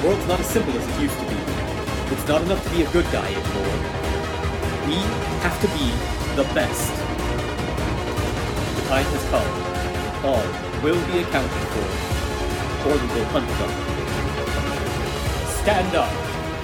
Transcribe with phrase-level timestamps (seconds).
[0.00, 1.36] The world's not as simple as it used to be.
[2.14, 3.76] It's not enough to be a good guy anymore.
[4.88, 4.96] We
[5.44, 5.92] have to be
[6.36, 6.88] the best.
[8.76, 9.44] The time has come.
[10.24, 11.84] All will be accounted for,
[12.88, 13.72] or we will hunt them.
[15.60, 16.10] Stand up.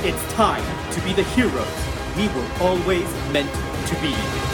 [0.02, 3.52] It's time to be the heroes we were always meant
[3.88, 4.45] to be.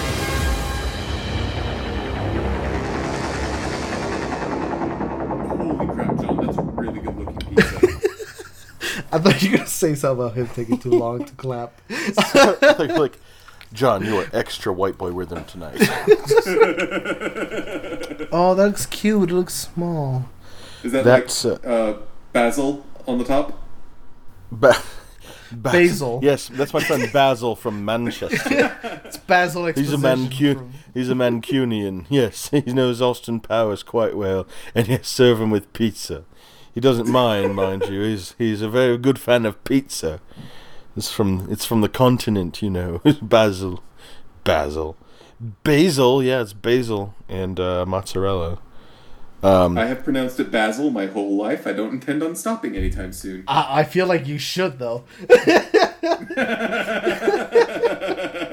[9.12, 11.80] I thought you were gonna say something about him taking too long to clap.
[12.34, 13.19] like, like,
[13.73, 15.79] John, you are extra white boy rhythm tonight.
[18.34, 19.30] Oh, that looks cute.
[19.30, 20.25] It looks small.
[20.83, 21.95] Is that That's, like uh,
[22.33, 23.53] basil on the top?
[24.51, 24.75] Ba-
[25.53, 26.20] Bas- Basil.
[26.23, 28.79] Yes, that's my friend Basil from Manchester.
[29.05, 32.06] It's Basil He's a exposition Mancu- from- He's a Mancunian.
[32.09, 36.25] Yes, he knows Austin Powers quite well, and yes, serve him with pizza.
[36.75, 38.03] He doesn't mind, mind you.
[38.03, 40.20] He's he's a very good fan of pizza.
[40.97, 43.01] It's from it's from the continent, you know.
[43.23, 43.83] Basil,
[44.45, 44.97] Basil,
[45.62, 46.23] basil.
[46.23, 48.59] Yeah, it's basil and uh, mozzarella.
[49.42, 51.67] Um, I have pronounced it basil my whole life.
[51.67, 53.45] I don't intend on stopping anytime soon.
[53.48, 55.05] I, I feel like you should though.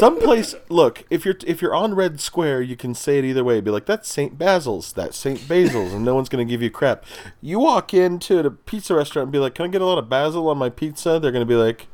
[0.00, 3.60] Someplace, look if you're if you're on Red Square, you can say it either way.
[3.60, 7.04] Be like, "That's Saint Basil's, that's Saint Basil's," and no one's gonna give you crap.
[7.42, 10.08] You walk into the pizza restaurant and be like, "Can I get a lot of
[10.08, 11.88] basil on my pizza?" They're gonna be like,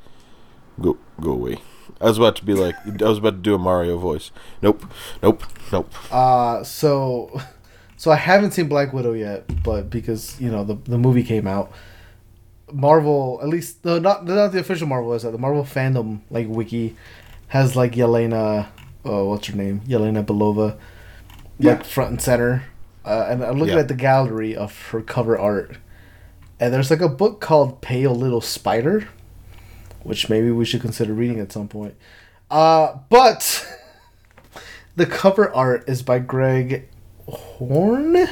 [0.81, 1.59] "Go go away."
[2.01, 4.31] I was about to be like, I was about to do a Mario voice.
[4.63, 4.85] Nope,
[5.21, 5.93] nope, nope.
[6.13, 7.41] Uh, so,
[7.97, 11.49] so I haven't seen Black Widow yet, but because you know the the movie came
[11.49, 11.73] out,
[12.73, 16.95] Marvel at least not not the official Marvel website, the Marvel fandom like wiki
[17.49, 18.69] has like Yelena,
[19.05, 20.79] oh what's her name, Yelena Belova,
[21.59, 21.73] Yeah.
[21.73, 22.65] like front and center,
[23.05, 23.81] uh, and I'm looking Yeah.
[23.81, 25.77] at the gallery of her cover art,
[26.61, 29.09] and there's like a book called Pale Little Spider,
[30.03, 31.95] which maybe we should consider reading at some point.
[32.51, 33.67] Uh, but
[34.97, 36.89] the cover art is by Greg
[37.29, 38.29] Horn.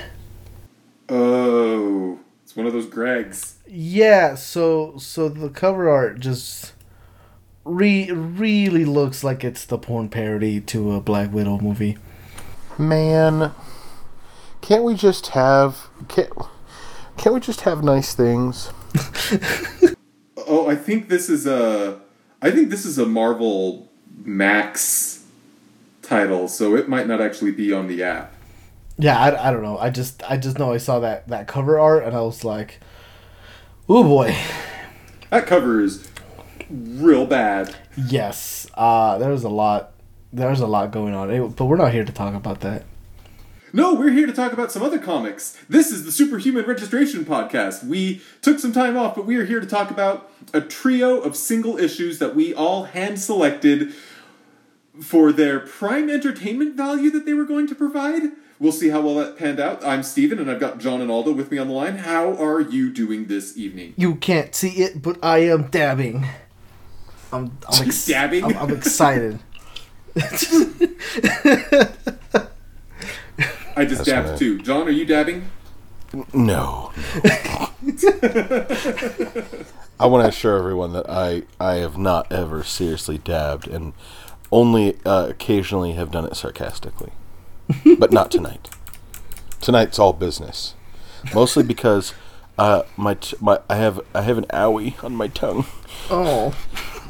[1.08, 3.54] Oh, it's one of those Gregs.
[3.66, 6.73] Yeah, so so the cover art just
[7.64, 11.98] re- really looks like it's the porn parody to a Black Widow movie.
[12.78, 13.52] Man,
[14.60, 16.30] can't we just have can't
[17.16, 18.72] can't we just have nice things?
[20.46, 22.00] Oh, I think this is a.
[22.42, 23.90] I think this is a Marvel
[24.24, 25.24] Max
[26.02, 28.34] title, so it might not actually be on the app.
[28.98, 29.78] Yeah, I, I don't know.
[29.78, 32.80] I just I just know I saw that that cover art and I was like,
[33.88, 34.36] "Oh boy."
[35.30, 36.06] That cover is
[36.70, 37.74] real bad.
[37.96, 38.66] Yes.
[38.74, 39.92] Uh there's a lot
[40.32, 41.30] there's a lot going on.
[41.30, 42.84] It- but we're not here to talk about that.
[43.72, 45.58] No, we're here to talk about some other comics.
[45.68, 47.84] This is the Superhuman Registration Podcast.
[47.84, 51.34] We took some time off, but we are here to talk about a trio of
[51.34, 53.92] single issues that we all hand selected
[55.00, 58.22] for their prime entertainment value that they were going to provide.
[58.60, 59.84] We'll see how well that panned out.
[59.84, 61.96] I'm Steven, and I've got John and Aldo with me on the line.
[61.98, 63.94] How are you doing this evening?
[63.96, 66.24] You can't see it, but I am dabbing.
[67.34, 68.44] I'm, I'm ex- Dabbing?
[68.44, 69.38] I'm, I'm excited.
[73.76, 74.38] I just That's dabbed right.
[74.38, 74.60] too.
[74.62, 75.50] John, are you dabbing?
[76.32, 76.92] No.
[79.98, 83.92] I want to assure everyone that I I have not ever seriously dabbed and
[84.52, 87.10] only uh, occasionally have done it sarcastically.
[87.98, 88.70] but not tonight.
[89.60, 90.74] Tonight's all business.
[91.34, 92.14] Mostly because
[92.58, 95.66] uh, my t- my I have I have an owie on my tongue.
[96.10, 96.54] Oh.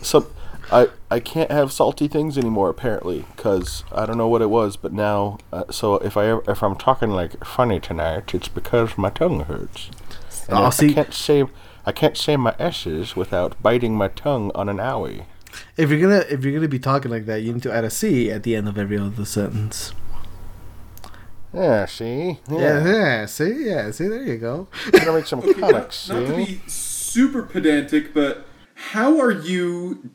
[0.04, 0.30] So
[0.70, 4.76] I I can't have salty things anymore apparently because I don't know what it was,
[4.76, 8.96] but now uh, so if I ever, if I'm talking like funny tonight, it's because
[8.98, 9.90] my tongue hurts.
[10.48, 11.44] And Oh, I, see- I can't say
[11.86, 15.24] I can't say my s's without biting my tongue on an owie.
[15.76, 17.90] If you're gonna if you're gonna be talking like that, you need to add a
[17.90, 19.92] C at the end of every other sentence.
[21.52, 23.26] Yeah, see, Yeah, yeah.
[23.26, 23.90] See, yeah.
[23.92, 24.66] See, there you go.
[24.90, 26.08] gonna make some Not, comics.
[26.08, 28.44] not to be super pedantic, but
[28.90, 30.10] how are you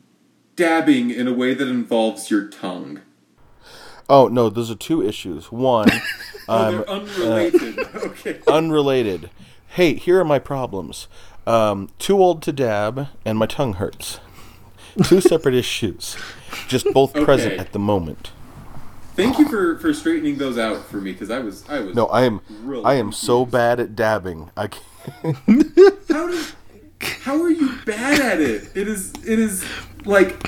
[0.56, 3.00] dabbing in a way that involves your tongue?
[4.08, 5.52] oh no, those are two issues.
[5.52, 5.88] One,
[6.48, 7.78] Oh, um, they're unrelated.
[7.94, 8.40] okay.
[8.48, 9.30] unrelated.
[9.68, 11.06] Hey, here are my problems.
[11.46, 14.18] Um, too old to dab, and my tongue hurts.
[15.04, 16.16] Two separate issues,
[16.66, 18.32] just both present at the moment.
[19.14, 22.06] Thank you for, for straightening those out for me because I was I was No,
[22.06, 24.50] I am Really I am so bad at dabbing.
[24.56, 25.36] I can't,
[26.08, 26.46] how did
[27.02, 28.70] how are you bad at it?
[28.74, 29.64] It is it is
[30.04, 30.46] like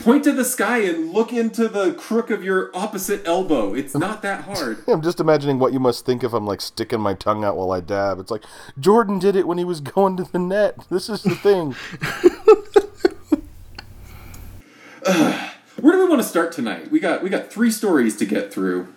[0.00, 3.74] point to the sky and look into the crook of your opposite elbow.
[3.74, 4.82] It's not that hard.
[4.88, 7.72] I'm just imagining what you must think if I'm like sticking my tongue out while
[7.72, 8.18] I dab.
[8.18, 8.44] It's like
[8.78, 10.76] Jordan did it when he was going to the net.
[10.90, 11.74] This is the thing.
[15.80, 16.90] Where do we want to start tonight?
[16.90, 18.88] We got we got three stories to get through.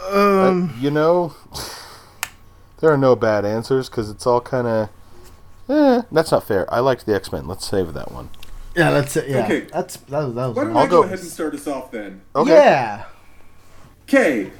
[0.00, 1.34] Uh, you know,
[2.80, 4.88] there are no bad answers because it's all kind of.
[5.68, 6.72] Eh, that's not fair.
[6.72, 7.46] I liked the X Men.
[7.48, 8.28] Let's save that one.
[8.76, 9.28] Yeah, that's it.
[9.28, 9.60] Yeah, Okay.
[9.72, 10.56] that's that was that was.
[10.56, 12.20] Why don't I'll go, go- ahead and start us off then?
[12.36, 12.50] Okay.
[12.50, 13.04] Yeah.
[14.02, 14.50] Okay,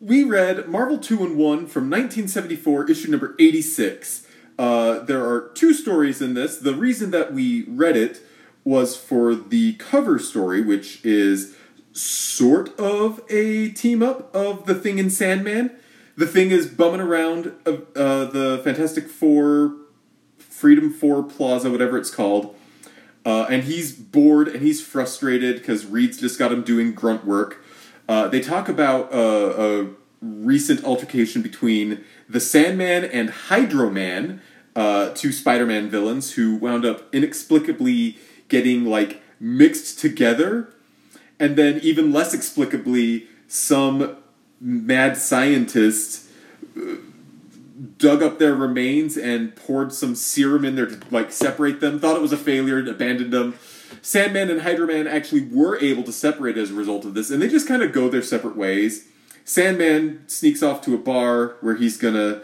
[0.00, 4.26] we read Marvel Two-in-One from 1974, issue number 86.
[4.58, 6.58] Uh, there are two stories in this.
[6.58, 8.20] The reason that we read it
[8.64, 11.56] was for the cover story, which is
[11.92, 15.72] sort of a team up of The Thing and Sandman.
[16.16, 19.76] The Thing is bumming around uh, uh, the Fantastic Four,
[20.38, 22.54] Freedom 4 Plaza, whatever it's called.
[23.26, 27.62] Uh, and he's bored and he's frustrated because Reed's just got him doing grunt work.
[28.08, 29.86] Uh, they talk about uh, a
[30.22, 34.40] recent altercation between the Sandman and Hydro Man,
[34.74, 38.16] uh, two Spider-Man villains who wound up inexplicably
[38.48, 40.72] getting like mixed together,
[41.38, 44.16] and then even less explicably, some
[44.60, 46.28] mad scientist
[46.76, 46.96] uh,
[47.98, 52.00] dug up their remains and poured some serum in there to like separate them.
[52.00, 53.54] Thought it was a failure and abandoned them.
[54.02, 57.40] Sandman and Hydro Man actually were able to separate as a result of this, and
[57.40, 59.08] they just kind of go their separate ways.
[59.44, 62.42] Sandman sneaks off to a bar where he's gonna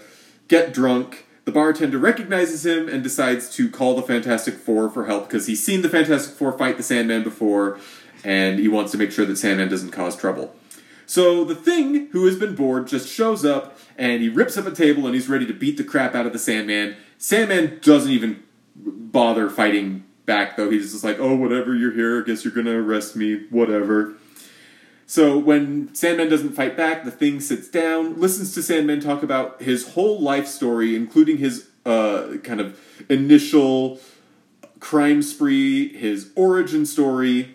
[0.48, 1.26] get drunk.
[1.44, 5.64] The bartender recognizes him and decides to call the Fantastic Four for help because he's
[5.64, 7.80] seen the Fantastic Four fight the Sandman before,
[8.22, 10.54] and he wants to make sure that Sandman doesn't cause trouble.
[11.12, 14.70] So the thing, who has been bored, just shows up and he rips up a
[14.70, 16.96] table and he's ready to beat the crap out of the Sandman.
[17.18, 18.42] Sandman doesn't even
[18.74, 20.70] bother fighting back though.
[20.70, 22.22] He's just like, "Oh, whatever, you're here.
[22.22, 23.42] I guess you're gonna arrest me.
[23.50, 24.14] Whatever."
[25.04, 29.60] So when Sandman doesn't fight back, the thing sits down, listens to Sandman talk about
[29.60, 32.80] his whole life story, including his uh, kind of
[33.10, 34.00] initial
[34.80, 37.54] crime spree, his origin story,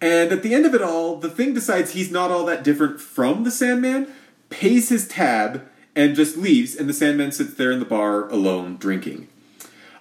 [0.00, 3.00] and at the end of it all, the thing decides he's not all that different
[3.00, 4.08] from the Sandman,
[4.48, 8.76] pays his tab, and just leaves, and the Sandman sits there in the bar alone
[8.76, 9.28] drinking.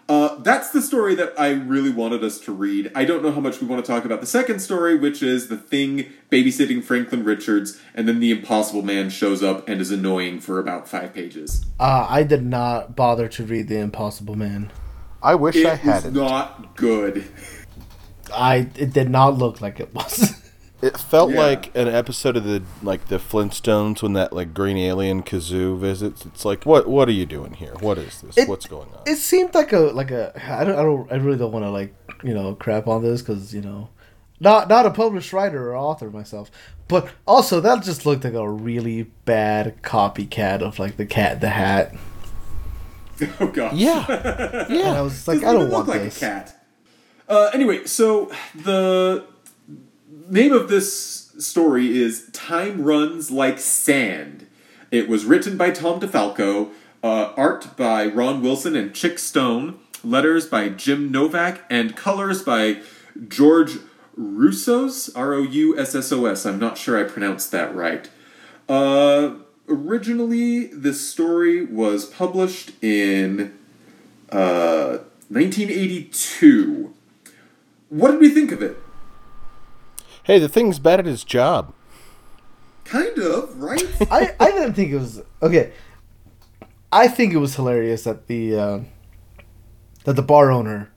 [0.09, 2.91] Uh, that's the story that I really wanted us to read.
[2.95, 5.49] I don't know how much we want to talk about the second story, which is
[5.49, 10.39] the thing babysitting Franklin Richards, and then the Impossible Man shows up and is annoying
[10.39, 11.63] for about five pages.
[11.79, 14.71] Uh, I did not bother to read the Impossible Man.
[15.21, 16.09] I wish It I hadn't.
[16.09, 17.25] It's not good.
[18.33, 20.33] I it did not look like it was.
[20.81, 21.41] It felt Yeah.
[21.41, 26.25] like an episode of the like the Flintstones when that like green alien kazoo visits.
[26.25, 27.73] It's like what what are you doing here?
[27.81, 28.37] What is this?
[28.37, 29.01] It- What's going on?
[29.05, 31.69] it seemed like a like a I don't I don't I really don't want to
[31.69, 31.93] like
[32.23, 33.89] you know crap on this because you know
[34.39, 36.49] not not a published writer or author myself,
[36.87, 41.39] but also that just looked like a really bad copycat of like the Cat in
[41.41, 41.93] the Hat.
[43.41, 43.73] Oh gosh.
[43.73, 44.05] yeah,
[44.69, 46.15] And I was like, I don't want look like this.
[46.17, 46.55] a cat.
[47.29, 49.23] Uh, anyway, so the
[50.27, 54.47] name of this story is "Time Runs Like Sand."
[54.89, 56.71] It was written by Tom DeFalco,
[57.03, 62.77] uh, art by Ron Wilson and Chic Stone, letters by Jim Novak, and colors by
[63.27, 63.77] George
[64.19, 65.11] Roussos.
[65.15, 66.47] R O U S S O S.
[66.47, 68.09] I'm not sure I pronounced that right.
[68.67, 69.35] Uh,
[69.67, 73.55] originally, this story was published in
[74.31, 74.97] uh,
[75.29, 76.95] 1982.
[77.89, 78.77] What did we think of it?
[80.23, 81.73] Hey, the thing's bad at his job.
[82.85, 83.83] Kind of, right?
[84.11, 85.73] I, I didn't think it was okay.
[86.91, 88.79] I think it was hilarious that the uh,
[90.05, 90.91] that the bar owner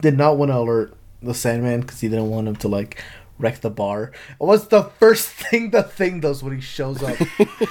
[0.00, 3.02] did not want to alert the Sandman because he didn't want him to like
[3.38, 4.12] wreck the bar.
[4.38, 7.16] What's the first thing the thing does when he shows up?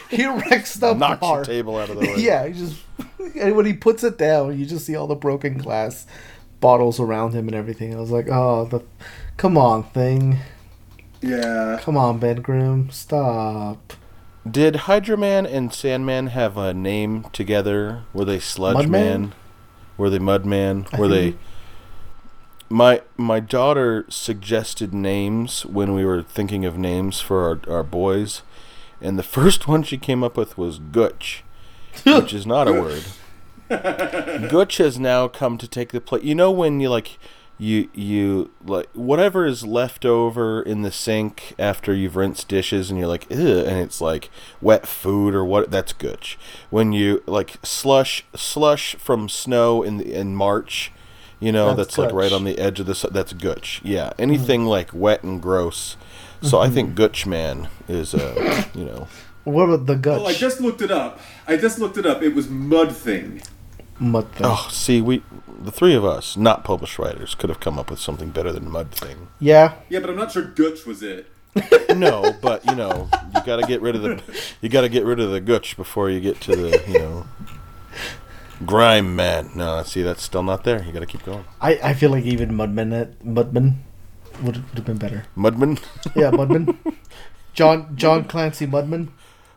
[0.09, 1.39] he wrecks the Knocks bar.
[1.41, 2.15] the table out of the way.
[2.17, 2.81] Yeah, he just
[3.39, 6.05] and when he puts it down, you just see all the broken glass
[6.65, 7.93] bottles around him and everything.
[7.93, 8.81] I was like, oh, the
[9.38, 10.39] come on thing,
[11.22, 11.77] yeah.
[11.79, 13.93] come on Ben Grimm, stop.
[14.50, 18.01] Did Hydro Man and Sandman have a name together?
[18.13, 18.89] Were they Sludge Mudman?
[18.89, 19.34] Man?
[19.95, 20.91] Were they Mudman?
[20.91, 21.36] I Were they?
[22.67, 28.41] My my daughter suggested names when we were thinking of names for our, our boys,
[29.00, 31.43] and the first one she came up with was Gutch,
[32.03, 33.03] which is not a word.
[34.50, 36.24] Gutch has now come to take the place.
[36.24, 37.17] You know when you like
[37.57, 43.00] you you like whatever is left over in the sink after you've rinsed dishes and
[43.00, 44.29] you're like Ugh, and it's like
[44.62, 46.38] wet food or what that's Gutch.
[46.69, 50.91] When you like slush slush from snow in the, in March
[51.39, 53.10] You know, That's that's, like right on the edge of the.
[53.12, 53.81] That's Gutch.
[53.84, 55.98] Yeah, anything like wet and gross.
[56.41, 59.07] So I think Gutch Man is, uh, you know,
[59.43, 60.19] What about the Gutch?
[60.19, 61.19] Well, I just looked it up.
[61.48, 62.22] I just looked it up.
[62.24, 63.41] It was Mud Thing.
[64.00, 64.46] Mud thing.
[64.46, 65.24] oh, see, we,
[65.62, 68.70] the three of us, not published writers, could have come up with something better than
[68.70, 69.30] Mud Thing.
[69.40, 69.75] Yeah.
[69.90, 71.28] Yeah, but I'm not sure Gutch was it.
[71.96, 74.22] No, but you know, you got to get rid of the,
[74.62, 77.25] you got to get rid of the Gutch before you get to the, you know,
[78.66, 79.52] Grime Man.
[79.56, 80.84] No, see, that's still not there.
[80.84, 81.46] You got to keep going.
[81.62, 83.75] I, I feel like even Mudman uh, Mudman
[84.42, 85.24] would would have been better.
[85.38, 85.82] Mudman,
[86.16, 86.78] Yeah, Mudman.
[87.54, 89.10] John John Clancy Mudman.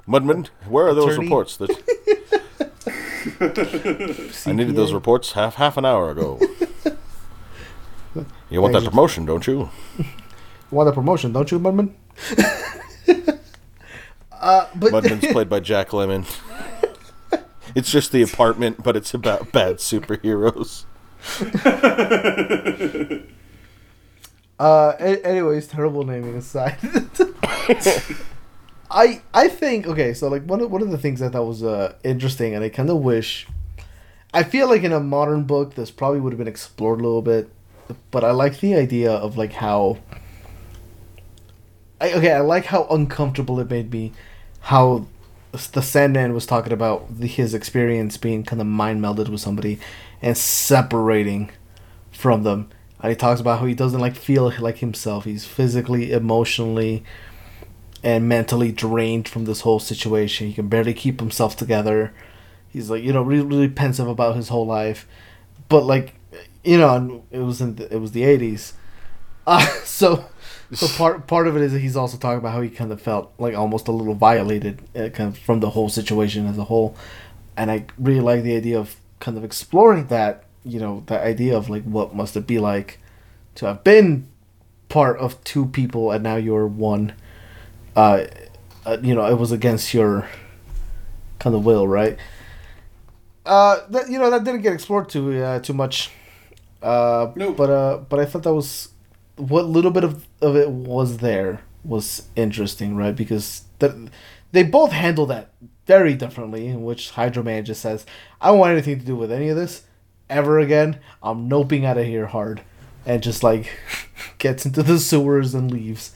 [0.06, 1.26] Mudman, where are those Attorney?
[1.26, 1.56] reports?
[1.56, 1.70] That
[3.40, 6.38] I needed those reports half half an hour ago.
[8.50, 9.70] You want that promotion, don't you?
[10.70, 11.92] Want a promotion, don't you, Mudman?
[14.32, 16.24] uh, but Mudman's played by Jack Lemmon.
[17.74, 20.84] It's just the apartment, but it's about bad superheroes.
[24.58, 26.76] Uh, a- anyways, terrible naming aside,
[28.90, 30.14] I I think okay.
[30.14, 32.68] So like one of one of the things I thought was uh interesting, and I
[32.68, 33.46] kind of wish,
[34.32, 37.22] I feel like in a modern book this probably would have been explored a little
[37.22, 37.50] bit,
[38.10, 39.98] but I like the idea of like how.
[42.00, 44.12] I, okay, I like how uncomfortable it made me,
[44.60, 45.06] how
[45.72, 49.80] the Sandman was talking about the, his experience being kind of mind melded with somebody,
[50.22, 51.50] and separating
[52.12, 52.70] from them.
[53.00, 55.24] And he talks about how he doesn't like feel like himself.
[55.24, 57.02] He's physically, emotionally,
[58.02, 60.46] and mentally drained from this whole situation.
[60.46, 62.12] He can barely keep himself together.
[62.68, 65.06] He's like, you know, really, really pensive about his whole life.
[65.68, 66.14] But like,
[66.64, 68.74] you know, it was in the, it was the eighties.
[69.50, 70.26] Uh, so,
[70.74, 73.00] so part part of it is that he's also talking about how he kind of
[73.00, 76.64] felt like almost a little violated, uh, kind of from the whole situation as a
[76.64, 76.94] whole.
[77.56, 81.56] And I really like the idea of kind of exploring that, you know, the idea
[81.56, 82.98] of like what must it be like
[83.54, 84.28] to have been
[84.88, 87.14] part of two people and now you're one.
[87.96, 88.24] Uh,
[88.86, 90.28] uh you know, it was against your
[91.38, 92.18] kind of will, right?
[93.48, 96.10] Uh, that you know that didn't get explored too uh, too much.
[96.82, 97.56] Uh, Nope.
[97.56, 98.90] But uh, but I thought that was
[99.36, 103.16] what little bit of, of it was there was interesting, right?
[103.16, 103.92] Because that
[104.52, 105.50] they both handle that
[105.86, 106.68] very differently.
[106.68, 108.04] In which Hydro Man just says,
[108.40, 109.84] "I don't want anything to do with any of this
[110.28, 111.00] ever again.
[111.22, 112.60] I'm noping out of here hard,"
[113.06, 113.70] and just like
[114.38, 116.12] gets into the sewers and leaves,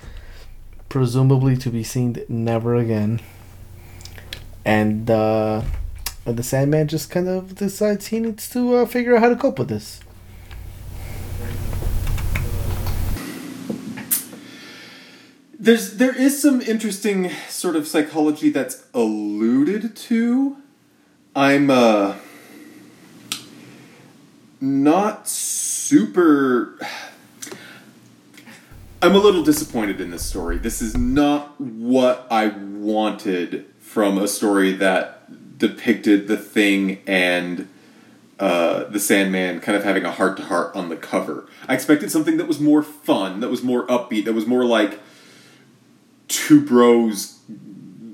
[0.92, 3.18] presumably to be seen never again.
[4.62, 5.62] And uh,
[6.26, 9.58] the Sandman just kind of decides he needs to uh, figure out how to cope
[9.58, 10.00] with this.
[15.58, 20.58] There's there is some interesting sort of psychology that's alluded to.
[21.34, 22.16] I'm uh
[24.60, 26.76] not super
[29.02, 30.58] I'm a little disappointed in this story.
[30.58, 37.68] This is not what I wanted from a story that depicted the thing and
[38.38, 41.48] uh, the Sandman kind of having a heart to heart on the cover.
[41.66, 45.00] I expected something that was more fun, that was more upbeat, that was more like
[46.28, 47.40] two bros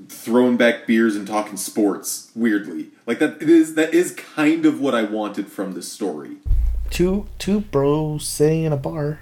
[0.07, 2.31] throwing back beers and talking sports.
[2.33, 6.37] Weirdly, like that is that is kind of what I wanted from this story.
[6.89, 9.19] Two two bros sitting in a bar,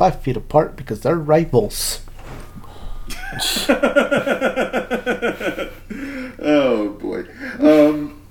[0.00, 2.00] five feet apart because they're rivals.
[6.42, 7.26] Oh boy.
[7.58, 8.22] Um,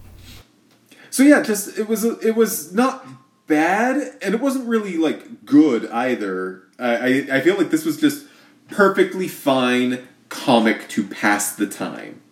[1.11, 3.05] so yeah, just it was it was not
[3.45, 6.63] bad, and it wasn't really like good either.
[6.79, 8.25] I I, I feel like this was just
[8.69, 12.23] perfectly fine comic to pass the time.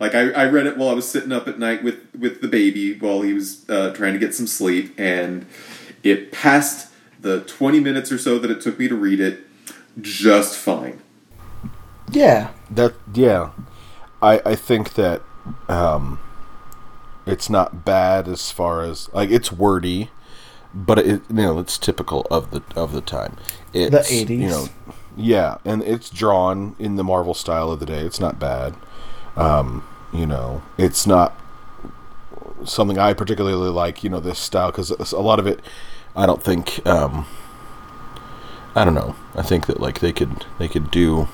[0.00, 2.48] Like I, I read it while I was sitting up at night with with the
[2.48, 5.44] baby while he was uh, trying to get some sleep, and
[6.02, 9.40] it passed the twenty minutes or so that it took me to read it
[10.00, 11.02] just fine.
[12.10, 13.50] Yeah, That yeah,
[14.22, 15.22] I I think that
[15.68, 16.20] um,
[17.26, 20.10] it's not bad as far as like it's wordy,
[20.72, 23.36] but it you know it's typical of the of the time.
[23.72, 24.28] It's, 80s.
[24.28, 24.68] you know,
[25.16, 28.00] yeah, and it's drawn in the Marvel style of the day.
[28.00, 28.74] It's not bad.
[29.36, 31.38] Um, you know, it's not
[32.64, 34.04] something I particularly like.
[34.04, 35.60] You know, this style because a lot of it,
[36.16, 36.84] I don't think.
[36.86, 37.26] Um,
[38.74, 39.14] I don't know.
[39.34, 41.28] I think that like they could they could do.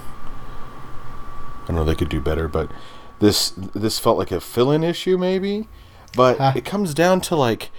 [1.65, 2.71] I don't know they could do better, but
[3.21, 5.69] this this felt like a fill-in issue maybe,
[6.17, 6.53] but Huh.
[6.57, 7.71] it comes down to like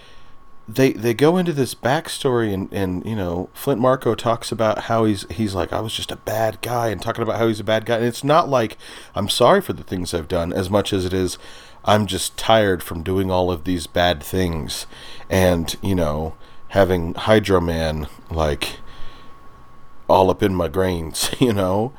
[0.68, 5.04] they they go into this backstory and and you know Flint Marko talks about how
[5.04, 7.66] he's he's like I was just a bad guy and talking about how he's a
[7.66, 8.78] bad guy and it's not like
[9.14, 11.38] I'm sorry for the things I've done as much as it is
[11.84, 14.88] I'm just tired from doing all of these bad things
[15.30, 16.36] and you know
[16.74, 18.80] having Hydro Man like
[20.10, 21.94] all up in my grains, you know.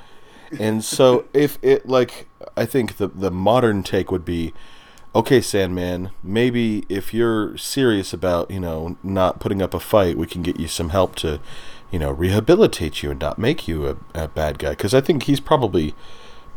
[0.59, 4.53] And so if it like I think the the modern take would be
[5.15, 10.27] okay Sandman, maybe if you're serious about, you know, not putting up a fight, we
[10.27, 11.41] can get you some help to,
[11.93, 15.25] you know, rehabilitate you and not make you a, a bad guy cuz I think
[15.25, 15.95] he's probably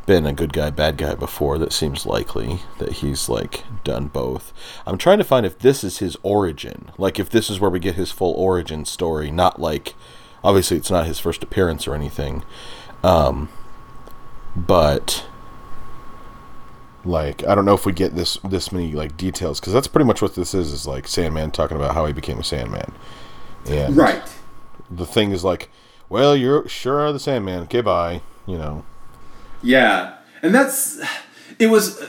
[0.08, 1.60] been a good guy, bad guy before.
[1.60, 4.52] That seems likely that he's like done both.
[4.88, 7.80] I'm trying to find if this is his origin, like if this is where we
[7.80, 9.94] get his full origin story, not like
[10.44, 12.44] obviously it's not his first appearance or anything,
[13.04, 13.50] um,
[14.56, 15.26] but
[17.06, 20.06] like I don't know if we get this this many like details because that's pretty
[20.08, 20.72] much what this is.
[20.74, 22.94] Is like Sandman talking about how he became a Sandman,
[23.68, 24.22] and Right.
[24.90, 25.70] the thing is like,
[26.10, 27.64] well, you're sure are the Sandman.
[27.64, 28.22] Okay, bye.
[28.46, 28.86] You know.
[29.62, 31.02] Yeah, and that's
[31.60, 32.00] it was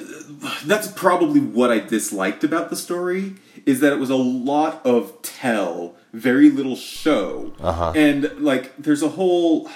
[0.65, 3.35] that's probably what I disliked about the story
[3.67, 7.93] is that it was a lot of tell, very little show, Uh-huh.
[7.97, 9.69] and like there's a whole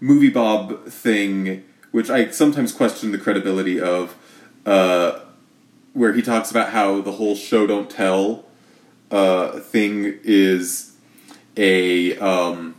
[0.00, 4.16] movie Bob thing which I sometimes question the credibility of,
[4.64, 5.20] uh,
[5.92, 8.46] where he talks about how the whole show don't tell
[9.10, 10.92] uh, thing is
[11.56, 12.74] a um,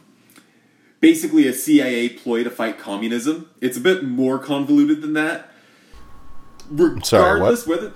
[1.04, 3.50] basically a CIA ploy to fight communism.
[3.60, 5.50] It's a bit more convoluted than that.
[6.70, 7.94] Regardless, Sorry, whether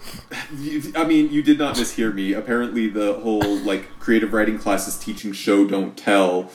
[1.00, 2.34] I mean, you did not mishear me.
[2.34, 6.52] Apparently, the whole like creative writing classes teaching show don't tell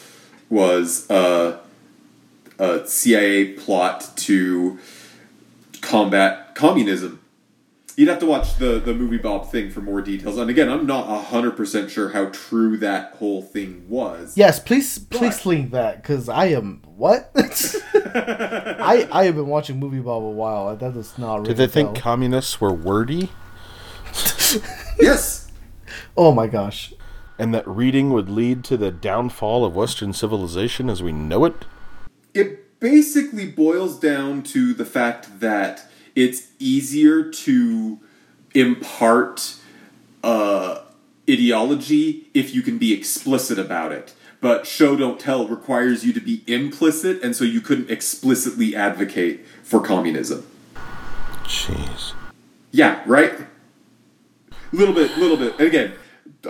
[0.51, 1.59] was uh,
[2.59, 4.79] a CIA plot to
[5.81, 7.22] combat communism.
[7.97, 10.39] You'd have to watch the, the movie Bob thing for more details.
[10.39, 14.37] And again, I'm not hundred percent sure how true that whole thing was.
[14.37, 17.31] Yes, please, please But- link that because I am what?
[17.37, 20.69] I I have been watching Movie Bob a while.
[20.71, 21.45] and That does not.
[21.45, 22.03] Did they think bell.
[22.03, 23.31] communists were wordy
[25.01, 25.51] Yes.
[26.17, 26.93] oh my gosh!
[27.39, 31.65] and that reading would lead to the downfall of Western civilization as we know it?
[32.35, 37.99] It basically boils down to the fact that it's easier to
[38.54, 39.57] impart
[40.22, 40.83] uh,
[41.29, 44.14] ideology if you can be explicit about it.
[44.40, 49.46] But show don't tell requires you to be implicit, and so you couldn't explicitly advocate
[49.62, 50.44] for communism.
[51.44, 52.12] Jeez.
[52.72, 53.33] Yeah, right.
[54.72, 55.53] Little bit, little bit.
[55.59, 55.92] And again,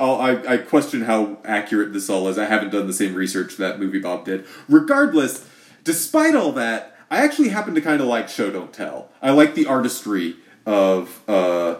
[0.01, 2.39] I'll, I I question how accurate this all is.
[2.39, 4.47] I haven't done the same research that movie Bob did.
[4.69, 5.47] Regardless,
[5.85, 9.11] despite all that, I actually happen to kind of like Show Don't Tell.
[9.21, 11.77] I like the artistry of, uh,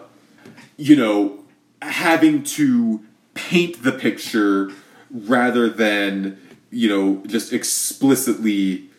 [0.77, 1.39] you know,
[1.81, 4.69] having to paint the picture
[5.09, 8.91] rather than you know just explicitly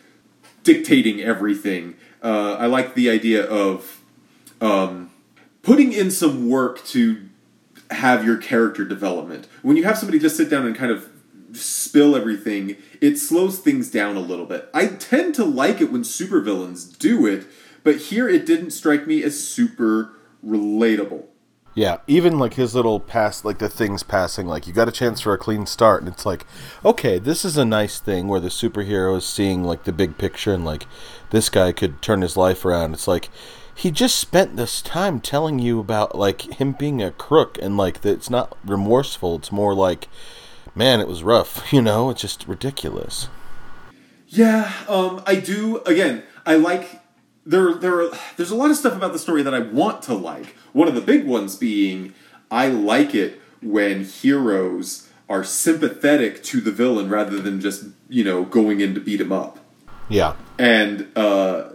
[0.63, 1.95] dictating everything.
[2.21, 4.01] Uh, I like the idea of
[4.59, 5.11] um,
[5.61, 7.29] putting in some work to
[7.91, 9.47] have your character development.
[9.61, 11.09] When you have somebody just sit down and kind of
[11.55, 14.69] spill everything, it slows things down a little bit.
[14.73, 17.45] I tend to like it when supervillains do it,
[17.83, 20.13] but here it didn't strike me as super
[20.45, 21.25] relatable.
[21.75, 25.19] Yeah, even like his little pass, like the things passing, like you got a chance
[25.19, 26.45] for a clean start, and it's like,
[26.85, 30.53] okay, this is a nice thing where the superhero is seeing like the big picture
[30.53, 30.87] and like
[31.31, 32.93] this guy could turn his life around.
[32.93, 33.29] It's like
[33.75, 38.01] he just spent this time telling you about like him being a crook and like
[38.01, 39.35] that it's not remorseful.
[39.35, 40.07] It's more like,
[40.75, 42.09] man, it was rough, you know.
[42.09, 43.29] It's just ridiculous.
[44.27, 45.77] Yeah, um, I do.
[45.85, 47.01] Again, I like
[47.45, 47.73] there.
[47.73, 50.55] There, are, there's a lot of stuff about the story that I want to like.
[50.73, 52.13] One of the big ones being,
[52.51, 58.43] I like it when heroes are sympathetic to the villain rather than just you know
[58.43, 59.59] going in to beat him up.
[60.07, 61.69] Yeah, And uh,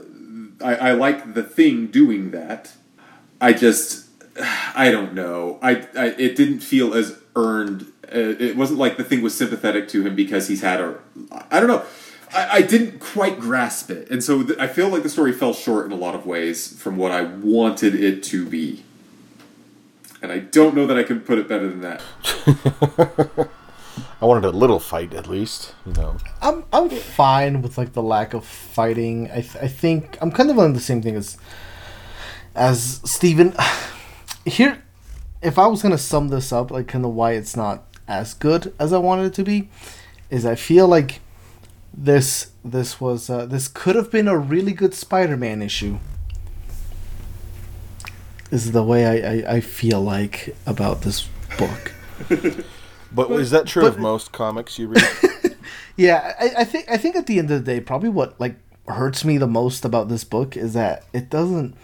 [0.62, 2.72] I, I like the thing doing that.
[3.40, 4.08] I just,
[4.74, 5.58] I don't know.
[5.62, 7.86] I, I it didn't feel as earned.
[8.12, 10.98] Uh, it wasn't like the thing was sympathetic to him because he's had a.
[11.50, 11.84] I don't know.
[12.32, 15.52] I, I didn't quite grasp it, and so th- I feel like the story fell
[15.52, 18.84] short in a lot of ways from what I wanted it to be.
[20.22, 22.02] And I don't know that I can put it better than that.
[24.22, 26.16] I wanted a little fight at least, you know.
[26.42, 29.30] I'm I'm fine with like the lack of fighting.
[29.30, 31.38] I th- I think I'm kind of on the same thing as
[32.54, 33.54] as Steven.
[34.44, 34.82] Here,
[35.42, 38.74] if I was gonna sum this up, like kind of why it's not as good
[38.78, 39.70] as I wanted it to be,
[40.28, 41.20] is I feel like
[41.94, 45.98] this this was uh, this could have been a really good Spider-Man issue.
[48.50, 51.92] Is the way I, I, I feel like about this book.
[53.12, 55.02] But, is that true but- of most comics you read?
[55.96, 58.54] Yeah, I, I think I think at the end of the day, probably what like
[58.88, 61.76] hurts me the most about this book is that it doesn't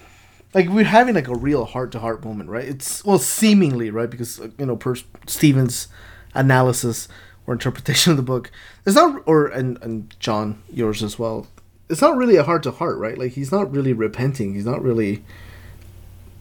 [0.54, 2.64] like we're having like a real heart to heart moment, right?
[2.64, 4.94] It's well seemingly right because uh, you know per
[5.26, 5.88] Stevens
[6.36, 7.08] analysis
[7.46, 8.50] or interpretation of the book.
[8.84, 11.46] It's not, or and and John, yours as well.
[11.88, 13.16] It's not really a heart to heart, right?
[13.16, 14.54] Like he's not really repenting.
[14.54, 15.22] He's not really,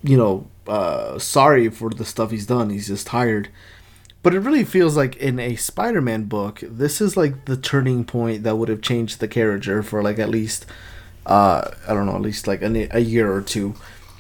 [0.04, 2.70] you know, uh, sorry for the stuff he's done.
[2.70, 3.50] He's just tired.
[4.24, 8.42] But it really feels like in a Spider-Man book, this is like the turning point
[8.42, 10.66] that would have changed the character for like at least,
[11.28, 13.76] uh, I don't know, at least like a, a year or two,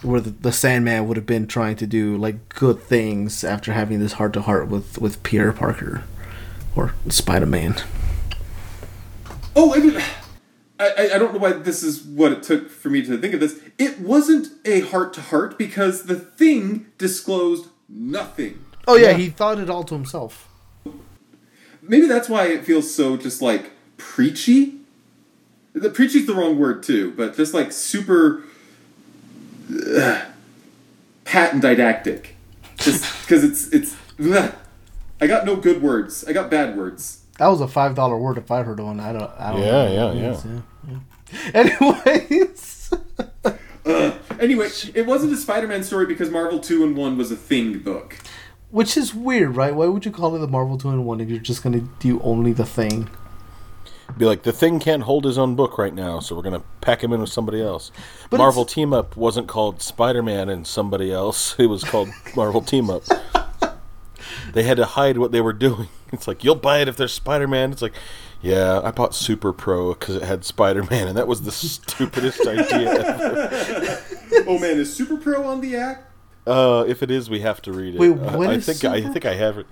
[0.05, 3.99] where the, the Sandman would have been trying to do like good things after having
[3.99, 6.03] this heart to heart with with Peter Parker,
[6.75, 7.75] or Spider-Man.
[9.55, 9.97] Oh, I mean,
[10.79, 13.33] I, I- I don't know why this is what it took for me to think
[13.33, 13.59] of this.
[13.77, 18.59] It wasn't a heart to heart because the thing disclosed nothing.
[18.87, 20.47] Oh yeah, he thought it all to himself.
[21.81, 24.79] Maybe that's why it feels so just like preachy.
[25.73, 28.43] The preachy's the wrong word too, but just like super
[29.97, 30.21] uh,
[31.23, 32.35] pat and didactic.
[32.77, 33.95] Just because it's it's.
[34.23, 34.53] ugh.
[35.21, 36.25] I got no good words.
[36.27, 37.21] I got bad words.
[37.39, 38.99] That was a five dollar word if I heard one.
[38.99, 39.31] I don't.
[39.39, 40.13] I don't Yeah, know.
[40.13, 40.45] yeah, Yes,
[40.87, 40.99] yeah.
[41.53, 42.93] Anyways,
[44.39, 48.17] Anyway, it wasn't a Spider-Man story because Marvel Two-in-One was a thing book.
[48.71, 49.73] which is weird, right?
[49.73, 52.65] Why would you call it the Marvel Two-in-One if you're just gonna do only the
[52.65, 53.09] thing?
[54.17, 57.03] Be like, the thing can't hold his own book right now, so we're gonna pack
[57.03, 57.91] him in with somebody else.
[58.29, 61.55] But Marvel it's- Team Up wasn't called Spider Man and somebody else.
[61.59, 63.03] It was called Marvel Team Up.
[64.53, 65.89] They had to hide what they were doing.
[66.13, 67.73] It's like you'll buy it if there's Spider Man.
[67.73, 67.91] It's like,
[68.41, 72.39] yeah, I bought Super Pro because it had Spider Man, and that was the stupidest
[72.47, 73.99] idea ever.
[74.47, 76.09] Oh man, is Super Pro on the act?
[76.47, 77.99] Uh, if it is, we have to read it.
[77.99, 79.65] Wait, Uh, what I is think I think I have it.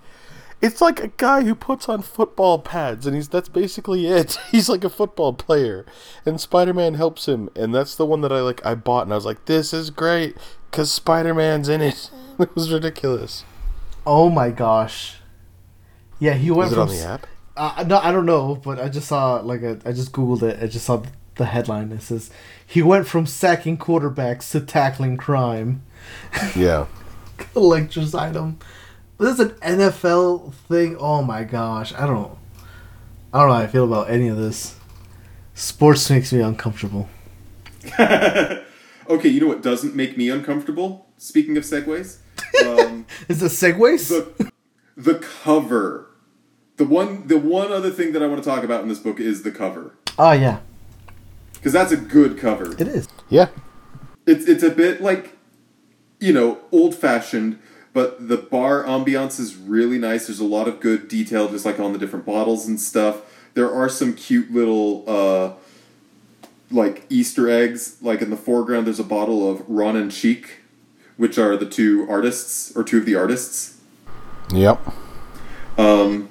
[0.63, 4.37] It's like a guy who puts on football pads, and he's that's basically it.
[4.49, 5.85] He's like a football player,
[6.25, 8.65] and Spider Man helps him, and that's the one that I like.
[8.65, 10.37] I bought, and I was like, "This is great,"
[10.71, 12.09] because Spider Man's in it.
[12.39, 13.43] it was ridiculous.
[14.07, 15.17] Oh my gosh!
[16.17, 17.27] Yeah, he went Is it from on the app?
[17.57, 20.63] Uh, no, I don't know, but I just saw like a, I just googled it.
[20.63, 21.03] I just saw
[21.35, 21.91] the headline.
[21.91, 22.31] It says
[22.65, 25.83] he went from sacking quarterbacks to tackling crime.
[26.55, 26.85] Yeah.
[27.37, 28.59] Collector's item.
[29.23, 30.97] This is an NFL thing.
[30.99, 31.93] Oh my gosh!
[31.93, 32.37] I don't.
[33.31, 34.75] I don't know how I feel about any of this.
[35.53, 37.09] Sports makes me uncomfortable.
[39.09, 41.07] Okay, you know what doesn't make me uncomfortable?
[41.17, 42.19] Speaking of segues,
[42.65, 44.07] um, Is the segues?
[44.07, 44.51] the
[44.95, 46.09] the cover.
[46.77, 49.19] The one the one other thing that I want to talk about in this book
[49.19, 50.59] is the cover oh yeah,
[51.53, 52.73] because that's a good cover.
[52.81, 53.07] it is.
[53.29, 53.49] Yeah.
[54.25, 55.37] It's it's a bit like
[56.19, 57.59] you know old fashioned,
[57.93, 60.27] but the bar ambiance is really nice.
[60.27, 63.21] There's a lot of good detail, just like on the different bottles and stuff.
[63.53, 65.53] There are some cute little uh,
[66.71, 67.97] like Easter eggs.
[68.01, 70.61] Like in the foreground, there's a bottle of Ron and Cheek,
[71.17, 73.79] which are the two artists or two of the artists.
[74.51, 74.79] Yep.
[75.77, 76.29] Um,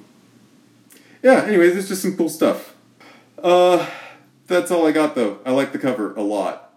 [1.22, 1.44] yeah.
[1.46, 2.75] Anyway, there's just some cool stuff.
[3.42, 3.88] Uh,
[4.48, 5.38] that's all I got though.
[5.46, 6.75] I like the cover a lot.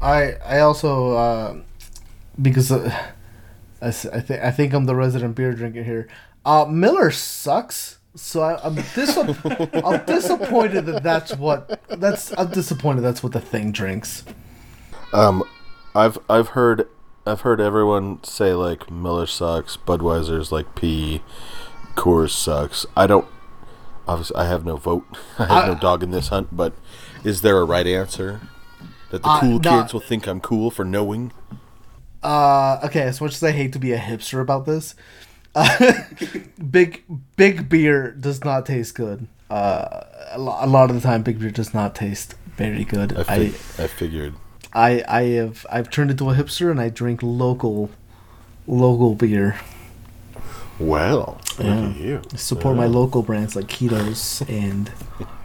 [0.00, 1.56] I I also uh,
[2.40, 3.10] because uh,
[3.80, 6.08] I, s- I think I think I'm the resident beer drinker here.
[6.44, 7.98] Uh, Miller sucks.
[8.14, 9.16] So I, I'm dis-
[9.84, 14.24] I'm disappointed that that's what that's I'm disappointed that's what the thing drinks.
[15.12, 15.44] Um,
[15.94, 16.88] I've I've heard
[17.26, 21.22] I've heard everyone say like Miller sucks, Budweiser's like pee,
[21.94, 22.86] Coors sucks.
[22.96, 23.26] I don't.
[24.08, 25.04] Obviously, I have no vote.
[25.38, 26.48] I have no dog in this hunt.
[26.56, 26.72] But
[27.22, 28.40] is there a right answer
[29.10, 29.80] that the Uh, cool no.
[29.82, 31.30] kids will think I'm cool for knowing?
[32.28, 34.94] Uh, okay, as much as I hate to be a hipster about this,
[35.54, 35.92] uh,
[36.70, 37.02] big
[37.36, 39.26] big beer does not taste good.
[39.50, 43.16] Uh, a, lo- a lot of the time, big beer does not taste very good.
[43.16, 44.34] I I, fig- I figured.
[44.74, 47.88] I I have I've turned into a hipster and I drink local
[48.66, 49.58] local beer.
[50.78, 51.88] Well, Yeah.
[51.94, 52.22] you.
[52.36, 54.90] Support my local brands like Ketos and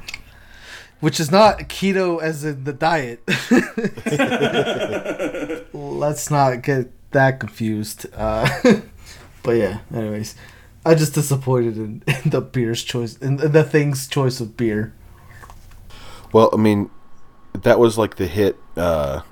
[1.03, 3.19] which is not keto as in the diet.
[5.73, 8.05] Let's not get that confused.
[8.15, 8.47] Uh,
[9.43, 10.33] but yeah, anyways,
[10.85, 14.93] I just disappointed in, in the beer's choice in, in the thing's choice of beer.
[16.31, 16.89] Well, I mean,
[17.51, 19.23] that was like the hit uh,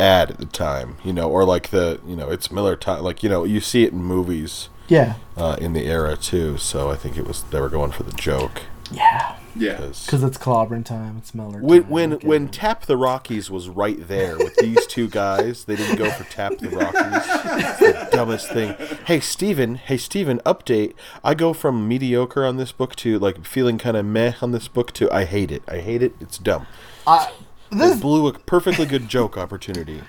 [0.00, 3.22] ad at the time, you know, or like the you know it's Miller time, like
[3.22, 6.56] you know you see it in movies Yeah, uh, in the era too.
[6.56, 8.62] So I think it was they were going for the joke.
[8.92, 9.76] Yeah, Yeah.
[9.76, 11.16] 'cause- because it's clobbering time.
[11.18, 11.60] It's Miller.
[11.60, 12.26] When time, when okay.
[12.26, 16.24] when Tap the Rockies was right there with these two guys, they didn't go for
[16.24, 17.22] Tap the Rockies.
[17.64, 18.74] It's the dumbest thing.
[19.06, 20.94] Hey Steven, hey Steven, update.
[21.24, 24.68] I go from mediocre on this book to like feeling kind of meh on this
[24.68, 25.62] book to I hate it.
[25.68, 26.14] I hate it.
[26.20, 26.66] It's dumb.
[27.06, 27.30] I,
[27.70, 30.02] They this blew a perfectly good joke opportunity.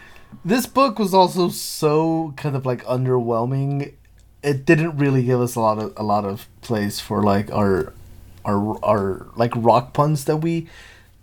[0.44, 3.94] this book was also so kind of like underwhelming
[4.42, 7.94] it didn't really give us a lot of a lot of place for like our
[8.46, 10.68] our our like rock puns that we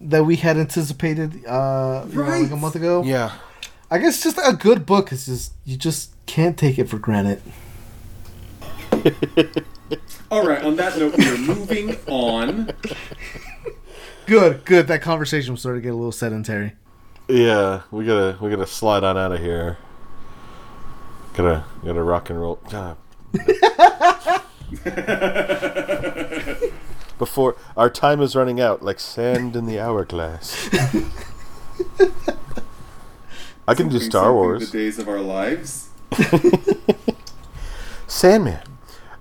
[0.00, 3.02] that we had anticipated uh you know, like a month ago.
[3.02, 3.32] Yeah.
[3.90, 7.42] I guess just a good book is just you just can't take it for granted.
[10.30, 10.62] All right.
[10.62, 12.70] On that note, we are moving on.
[14.26, 14.86] Good, good.
[14.86, 16.74] That conversation was starting to get a little sedentary.
[17.26, 19.78] Yeah, we gotta we gotta slide on out of here.
[21.34, 22.60] Gotta gotta rock and roll.
[22.72, 22.96] Ah.
[27.20, 30.70] Before our time is running out, like sand in the hourglass.
[33.68, 34.70] I can do Star Wars.
[34.70, 35.90] The days of our lives.
[38.06, 38.60] Sandman.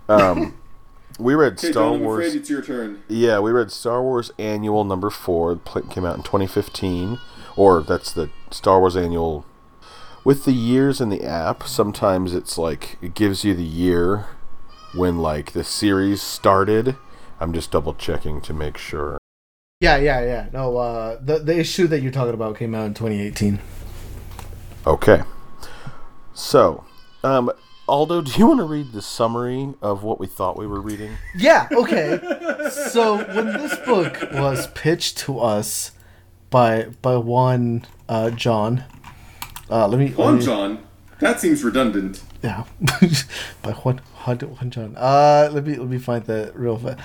[0.07, 0.55] Um,
[1.19, 2.25] we read Okay, Star John, I'm Wars.
[2.27, 3.03] afraid it's your turn.
[3.09, 5.57] Yeah, we read Star Wars Annual number four.
[5.57, 7.19] Came out in 2015,
[7.57, 9.45] or that's the Star Wars Annual.
[10.23, 14.27] With the years in the app, sometimes it's like it gives you the year
[14.95, 16.95] when like the series started.
[17.39, 19.17] I'm just double checking to make sure.
[19.81, 20.49] Yeah, yeah, yeah.
[20.51, 23.59] No, uh, the the issue that you're talking about came out in 2018.
[24.85, 25.21] Okay.
[26.33, 26.83] So,
[27.23, 27.51] um,
[27.87, 31.11] Aldo, do you want to read the summary of what we thought we were reading?
[31.35, 31.67] Yeah.
[31.71, 32.19] Okay.
[32.69, 35.91] so when this book was pitched to us
[36.49, 38.83] by by one uh, John,
[39.69, 40.83] uh, let me let Juan me- John.
[41.19, 42.23] That seems redundant.
[42.41, 42.63] Yeah,
[43.61, 44.95] by Juan, Juan, Juan John.
[44.97, 46.77] Uh, let me let me find the real.
[46.77, 46.97] Fa-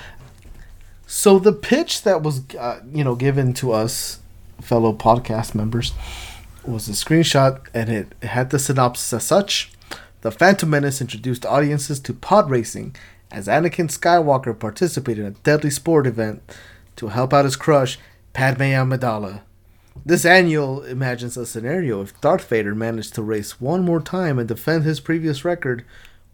[1.14, 4.18] so the pitch that was uh, you know given to us,
[4.60, 5.92] fellow podcast members,
[6.64, 9.70] was a screenshot, and it, had the synopsis as such.
[10.22, 12.96] The Phantom Menace introduced audiences to pod racing
[13.30, 16.42] as Anakin Skywalker participated in a deadly sport event
[16.96, 17.96] to help out his crush,
[18.32, 19.42] Padme Amidala.
[20.04, 24.48] This annual imagines a scenario if Darth Vader managed to race one more time and
[24.48, 25.84] defend his previous record.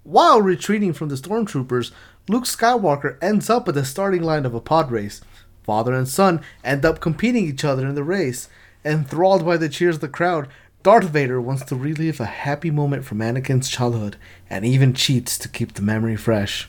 [0.05, 1.93] While retreating from the stormtroopers,
[2.29, 5.21] Luke Skywalker ends up at the starting line of a pod race.
[5.63, 8.49] Father and son end up competing each other in the race.
[8.85, 10.49] Enthralled by the cheers of the crowd,
[10.83, 14.17] Darth Vader wants to relive a happy moment from Anakin's childhood
[14.49, 16.69] and even cheats to keep the memory fresh.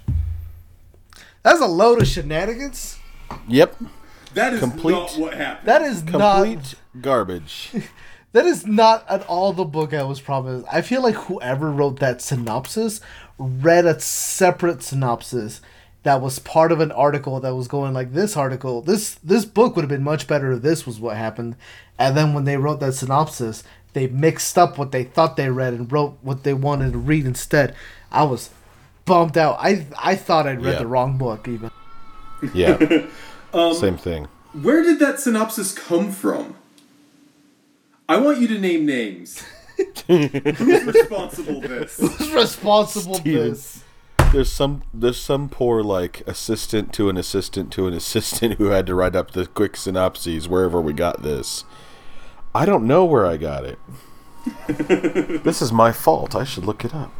[1.44, 2.98] That's a load of shenanigans.
[3.48, 3.78] Yep.
[4.34, 5.68] That is Complete- not what happened.
[5.68, 7.72] That is not Complete garbage.
[8.34, 10.66] That is not at all the book I was promised.
[10.72, 13.02] I feel like whoever wrote that synopsis
[13.42, 15.62] read a separate synopsis
[16.04, 18.82] that was part of an article that was going like this article.
[18.82, 21.56] This this book would have been much better if this was what happened.
[22.00, 25.74] And then when they wrote that synopsis, they mixed up what they thought they read
[25.74, 27.76] and wrote what they wanted to read instead.
[28.12, 28.50] I was
[29.06, 29.58] bummed out.
[29.60, 30.80] I I thought I'd read Yeah.
[30.80, 31.72] the wrong book even.
[32.54, 32.78] Yeah.
[33.54, 34.30] Um, Same thing.
[34.54, 36.56] Where did that synopsis come from?
[38.08, 39.44] I want you to name names.
[40.08, 41.98] Who's responsible for this?
[42.18, 43.50] Who's responsible Steven.
[43.50, 43.84] this?
[44.34, 48.86] There's some there's some poor like assistant to an assistant to an assistant who had
[48.88, 51.66] to write up the quick synopses wherever we got this.
[52.56, 53.80] I don't know where I got it.
[55.44, 56.36] this is my fault.
[56.36, 57.12] I should look it up.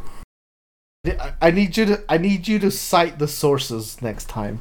[1.06, 4.60] I- I need you to I need you to cite the sources next time.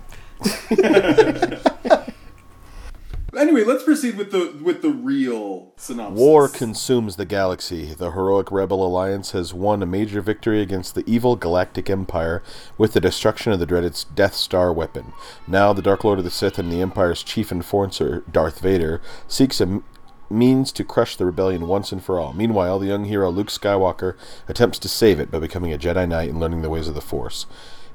[3.38, 6.20] Anyway, let's proceed with the with the real synopsis.
[6.20, 7.94] War consumes the galaxy.
[7.94, 12.44] The heroic Rebel Alliance has won a major victory against the evil Galactic Empire
[12.78, 15.14] with the destruction of the dreaded Death Star weapon.
[15.48, 19.62] Now, the Dark Lord of the Sith and the Empire's chief enforcer, Darth Vader, seeks
[19.62, 19.82] a
[20.30, 22.34] means to crush the rebellion once and for all.
[22.34, 24.16] Meanwhile, the young hero Luke Skywalker
[24.48, 27.02] attempts to save it by becoming a Jedi Knight and learning the ways of the
[27.02, 27.46] Force.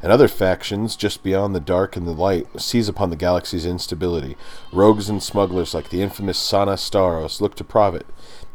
[0.02, 4.36] And other factions, just beyond the dark and the light, seize upon the galaxy's instability.
[4.72, 8.06] Rogues and smugglers like the infamous Sana Starros look to profit,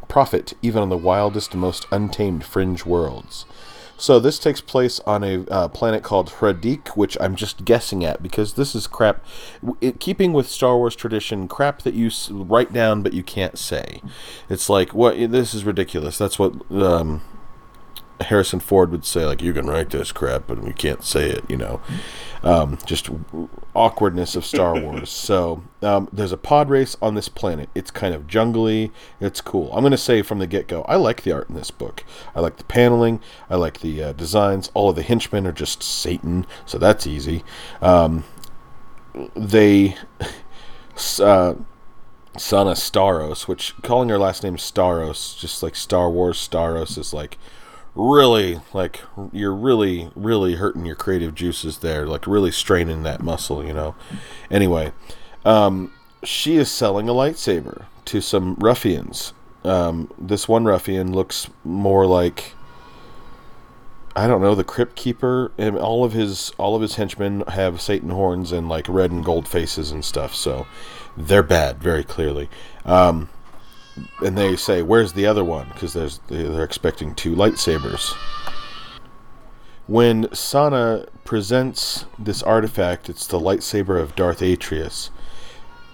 [0.07, 3.45] profit even on the wildest and most untamed fringe worlds.
[4.01, 8.23] So this takes place on a uh, planet called Hradik, which I'm just guessing at
[8.23, 9.23] because this is crap.
[9.79, 13.59] In keeping with Star Wars tradition, crap that you s- write down but you can't
[13.59, 14.01] say.
[14.49, 16.17] It's like what this is ridiculous.
[16.17, 17.21] That's what um,
[18.23, 21.43] Harrison Ford would say, like, you can write this crap, but we can't say it,
[21.49, 21.81] you know.
[22.43, 23.09] Um, just
[23.75, 25.09] awkwardness of Star Wars.
[25.09, 27.69] so um, there's a pod race on this planet.
[27.75, 28.91] It's kind of jungly.
[29.19, 29.71] It's cool.
[29.73, 32.03] I'm going to say from the get go, I like the art in this book.
[32.35, 33.21] I like the paneling.
[33.49, 34.71] I like the uh, designs.
[34.73, 37.43] All of the henchmen are just Satan, so that's easy.
[37.81, 38.23] Um,
[39.35, 39.95] they.
[41.19, 41.55] Uh,
[42.37, 47.37] Sana Starros, which calling her last name Starros, just like Star Wars Starros, is like
[47.95, 49.01] really like
[49.33, 53.93] you're really really hurting your creative juices there like really straining that muscle you know
[54.49, 54.91] anyway
[55.43, 55.91] um
[56.23, 59.33] she is selling a lightsaber to some ruffians
[59.65, 62.53] um this one ruffian looks more like
[64.15, 67.79] I don't know the crypt keeper and all of his all of his henchmen have
[67.79, 70.35] Satan horns and like red and gold faces and stuff.
[70.35, 70.67] So
[71.15, 72.49] they're bad, very clearly.
[72.83, 73.29] Um,
[74.25, 78.13] and they say, "Where's the other one?" Because there's they're expecting two lightsabers.
[79.87, 85.09] When Sana presents this artifact, it's the lightsaber of Darth Atreus.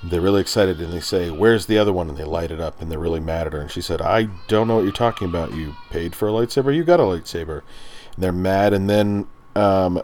[0.03, 2.07] They're really excited and they say, Where's the other one?
[2.07, 3.59] And they light it up and they're really mad at her.
[3.59, 5.55] And she said, I don't know what you're talking about.
[5.55, 6.75] You paid for a lightsaber?
[6.75, 7.63] You got a lightsaber.
[8.13, 8.73] And they're mad.
[8.73, 10.01] And then um,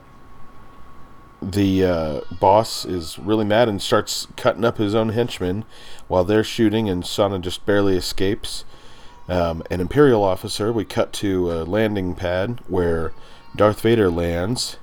[1.52, 5.66] the uh, boss is really mad and starts cutting up his own henchmen
[6.08, 6.90] while they're shooting.
[6.90, 8.66] And Sana just barely escapes.
[9.28, 13.14] Um, an Imperial officer, we cut to a landing pad where
[13.56, 14.78] Darth Vader lands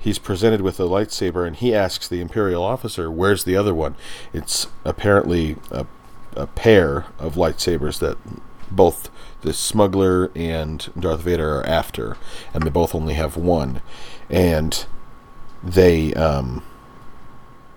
[0.00, 3.94] he's presented with a lightsaber and he asks the imperial officer where's the other one
[4.32, 5.86] it's apparently a,
[6.34, 8.16] a pair of lightsabers that
[8.70, 9.10] both
[9.42, 12.16] the smuggler and darth vader are after
[12.54, 13.82] and they both only have one
[14.30, 14.86] and
[15.62, 16.62] they um,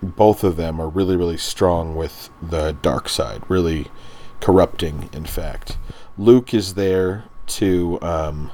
[0.02, 3.88] both of them are really really strong with the dark side really
[4.40, 5.78] corrupting in fact
[6.18, 8.50] luke is there to um,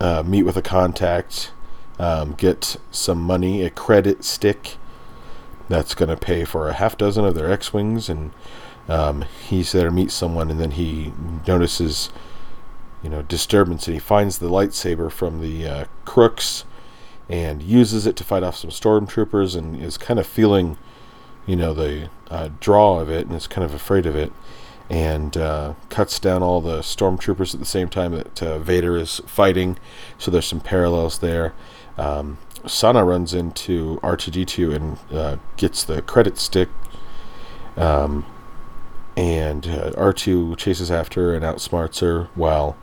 [0.00, 1.52] uh, meet with a contact,
[1.98, 4.76] um, get some money, a credit stick
[5.68, 8.08] that's going to pay for a half dozen of their X Wings.
[8.08, 8.32] And
[8.88, 11.12] um, he's there to meet someone, and then he
[11.46, 12.10] notices,
[13.02, 16.64] you know, disturbance, and he finds the lightsaber from the uh, crooks
[17.28, 20.76] and uses it to fight off some stormtroopers and is kind of feeling,
[21.46, 24.32] you know, the uh, draw of it and is kind of afraid of it
[24.90, 29.20] and uh, cuts down all the stormtroopers at the same time that uh, Vader is
[29.26, 29.78] fighting.
[30.18, 31.54] So there's some parallels there.
[31.96, 36.68] Um, Sana runs into R2D2 and uh, gets the credit stick.
[37.76, 38.26] Um,
[39.16, 42.76] and uh, R2 chases after and outsmarts her while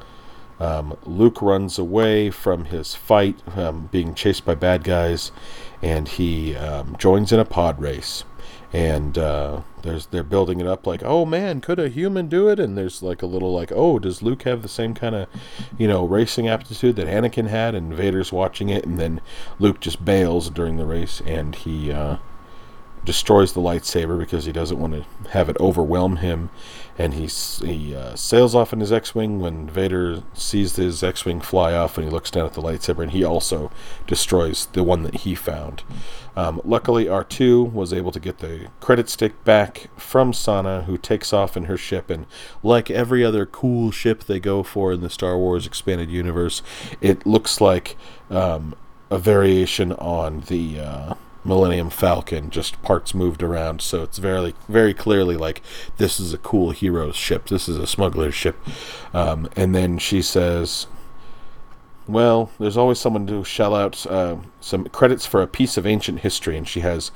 [0.62, 5.32] um, Luke runs away from his fight, um, being chased by bad guys,
[5.82, 8.24] and he um, joins in a pod race.
[8.72, 12.58] And uh, there's they're building it up like oh man could a human do it?
[12.58, 15.28] And there's like a little like oh does luke have the same kind of
[15.78, 17.76] you know racing aptitude that anakin had?
[17.76, 19.20] And vader's watching it and then
[19.60, 22.16] luke just bails during the race and he uh,
[23.04, 26.50] destroys the lightsaber because he doesn't want to have it overwhelm him
[26.98, 27.28] and he,
[27.66, 32.06] he uh, sails off in his x-wing when vader sees his x-wing fly off and
[32.06, 33.72] he looks down at the lightsaber and he also
[34.08, 35.84] destroys the one that he found.
[36.36, 41.34] Um, luckily r2 was able to get the credit stick back from sana who takes
[41.34, 42.10] off in her ship.
[42.10, 42.26] And
[42.64, 46.62] like every other cool ship they go for in the star wars expanded universe
[47.02, 47.98] it looks like
[48.30, 48.76] um,
[49.10, 53.82] a variation on the uh, Millennium Falcon, just parts moved around.
[53.82, 55.62] So it's very, very clearly like
[55.98, 57.48] this is a cool hero's ship.
[57.48, 58.58] This is a smuggler's ship.
[59.14, 60.88] Um, and then she says,
[62.08, 66.20] "Well, there's always someone to shell out uh, some credits for a piece of ancient
[66.20, 67.12] history." And she has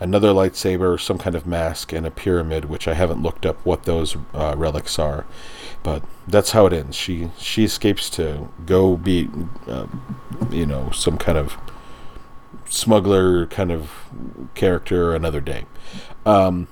[0.00, 3.84] another lightsaber, some kind of mask, and a pyramid, which I haven't looked up what
[3.84, 5.24] those uh, relics are.
[5.82, 6.96] But that's how it ends.
[6.96, 9.28] She she escapes to go be,
[9.68, 9.86] uh,
[10.50, 11.56] you know, some kind of
[12.68, 13.90] smuggler kind of
[14.54, 15.64] character another day.
[16.26, 16.68] Um,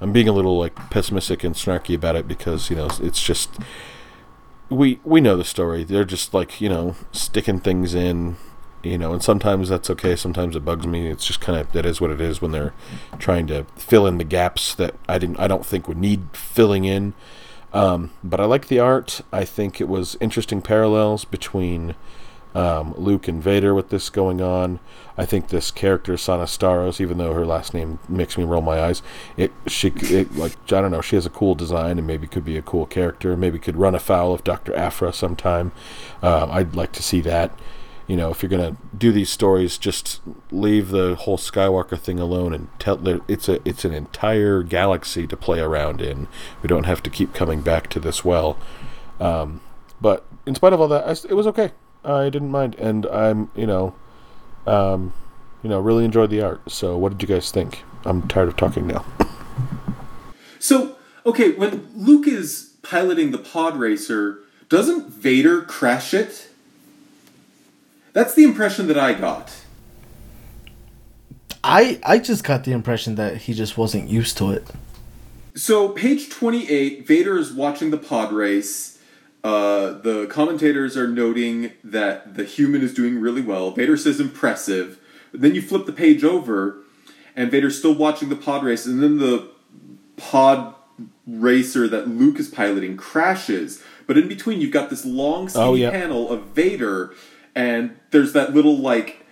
[0.00, 3.50] I'm being a little like pessimistic and snarky about it because you know it's just
[4.68, 5.84] we we know the story.
[5.84, 8.36] They're just like you know sticking things in,
[8.82, 10.16] you know, and sometimes that's okay.
[10.16, 11.08] Sometimes it bugs me.
[11.08, 12.72] It's just kind of that is what it is when they're
[13.18, 16.84] trying to fill in the gaps that I didn't I don't think would need filling
[16.84, 17.12] in.
[17.72, 19.20] Um, but I like the art.
[19.32, 21.94] I think it was interesting parallels between
[22.54, 24.80] um, Luke and Vader with this going on.
[25.16, 28.80] I think this character Sana Starros, even though her last name makes me roll my
[28.80, 29.02] eyes,
[29.36, 32.44] it she it, like I don't know, she has a cool design and maybe could
[32.44, 33.36] be a cool character.
[33.36, 35.72] Maybe could run afoul of Doctor Aphra sometime.
[36.22, 37.56] Uh, I'd like to see that.
[38.06, 42.52] You know, if you're gonna do these stories, just leave the whole Skywalker thing alone
[42.52, 42.98] and tell.
[43.28, 46.26] It's a it's an entire galaxy to play around in.
[46.62, 48.58] We don't have to keep coming back to this well.
[49.20, 49.60] Um,
[50.00, 51.72] but in spite of all that, I, it was okay.
[52.04, 53.94] I didn't mind, and I'm you know,
[54.66, 55.12] um,
[55.62, 56.70] you know, really enjoyed the art.
[56.70, 57.82] So, what did you guys think?
[58.04, 59.04] I'm tired of talking now.
[60.62, 66.50] So, okay, when Luke is piloting the pod racer, doesn't Vader crash it?
[68.12, 69.50] That's the impression that I got.
[71.64, 74.66] I I just got the impression that he just wasn't used to it.
[75.54, 78.89] So, page 28, Vader is watching the pod race.
[79.42, 83.70] Uh, the commentators are noting that the human is doing really well.
[83.70, 84.98] Vader says impressive.
[85.32, 86.76] Then you flip the page over,
[87.34, 89.48] and Vader's still watching the pod race, and then the
[90.16, 90.74] pod
[91.26, 93.82] racer that Luke is piloting crashes.
[94.06, 95.90] but in between you've got this long Oh, yeah.
[95.90, 97.14] panel of Vader,
[97.54, 99.24] and there's that little like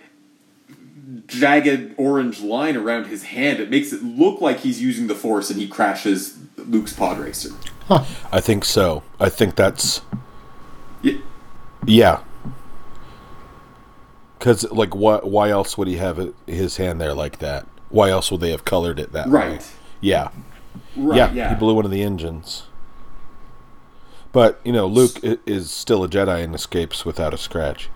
[1.27, 3.59] jagged orange line around his hand.
[3.59, 7.49] It makes it look like he's using the Force, and he crashes Luke's pod racer.
[8.31, 9.03] I think so.
[9.19, 10.01] I think that's
[11.01, 11.13] Yeah,
[11.85, 12.19] yeah.
[14.37, 15.17] Because like, why?
[15.17, 17.65] Why else would he have it, his hand there like that?
[17.89, 19.33] Why else would they have colored it that way?
[19.33, 19.71] right.
[20.01, 20.29] Yeah.
[20.95, 21.17] Right.
[21.17, 21.49] yeah, Yeah.
[21.49, 22.63] he blew one of the engines.
[24.31, 27.89] But you know, Luke i- is still a Jedi and escapes without a scratch.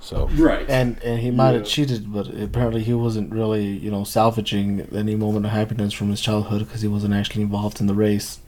[0.00, 0.68] So Right.
[0.68, 1.68] And and he might have Yeah.
[1.68, 6.20] cheated, but apparently he wasn't really, you know, salvaging any moment of happiness from his
[6.20, 8.40] childhood because he wasn't actually involved in the race.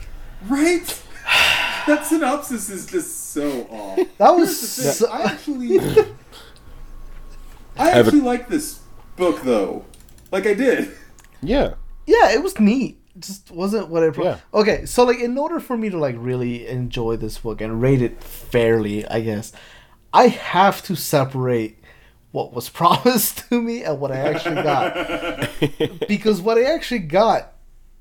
[0.49, 1.03] Right?
[1.87, 4.01] That synopsis is just so off.
[4.19, 4.59] That was
[4.99, 5.79] so- I actually
[7.79, 8.81] I actually like this
[9.17, 9.85] book though.
[10.33, 10.91] Like I did.
[11.43, 11.75] yeah,
[12.07, 12.99] yeah, it was neat.
[13.15, 14.11] It just wasn't what I.
[14.11, 14.39] Pro- Yeah.
[14.53, 18.03] Okay, so like, in order for me to like really enjoy this book and rate
[18.03, 19.53] it fairly, I guess
[20.13, 21.79] I have to separate
[22.33, 25.49] what was promised to me and what I actually got.
[26.09, 27.53] because what I actually got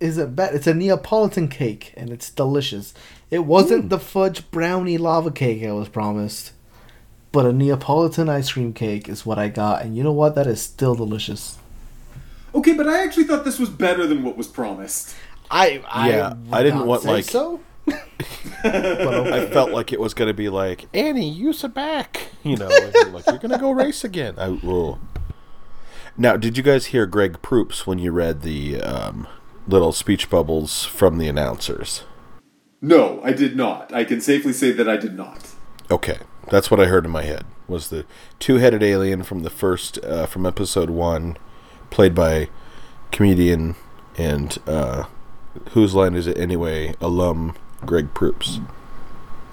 [0.06, 0.56] isn't bad.
[0.56, 2.94] It's a Neapolitan cake and it's delicious.
[3.32, 6.52] It wasn't the fudge brownie lava cake I was promised,
[7.32, 9.82] but a Neapolitan ice cream cake is what I got.
[9.84, 10.36] And you know what?
[10.36, 11.58] That is still delicious.
[12.54, 15.14] Okay, but I actually thought this was better than what was promised.
[15.52, 17.60] I, I Yeah, would I didn't not want, say like- so.
[17.86, 17.94] but
[18.64, 19.44] okay.
[19.44, 22.30] I felt like it was going to be like Annie, use it back.
[22.44, 24.36] You know, like you're going to go race again.
[24.40, 24.98] I, oh.
[26.18, 29.28] Now, did you guys hear Greg Proops when you read the um,
[29.68, 32.04] little speech bubbles from the announcers?
[32.82, 33.94] No, I did not.
[33.94, 35.52] I can safely say that I did not.
[35.90, 37.46] Okay, that's what I heard in my head.
[37.68, 38.06] Was the
[38.40, 41.38] two-headed alien from the first uh, from episode one,
[41.90, 42.50] played by
[43.12, 43.76] comedian
[44.18, 45.06] and uh,
[45.72, 46.94] whose line is it anyway?
[47.02, 47.56] Alum
[47.86, 48.60] Greg Proops,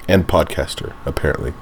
[0.08, 1.54] and podcaster apparently.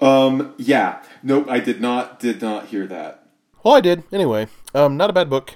[0.00, 1.02] Um, yeah.
[1.22, 3.26] Nope, I did not did not hear that.
[3.62, 4.48] Well, I did anyway.
[4.74, 5.54] Um, not a bad book.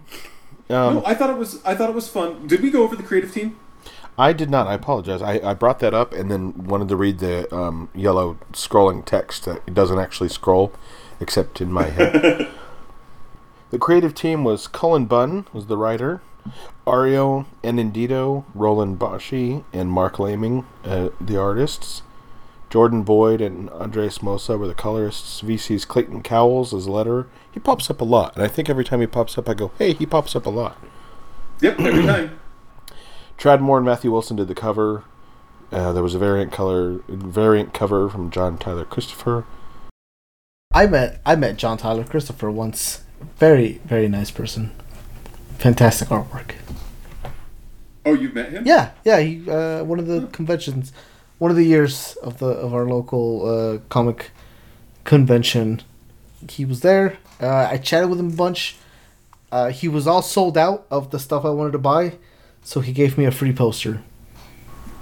[0.71, 2.47] Um, no, I thought it was I thought it was fun.
[2.47, 3.59] Did we go over the creative team?
[4.17, 4.67] I did not.
[4.67, 5.23] I apologize.
[5.23, 9.45] I, I brought that up and then wanted to read the um, yellow scrolling text
[9.45, 10.73] that it doesn't actually scroll,
[11.19, 12.49] except in my head.
[13.71, 16.23] the creative team was Cullen Bunn was the writer,
[16.87, 22.03] Ario Anindito, Roland Boschi, and Mark Laming, uh, the artists.
[22.75, 25.43] Jordan Boyd and Andres Mossa were the colorists.
[25.43, 27.27] VC's Clayton Cowles is the letterer.
[27.53, 29.71] He pops up a lot, and I think every time he pops up, I go,
[29.79, 30.77] "Hey, he pops up a lot."
[31.61, 32.41] Yep, every time.
[33.39, 35.05] Tradd Moore and Matthew Wilson did the cover.
[35.71, 39.47] Uh, there was a variant color, variant cover from John Tyler Christopher.
[40.73, 43.05] I met I met John Tyler Christopher once.
[43.37, 44.73] Very very nice person.
[45.59, 46.57] Fantastic artwork.
[48.05, 48.67] Oh, you've met him?
[48.67, 49.21] Yeah, yeah.
[49.21, 50.93] He uh, one of the conventions,
[51.39, 54.31] one of the years of the of our local uh, comic
[55.05, 55.83] convention.
[56.49, 57.19] He was there.
[57.41, 58.77] Uh, I chatted with him a bunch.
[59.51, 62.15] Uh, he was all sold out of the stuff I wanted to buy,
[62.63, 64.03] so he gave me a free poster.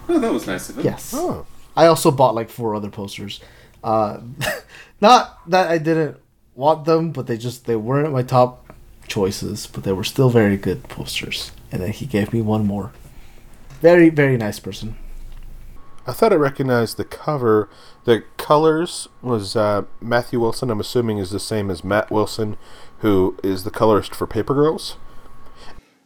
[0.09, 0.85] Oh, that was nice of him.
[0.85, 1.13] Yes.
[1.15, 3.41] Oh, I also bought like four other posters.
[3.83, 4.21] Uh,
[5.01, 6.19] not that I didn't
[6.55, 8.75] want them, but they just they weren't my top
[9.09, 11.53] choices, but they were still very good posters.
[11.71, 12.93] And then he gave me one more.
[13.81, 14.97] Very very nice person.
[16.07, 17.69] I thought I recognized the cover.
[18.05, 20.71] The colors was uh, Matthew Wilson.
[20.71, 22.57] I'm assuming is the same as Matt Wilson,
[22.99, 24.97] who is the colorist for Paper Girls.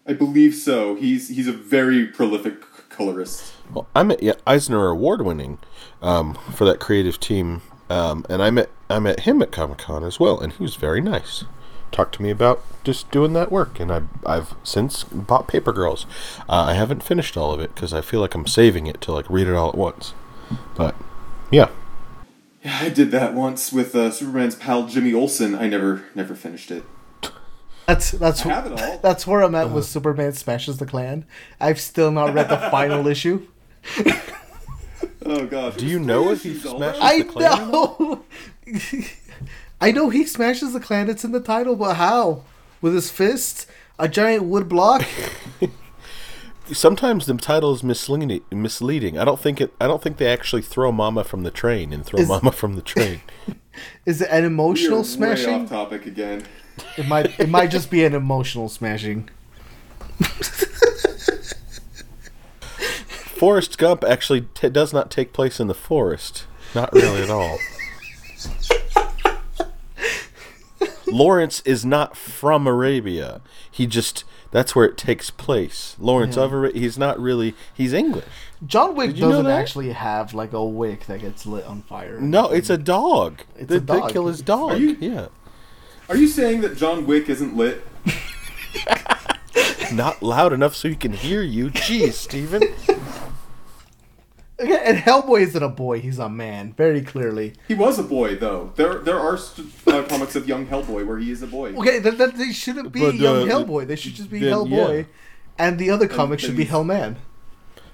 [0.07, 0.95] I believe so.
[0.95, 3.55] He's he's a very prolific colorist.
[3.73, 5.59] Well, I met yeah, Eisner Award winning
[6.03, 10.05] um, for that creative team, um, and I met I met him at Comic Con
[10.05, 11.45] as well, and he was very nice.
[11.93, 16.05] Talked to me about just doing that work, and I I've since bought Paper Girls.
[16.49, 19.13] Uh, I haven't finished all of it because I feel like I'm saving it to
[19.13, 20.13] like read it all at once.
[20.77, 20.95] But
[21.51, 21.69] yeah,
[22.65, 25.55] Yeah, I did that once with uh, Superman's pal Jimmy Olsen.
[25.55, 26.85] I never never finished it.
[27.87, 28.99] That's that's I have it all.
[28.99, 31.25] that's where I'm at with Superman smashes the Klan.
[31.61, 33.47] I've still not read the final issue.
[35.25, 35.77] Oh god.
[35.77, 38.25] Do you know if he smashed- I the Klan or know.
[39.81, 41.11] I know he smashes the Klan.
[41.11, 42.43] It's in the title, but how?
[42.81, 43.67] With his fist,
[43.99, 45.05] a giant wood block.
[46.73, 48.41] sometimes the title is misleading.
[48.51, 49.19] Misleading.
[49.19, 49.75] I don't think it.
[49.81, 52.75] I don't think they actually throw Mama from the train and throw Is- Mama from
[52.77, 53.21] the train.
[54.07, 55.63] Is it an We are emotional way smashing?
[55.65, 56.45] off topic again.
[56.97, 59.29] It might it might just be an emotional smashing.
[63.37, 66.47] Forrest Gump actually t- does not take place in the forest.
[66.75, 67.59] Not really at all.
[71.07, 73.41] Lawrence is not from Arabia.
[73.71, 75.97] He just that's where it takes place.
[75.99, 76.45] Lawrence Yeah.
[76.45, 76.81] of Arabia.
[76.81, 77.55] He's not really.
[77.75, 78.25] He's English.
[78.67, 81.83] John Wick Did you know doesn't actually have like a wick that gets lit on
[81.83, 82.21] fire.
[82.21, 83.43] No, it's a dog.
[83.57, 84.11] It's they, a they dog.
[84.13, 84.73] kill his dog.
[84.73, 85.27] Are you- Yeah,
[86.09, 87.85] Are you saying that John Wick isn't lit?
[89.93, 91.71] not loud enough so he can hear you.
[91.71, 92.63] Jeez, Steven.
[94.59, 97.55] Okay, and Hellboy isn't a boy; he's a man, very clearly.
[97.69, 98.73] He was a boy, though.
[98.77, 101.75] There, there are st- uh, comics of young Hellboy where he is a boy.
[101.75, 103.87] Okay, that, that they shouldn't be But, young uh, Hellboy.
[103.87, 105.05] They should just be then, Hellboy, yeah.
[105.59, 107.17] and the other comic should be he's- Hellman.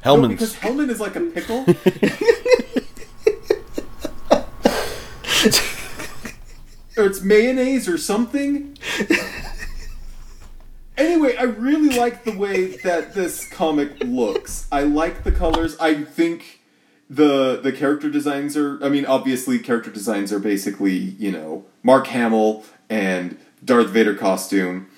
[0.04, 1.60] No, because Hellman is like a pickle.
[6.96, 8.76] or it's mayonnaise or something.
[10.96, 14.66] Anyway, I really like the way that this comic looks.
[14.70, 15.76] I like the colors.
[15.78, 16.60] I think
[17.08, 22.08] the the character designs are I mean, obviously character designs are basically, you know, Mark
[22.08, 24.88] Hamill and Darth Vader costume.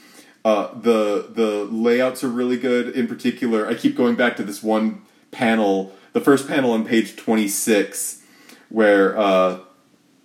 [0.44, 2.88] Uh, the the layouts are really good.
[2.88, 7.16] In particular, I keep going back to this one panel, the first panel on page
[7.16, 8.22] twenty six,
[8.68, 9.60] where uh,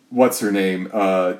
[0.09, 0.89] what's her name?
[0.91, 1.35] Uh,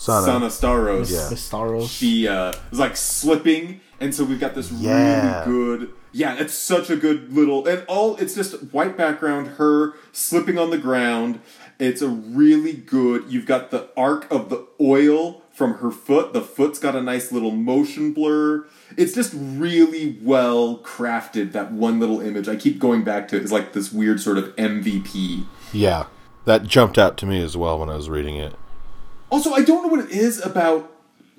[0.00, 0.24] Sana.
[0.24, 1.12] Sana Starros.
[1.12, 1.28] Yeah.
[1.28, 1.90] The Starros.
[1.90, 5.44] She uh, was like slipping, and so we've got this Yeah.
[5.44, 5.44] really
[5.78, 5.92] good.
[6.12, 10.70] Yeah, it's such a good little, and all it's just white background, her slipping on
[10.70, 11.40] the ground.
[11.78, 13.24] It's a really good.
[13.28, 16.32] You've got the arc of the oil from her foot.
[16.32, 18.64] The foot's got a nice little motion blur.
[18.96, 21.52] It's just really well crafted.
[21.52, 22.48] That one little image.
[22.48, 23.42] I keep going back to it.
[23.42, 25.44] It's like this weird sort of MVP.
[25.74, 26.06] Yeah,
[26.46, 28.54] that jumped out to me as well when I was reading it.
[29.30, 30.92] Also, I don't know what it is about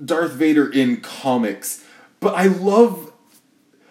[0.03, 1.83] Darth Vader in comics,
[2.19, 3.11] but I love.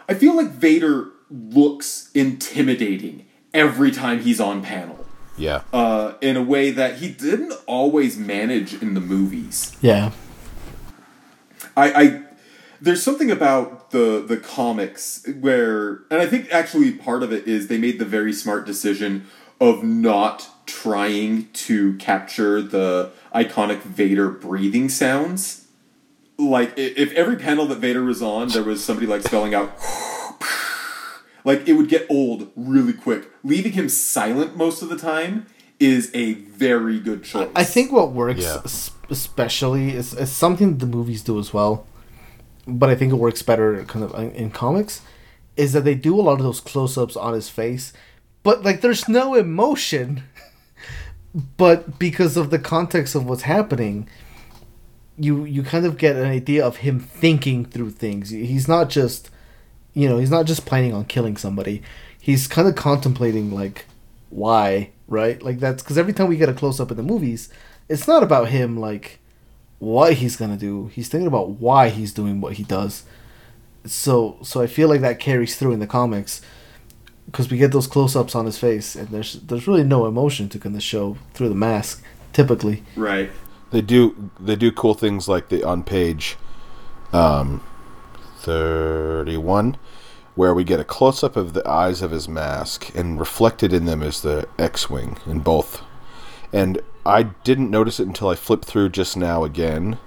[0.08, 5.04] I feel like Vader looks intimidating every time he's on panel,
[5.36, 5.62] Yeah.
[5.72, 9.76] uh, in a way that he didn't always manage in the movies.
[9.80, 10.10] Yeah.
[11.76, 12.22] I, I
[12.80, 17.68] there's something about the the comics where, and I think actually part of it is
[17.68, 19.26] they made the very smart decision
[19.60, 25.66] of not trying to capture the iconic Vader breathing sounds.
[26.38, 29.72] Like if every panel that Vader was on, there was somebody like spelling out.
[31.42, 33.30] Like it would get old really quick.
[33.42, 35.46] Leaving him silent most of the time
[35.78, 37.48] is a very good choice.
[37.56, 38.60] I think what works Yeah.
[39.08, 41.86] especially is, is something the movies do as well,
[42.66, 45.00] but I think it works better kind of in, in comics,
[45.56, 47.94] is that they do a lot of those close-ups on his face,
[48.42, 50.24] but like there's no emotion,
[51.34, 54.08] but because of the context of what's happening,
[55.16, 58.30] you you kind of get an idea of him thinking through things.
[58.30, 59.30] He's not just,
[59.94, 61.82] you know, he's not just planning on killing somebody.
[62.20, 63.86] He's kind of contemplating like
[64.30, 65.40] why, right?
[65.42, 67.48] Like that's because every time we get a close up in the movies,
[67.88, 69.18] it's not about him like
[69.78, 70.88] what he's gonna do.
[70.88, 73.04] He's thinking about why he's doing what he does.
[73.84, 76.40] So so I feel like that carries through in the comics
[77.30, 80.48] because we get those close ups on his face, and there's there's really no emotion
[80.50, 82.02] to kind of show through the mask
[82.32, 82.82] typically.
[82.96, 83.30] right.
[83.70, 86.36] They do they do cool things like the on page
[87.12, 87.62] um
[88.38, 89.76] 31
[90.34, 93.84] where we get a close up of the eyes of his mask and reflected in
[93.84, 95.82] them is the X-wing in both.
[96.52, 99.98] And I didn't notice it until I flipped through just now again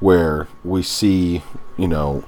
[0.00, 1.42] where we see,
[1.76, 2.24] you know,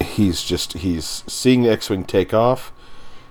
[0.00, 2.72] he's just he's seeing the X-wing take off.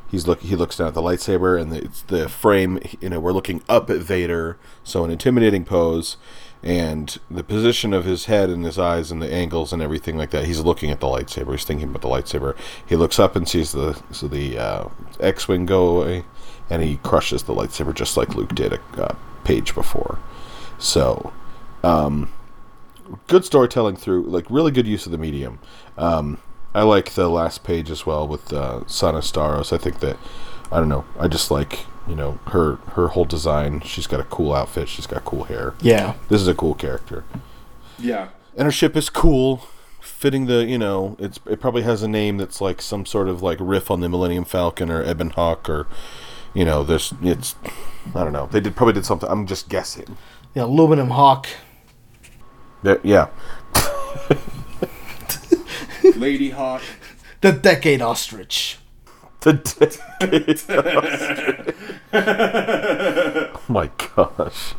[0.09, 3.19] He's look he looks down at the lightsaber and the, it's the frame you know
[3.19, 6.17] we're looking up at Vader so an intimidating pose
[6.61, 10.29] and the position of his head and his eyes and the angles and everything like
[10.29, 12.55] that he's looking at the lightsaber he's thinking about the lightsaber.
[12.85, 14.89] He looks up and sees the so the uh,
[15.19, 16.25] X-wing go away
[16.69, 20.19] and he crushes the lightsaber just like Luke did a uh, page before.
[20.77, 21.33] So
[21.83, 22.31] um,
[23.27, 25.59] good storytelling through like really good use of the medium.
[25.97, 26.37] Um,
[26.75, 29.71] I like the last page as well with uh, Sana Starros.
[29.71, 30.17] I think that
[30.71, 31.05] I don't know.
[31.19, 33.81] I just like you know her her whole design.
[33.81, 34.89] She's got a cool outfit.
[34.89, 35.73] She's got cool hair.
[35.81, 37.23] Yeah, This is a cool character,
[37.99, 38.29] Yeah.
[38.57, 39.67] and her ship is cool,
[40.01, 43.41] fitting the you know it's it probably has a name that's like some sort of
[43.43, 45.87] like riff on the Millennium Falcon or Ebon Hawk or
[46.55, 47.55] you know there's it's
[48.15, 48.47] I don't know.
[48.51, 49.29] They did probably did something.
[49.29, 50.17] I'm just guessing.
[50.55, 51.47] the aluminum hawk.
[52.81, 53.27] There- yeah.
[56.15, 56.81] Lady Hawk.
[57.41, 58.77] The decade ostrich.
[59.41, 59.59] The
[63.55, 64.73] oh my gosh.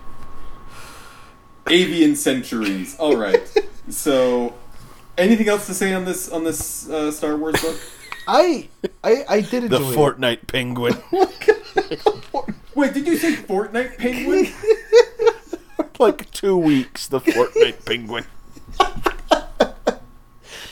[1.68, 2.96] Avian centuries.
[2.98, 3.42] All right.
[3.90, 4.54] So,
[5.18, 7.78] anything else to say on this on this uh, Star Wars book?
[8.26, 8.68] I
[9.02, 9.96] I I did enjoy The it.
[9.96, 10.96] Fortnite penguin.
[12.74, 14.52] Wait, did you say Fortnite Penguin?
[16.00, 17.06] like two weeks.
[17.06, 18.24] The Fortnite Penguin.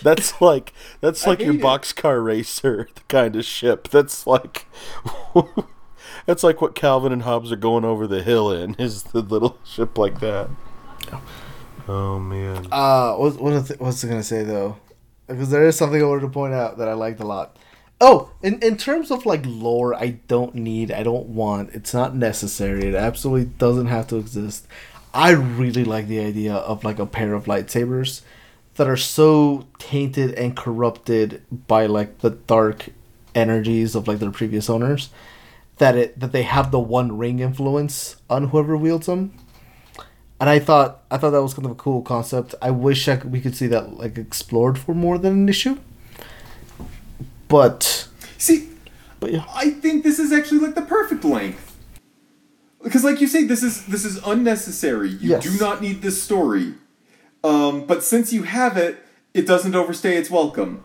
[0.02, 1.60] That's like that's like your it.
[1.60, 3.88] boxcar racer kind of ship.
[3.88, 4.66] That's like
[6.26, 8.74] that's like what Calvin and Hobbes are going over the hill in.
[8.78, 10.50] Is the little ship like that?
[11.88, 12.66] Oh man.
[12.70, 14.76] Uh, what what was, what's I gonna say though?
[15.26, 17.56] Because there is something I wanted to point out that I liked a lot.
[18.00, 21.70] Oh, in in terms of like lore, I don't need, I don't want.
[21.74, 22.86] It's not necessary.
[22.86, 24.66] It absolutely doesn't have to exist.
[25.14, 28.22] I really like the idea of like a pair of lightsabers
[28.76, 32.88] that are so tainted and corrupted by like the dark
[33.34, 35.10] energies of like their previous owners
[35.78, 39.32] that it that they have the one ring influence on whoever wields them
[40.40, 42.54] and I thought I thought that was kind of a cool concept.
[42.60, 45.78] I wish I could, we could see that like explored for more than an issue.
[47.48, 48.08] But
[48.38, 48.68] See,
[49.20, 51.76] but yeah, I think this is actually like the perfect length.
[52.82, 55.10] Because, like you say, this is this is unnecessary.
[55.10, 55.44] You Yes.
[55.44, 56.74] do not need this story.
[57.44, 58.98] Um, but since you have it,
[59.34, 60.84] it doesn't overstay its welcome.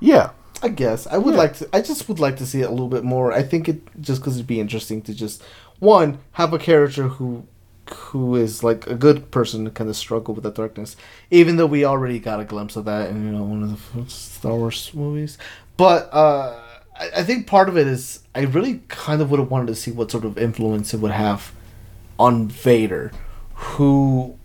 [0.00, 0.30] Yeah.
[0.62, 1.40] I guess I would Yeah.
[1.40, 1.68] like to.
[1.74, 3.32] I just would like to see it a little bit more.
[3.32, 5.42] I think it just because it'd be interesting to just
[5.78, 7.44] one have a character who
[7.92, 10.96] who is like a good person to kind of struggle with the darkness,
[11.30, 14.08] even though we already got a glimpse of that in you know one of the
[14.10, 15.36] Star Wars movies.
[15.76, 16.58] But uh,
[16.98, 19.74] I, I think part of it is I really kind of would have wanted to
[19.74, 21.52] see what sort of influence it would have
[22.18, 23.12] on Vader,
[23.54, 24.36] who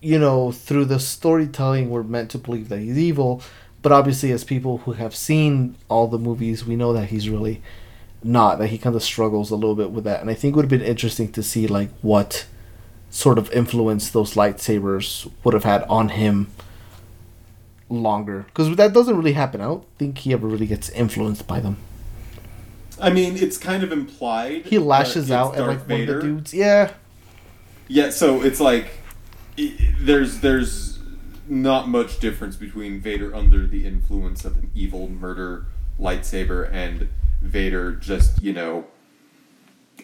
[0.00, 3.42] you know, through the storytelling, we're meant to believe that he's evil.
[3.82, 7.62] But obviously, as people who have seen all the movies, we know that he's really
[8.22, 8.58] not.
[8.58, 10.20] That he kind of struggles a little bit with that.
[10.20, 12.46] And I think it would have been interesting to see like what
[13.10, 16.48] sort of influence those lightsabers would have had on him
[17.88, 19.60] longer, because that doesn't really happen.
[19.60, 21.76] I don't think he ever really gets influenced by them.
[23.00, 24.66] I mean, it's kind of implied.
[24.66, 26.52] He lashes out at like one of the dudes.
[26.54, 26.92] Yeah,
[27.90, 28.99] Yeah, so it's like
[29.58, 30.98] i- there's there's
[31.48, 35.66] not much difference between Vader under the influence of an evil murder
[35.98, 37.08] lightsaber and
[37.42, 38.84] Vader just you know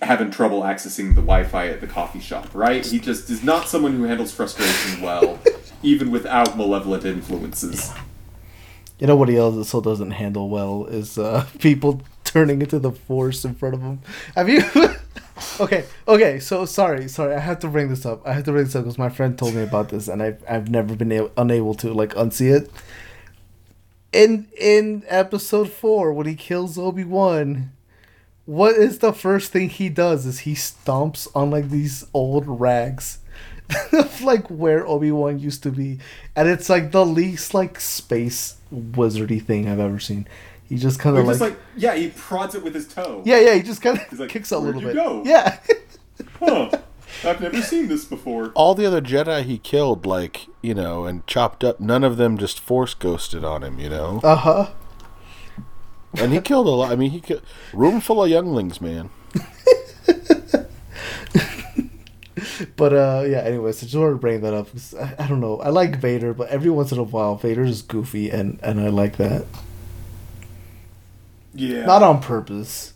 [0.02, 2.48] having trouble accessing the Wi-Fi at the coffee shop.
[2.54, 2.84] Right?
[2.84, 5.38] He just is not someone who handles frustration well,
[5.82, 7.92] even without malevolent influences.
[8.98, 13.44] You know what he also doesn't handle well is uh, people turning into the force
[13.44, 14.00] in front of him.
[14.34, 14.62] Have you?
[15.60, 16.38] okay, okay.
[16.40, 17.34] So sorry, sorry.
[17.34, 18.26] I have to bring this up.
[18.26, 20.42] I have to bring this up because my friend told me about this, and I've
[20.48, 22.70] I've never been a- unable to like unsee it.
[24.12, 27.72] In in episode four, when he kills Obi Wan,
[28.44, 30.26] what is the first thing he does?
[30.26, 33.18] Is he stomps on like these old rags.
[33.92, 35.98] of like where Obi Wan used to be,
[36.36, 40.28] and it's like the least like space wizardy thing I've ever seen.
[40.68, 43.22] He just kind of like, like yeah, he prods it with his toe.
[43.24, 43.54] yeah, yeah.
[43.54, 44.96] He just kind He's of like, kicks a "Where'd little you bit.
[44.96, 45.58] go?" Yeah,
[46.40, 46.70] Huh.
[47.24, 48.50] I've never seen this before.
[48.54, 51.78] All the other Jedi he killed, like you know, and chopped up.
[51.80, 54.20] None of them just force ghosted on him, you know.
[54.24, 54.70] uh huh.
[56.18, 56.90] And he killed a lot.
[56.92, 57.42] I mean, he killed
[57.72, 59.10] room full of younglings, man.
[62.76, 63.38] But uh, yeah.
[63.40, 64.70] Anyways, I just wanted to bring that up.
[64.70, 65.58] 'cause I, I don't know.
[65.60, 68.88] I like Vader, but every once in a while, Vader is goofy, and and I
[68.88, 69.44] like that.
[71.56, 71.84] Yeah.
[71.86, 72.92] Not on purpose.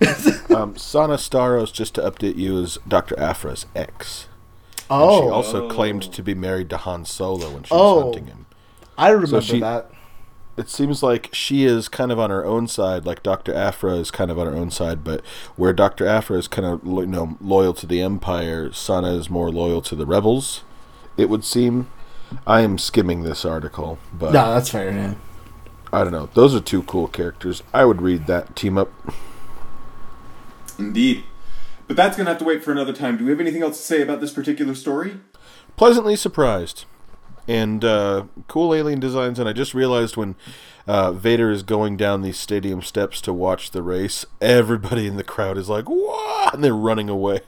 [0.50, 4.26] Um, Sana Starros, just to update you, is Doctor Aphra's ex.
[4.90, 5.68] And Oh, she also Oh.
[5.68, 7.94] claimed to be married to Han Solo when she Oh.
[7.96, 8.46] was hunting him.
[8.98, 9.90] I remember she- that.
[10.56, 14.10] It seems like she is kind of on her own side, like Doctor Aphra is
[14.10, 15.22] kind of on her own side, but
[15.56, 19.50] where Doctor Aphra is kind of you know loyal to the Empire, Sana is more
[19.50, 20.62] loyal to the rebels.
[21.16, 21.86] It would seem.
[22.46, 24.90] I am skimming this article, but No, that's fair.
[24.90, 25.14] Yeah.
[25.92, 26.28] I don't know.
[26.34, 27.62] Those are two cool characters.
[27.74, 28.92] I would read that team up.
[30.78, 31.24] Indeed.
[31.88, 33.16] But that's going to have to wait for another time.
[33.16, 35.20] Do we have anything else to say about this particular story?
[35.80, 36.84] pleasantly surprised
[37.48, 40.34] and uh, cool alien designs and i just realized when
[40.86, 45.24] uh, vader is going down these stadium steps to watch the race everybody in the
[45.24, 47.40] crowd is like what and they're running away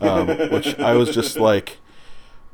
[0.00, 1.78] um, which i was just like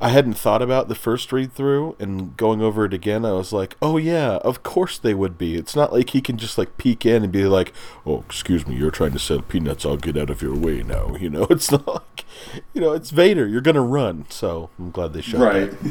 [0.00, 3.52] i hadn't thought about the first read through and going over it again i was
[3.52, 6.76] like oh yeah of course they would be it's not like he can just like
[6.78, 7.72] peek in and be like
[8.06, 11.14] oh excuse me you're trying to sell peanuts i'll get out of your way now
[11.20, 12.24] you know it's not like
[12.72, 15.72] you know it's vader you're gonna run so i'm glad they showed Right.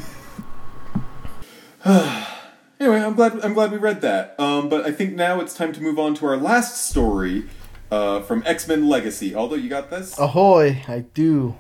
[1.85, 4.37] anyway, I'm glad I'm glad we read that.
[4.39, 7.45] Um, but I think now it's time to move on to our last story
[7.89, 9.33] uh, from X Men Legacy.
[9.33, 10.83] Although you got this, Ahoy!
[10.87, 11.55] I do.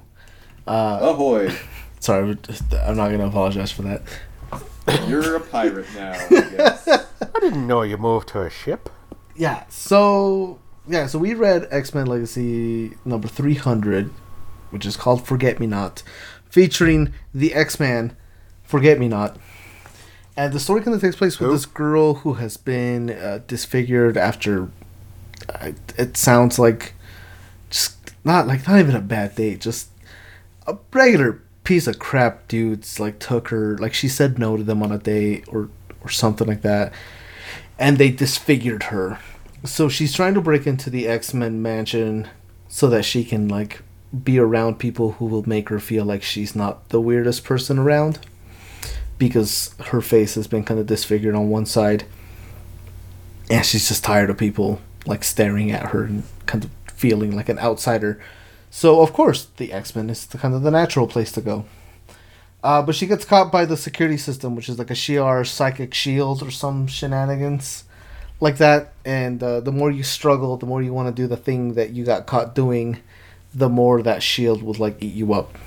[0.67, 1.55] Uh, ahoy!
[1.99, 2.37] sorry,
[2.73, 4.01] I'm not gonna apologize for that.
[5.07, 6.13] You're a pirate now.
[6.13, 6.87] I guess.
[6.87, 8.89] I didn't know you moved to a ship.
[9.35, 9.63] Yeah.
[9.69, 14.09] So yeah, so we read X Men Legacy number three hundred,
[14.71, 16.01] which is called Forget Me Not,
[16.49, 18.15] featuring the X Man,
[18.63, 19.37] Forget Me Not.
[20.35, 21.53] And the story kind of takes place with Who?
[21.55, 24.69] this girl who has been uh, disfigured after.
[25.47, 26.93] Uh, it sounds like
[27.69, 29.89] just not like not even a bad date, just
[30.65, 34.81] a regular piece of crap dudes like took her like she said no to them
[34.81, 35.69] on a date or
[36.01, 36.91] or something like that,
[37.77, 39.19] and they disfigured her.
[39.63, 42.27] So she's trying to break into the X Men mansion
[42.69, 43.83] so that she can like
[44.23, 48.17] be around people who will make her feel like she's not the weirdest person around
[49.19, 52.03] because her face has been kind of disfigured on one side
[53.51, 57.49] and she's just tired of people like staring at her and kind of feeling like
[57.49, 58.19] an outsider
[58.69, 61.65] so of course the x-men is the kind of the natural place to go.
[62.61, 65.93] Uh, but she gets caught by the security system which is like a Shi'ar psychic
[65.93, 67.85] shield or some shenanigans
[68.41, 68.93] like that.
[69.05, 71.91] And uh, the more you struggle the more you want to do the thing that
[71.91, 72.99] you got caught doing
[73.53, 75.57] the more that shield would like eat you up.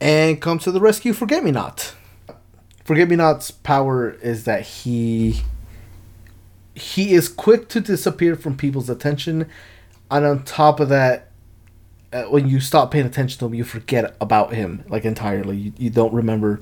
[0.00, 1.94] And comes to the rescue forget me not
[2.84, 5.42] forget me not's power is that he
[6.74, 9.48] he is quick to disappear from people's attention
[10.12, 11.30] and on top of that
[12.12, 15.56] uh, when you stop paying attention to him you forget about him like entirely.
[15.56, 16.60] You, you don't remember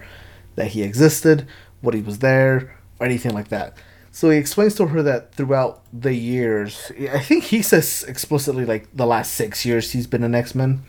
[0.55, 1.46] that he existed
[1.80, 3.76] what he was there or anything like that.
[4.12, 8.88] So he explains to her that throughout the years i think he says explicitly like
[8.94, 10.82] the last six years he's been an x-men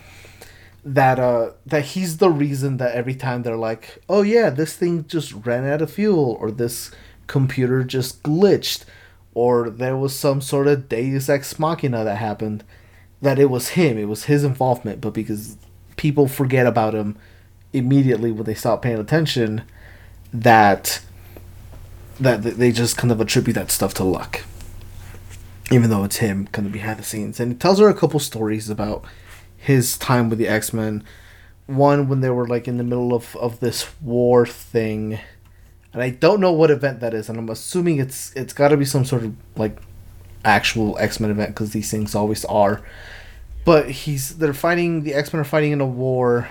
[0.84, 5.05] that uh that he's the reason that every time they're like oh yeah this thing
[5.07, 6.91] just ran out of fuel or this
[7.28, 8.86] computer just glitched
[9.34, 12.63] or there was some sort of deus ex machina that happened
[13.21, 15.57] that it was him it was his involvement but because
[15.95, 17.17] people forget about him
[17.73, 19.63] immediately when they stop paying attention
[20.34, 21.01] that
[22.19, 24.41] that they just kind of attribute that stuff to luck.
[25.71, 27.39] Even though it's him kind of behind the scenes.
[27.39, 29.03] And he tells her a couple stories about
[29.57, 31.03] his time with the x-men.
[31.65, 35.19] One when they were like in the middle of, of this war thing
[35.94, 38.78] and i don't know what event that is and i'm assuming it's it's got to
[38.78, 39.78] be some sort of like
[40.44, 42.82] actual x-men event because these things always are.
[43.64, 46.50] But he's they're fighting the x-men are fighting in a war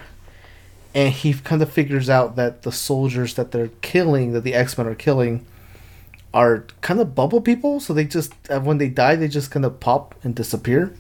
[0.95, 4.87] and he kind of figures out that the soldiers that they're killing that the x-men
[4.87, 5.47] are killing
[6.33, 7.81] are kind of bubble people.
[7.81, 10.95] So they just when they die they just kind of pop and disappear.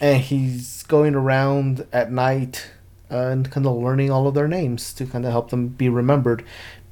[0.00, 2.70] And he's going around at night
[3.10, 5.88] uh, and kind of learning all of their names to kind of help them be
[5.88, 6.44] remembered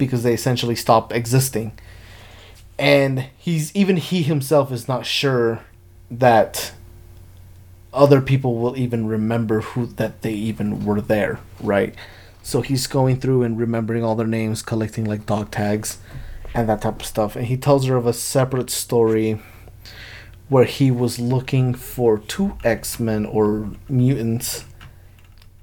[0.07, 1.73] because they essentially stop existing.
[2.79, 5.61] And he's even he himself is not sure
[6.11, 6.73] that
[7.93, 11.95] other people will even remember who that they even were there right?
[12.43, 15.99] So he's going through and remembering all their names collecting like dog tags
[16.55, 17.37] and that type of stuff.
[17.37, 19.41] And he tells her of a separate story
[20.49, 24.65] where he was looking for two X-Men or mutants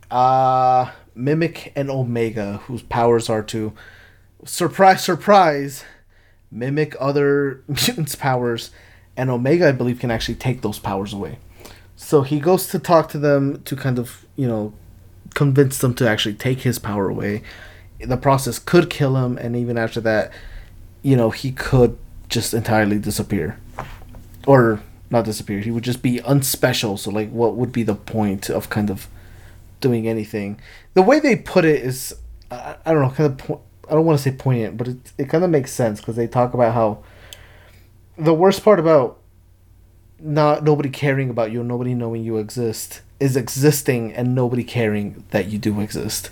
[0.10, 3.74] uh Mimic and Omega whose powers are to
[4.46, 5.84] surprise surprise
[6.52, 8.72] mimic other mutants powers
[9.16, 11.40] and Omega I believe can actually take those powers away.
[11.96, 14.74] So he goes to talk to them to kind of, you know,
[15.36, 17.44] convince them to actually take his power away.
[18.00, 20.32] The process could kill him and even after that,
[21.02, 21.98] you know, he could
[22.30, 23.60] just entirely disappear
[24.48, 25.60] or not disappear.
[25.60, 26.98] He would just be unspecial.
[26.98, 29.08] So like, what would be the point of kind of
[29.82, 30.60] doing anything?
[30.94, 32.16] The way they put it is,
[32.52, 33.38] I, don't know, kind of.
[33.38, 36.16] Po- I don't want to say poignant, but it it kind of makes sense because
[36.16, 37.04] they talk about how
[38.18, 39.20] the worst part about
[40.20, 45.48] not nobody caring about you, nobody knowing you exist, is existing and nobody caring that
[45.48, 46.30] you do exist.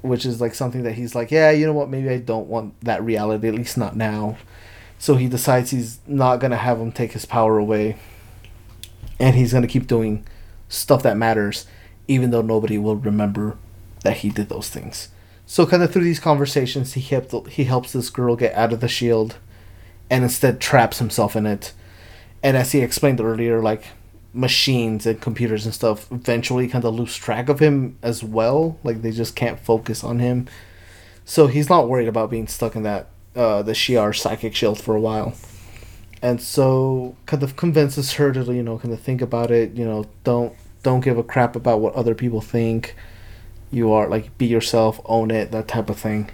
[0.00, 1.88] Which is like something that he's like, yeah, you know what?
[1.88, 4.36] Maybe I don't want that reality, at least not now.
[4.98, 7.96] So he decides he's not gonna have him take his power away,
[9.20, 10.26] and he's gonna keep doing
[10.68, 11.66] stuff that matters,
[12.08, 13.56] even though nobody will remember
[14.02, 15.08] that he did those things.
[15.46, 18.80] So kind of through these conversations, he helped he helps this girl get out of
[18.80, 19.36] the shield,
[20.10, 21.72] and instead traps himself in it.
[22.42, 23.84] And as he explained earlier, like
[24.36, 28.78] machines and computers and stuff eventually kind of lose track of him as well.
[28.84, 30.46] Like they just can't focus on him.
[31.24, 34.94] So he's not worried about being stuck in that uh, the Shi'ar psychic shield for
[34.94, 35.34] a while.
[36.22, 39.72] And so kind of convinces her to you know kind of think about it.
[39.74, 42.94] You know don't don't give a crap about what other people think.
[43.70, 46.30] You are like be yourself, own it, that type of thing.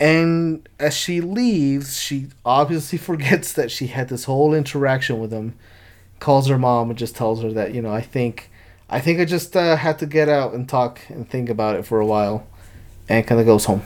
[0.00, 5.54] And as she leaves, she obviously forgets that she had this whole interaction with him.
[6.18, 8.50] Calls her mom and just tells her that you know I think,
[8.88, 11.84] I think I just uh, had to get out and talk and think about it
[11.86, 12.46] for a while,
[13.08, 13.82] and kind of goes home.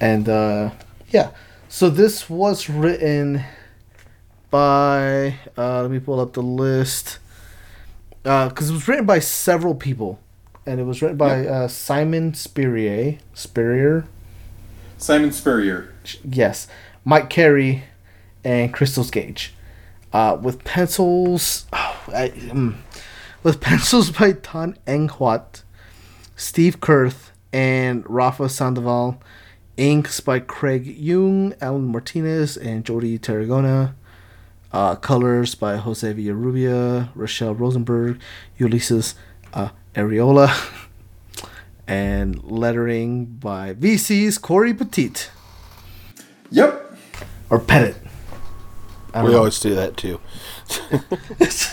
[0.00, 0.70] And uh,
[1.10, 1.30] yeah,
[1.68, 3.44] so this was written
[4.50, 7.18] by uh, let me pull up the list
[8.22, 10.18] because it was written by several people
[10.66, 13.18] and it was written by uh, Simon Spurrier.
[13.34, 14.04] Spurrier,
[14.98, 15.92] Simon Spurrier.
[16.24, 16.68] yes,
[17.04, 17.84] Mike Carey,
[18.44, 19.54] and Christos Gage,
[20.12, 21.66] uh, with pencils.
[21.72, 22.82] Oh, I, um,
[23.42, 25.62] with pencils by Tan Eng Huat,
[26.36, 29.20] Steve Kurth, and Rafa Sandoval.
[29.78, 33.94] Inks by Craig Yeung, Alan Martinez, and Jordi Tarragona.
[34.70, 38.20] Uh, colors by Jose Villarrubia, Rachelle Rosenberg,
[38.58, 39.14] Ulysses
[39.54, 40.50] uh, Arreola,
[41.86, 45.28] and lettering by VC's Corey Petit
[46.50, 46.96] Yep.
[47.50, 47.96] or Pettit.
[49.14, 49.38] I We know.
[49.38, 50.20] always do that too.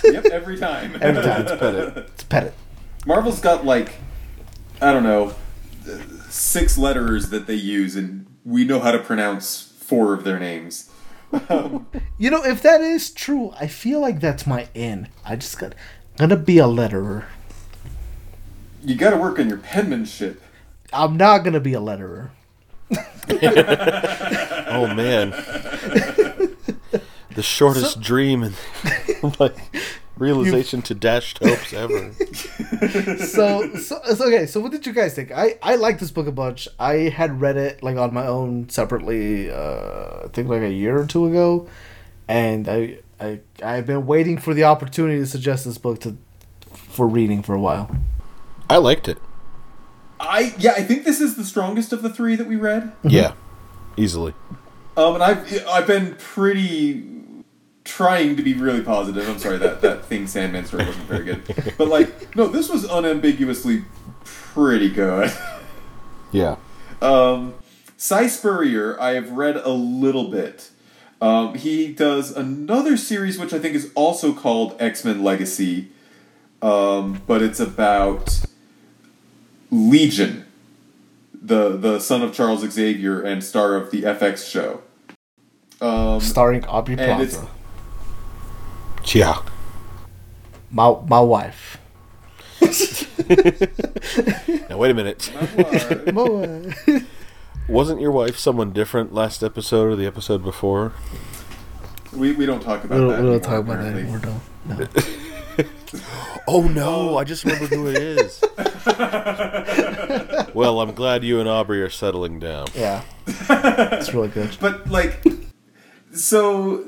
[0.04, 0.26] Yep.
[0.26, 0.98] Every time.
[1.02, 1.42] Every time.
[1.44, 1.98] It's Pettit.
[1.98, 2.54] It's Pettit.
[3.06, 3.96] Marvel's got like,
[4.82, 5.34] I don't know,
[6.30, 10.90] six letters that they use, and we know how to pronounce four of their names.
[11.50, 15.08] Um, you know, if that is true, I feel like that's my in.
[15.24, 15.76] I just got
[16.18, 17.26] gonna be a letterer.
[18.84, 20.42] You got to work on your penmanship.
[20.92, 22.30] I'm not gonna be a letterer.
[24.72, 25.32] Oh man,
[27.34, 28.54] the shortest dream and
[29.40, 29.58] like
[30.18, 32.14] realization to dashed hopes ever.
[33.26, 34.46] so, so, so okay.
[34.46, 35.32] So, what did you guys think?
[35.32, 36.68] I I like this book a bunch.
[36.78, 39.50] I had read it like on my own separately.
[39.50, 41.68] Uh, I think like a year or two ago,
[42.28, 46.18] and I I I've been waiting for the opportunity to suggest this book to
[46.72, 47.90] for reading for a while.
[48.70, 49.18] I liked it.
[50.20, 52.92] I yeah, I think this is the strongest of the three that we read.
[53.04, 53.34] Yeah,
[53.98, 54.34] easily.
[54.98, 57.06] Um, and I've I've been pretty
[57.86, 59.28] trying to be really positive.
[59.28, 62.86] I'm sorry that that thing Sandman story wasn't very good, but like no, this was
[62.86, 63.86] unambiguously
[64.24, 65.32] pretty good.
[66.32, 66.58] Yeah.
[67.02, 67.56] Um,
[67.98, 70.70] Si Spurrier, I have read a little bit.
[71.20, 75.90] Um, he does another series which I think is also called X Men Legacy,
[76.62, 78.46] um, but it's about
[79.72, 80.46] Legion,
[81.34, 84.82] the the son of Charles Xavier and star of the FX show.
[85.82, 87.48] Um, Starring Aubrey And it's- Plaza,
[89.18, 89.38] Yeah.
[90.72, 91.78] my my wife.
[94.70, 95.32] Now wait a minute.
[96.14, 97.06] My wife.
[97.68, 100.94] Wasn't your wife someone different last episode or the episode before?
[102.14, 103.22] we, we don't talk we about don't, that.
[103.22, 104.02] we don't anymore, talk about that apparently.
[104.02, 104.22] anymore.
[104.66, 104.76] No.
[104.78, 104.88] no.
[106.48, 107.16] Oh no!
[107.18, 108.44] I just remembered who it is.
[110.56, 112.66] well, I'm glad you and Aubrey are settling down.
[112.74, 114.58] Yeah, it's really good.
[114.60, 115.24] But like,
[116.12, 116.84] so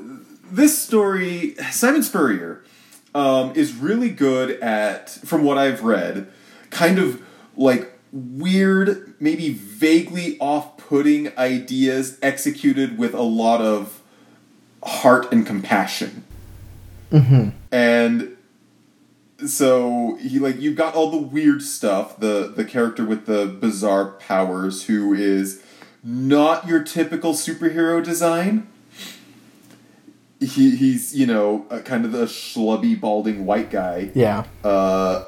[0.50, 2.64] this story, Simon Spurrier
[3.14, 6.26] um, is really good at, from what I've read,
[6.70, 7.22] kind of
[7.56, 14.00] like weird, maybe vaguely off-putting ideas executed with a lot of
[14.82, 16.24] heart and compassion.
[17.70, 18.31] And
[19.46, 24.12] so he like you've got all the weird stuff the the character with the bizarre
[24.12, 25.62] powers who is
[26.02, 28.66] not your typical superhero design.
[30.40, 34.10] He he's you know a, kind of the schlubby balding white guy.
[34.14, 35.26] Yeah, uh,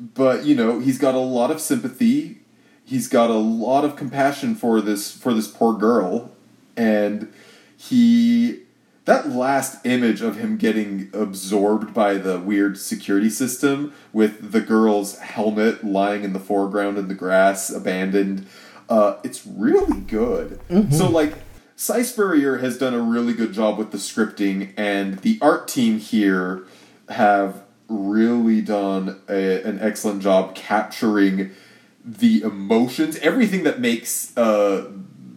[0.00, 2.40] but you know he's got a lot of sympathy.
[2.84, 6.30] He's got a lot of compassion for this for this poor girl.
[6.76, 7.32] And
[7.76, 8.63] he
[9.04, 15.18] that last image of him getting absorbed by the weird security system with the girl's
[15.18, 18.46] helmet lying in the foreground in the grass abandoned
[18.88, 20.60] uh, it's really good.
[20.92, 21.34] So like
[21.76, 25.98] Si Spurrier has done a really good job with the scripting and the art team
[25.98, 26.64] here
[27.08, 31.52] have really done a, an excellent job capturing
[32.04, 34.90] the emotions everything that makes uh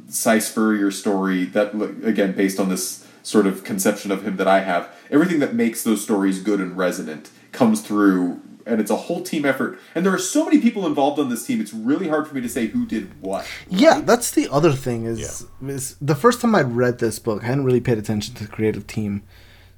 [0.09, 4.61] Si Spurrier story that again based on this sort of conception of him that I
[4.61, 9.21] have everything that makes those stories good and resonant comes through and it's a whole
[9.21, 12.25] team effort and there are so many people involved on this team it's really hard
[12.25, 13.99] for me to say who did what yeah.
[13.99, 17.65] That's the other thing is, is the first time I read this book, I hadn't
[17.65, 19.23] really paid attention to the creative team,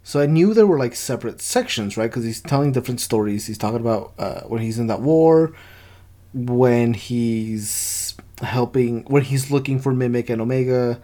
[0.03, 2.09] so I knew there were like separate sections, right?
[2.09, 3.47] Because he's telling different stories.
[3.47, 5.53] He's talking about uh, when he's in that war,
[6.33, 11.01] when he's helping, when he's looking for Mimic and Omega,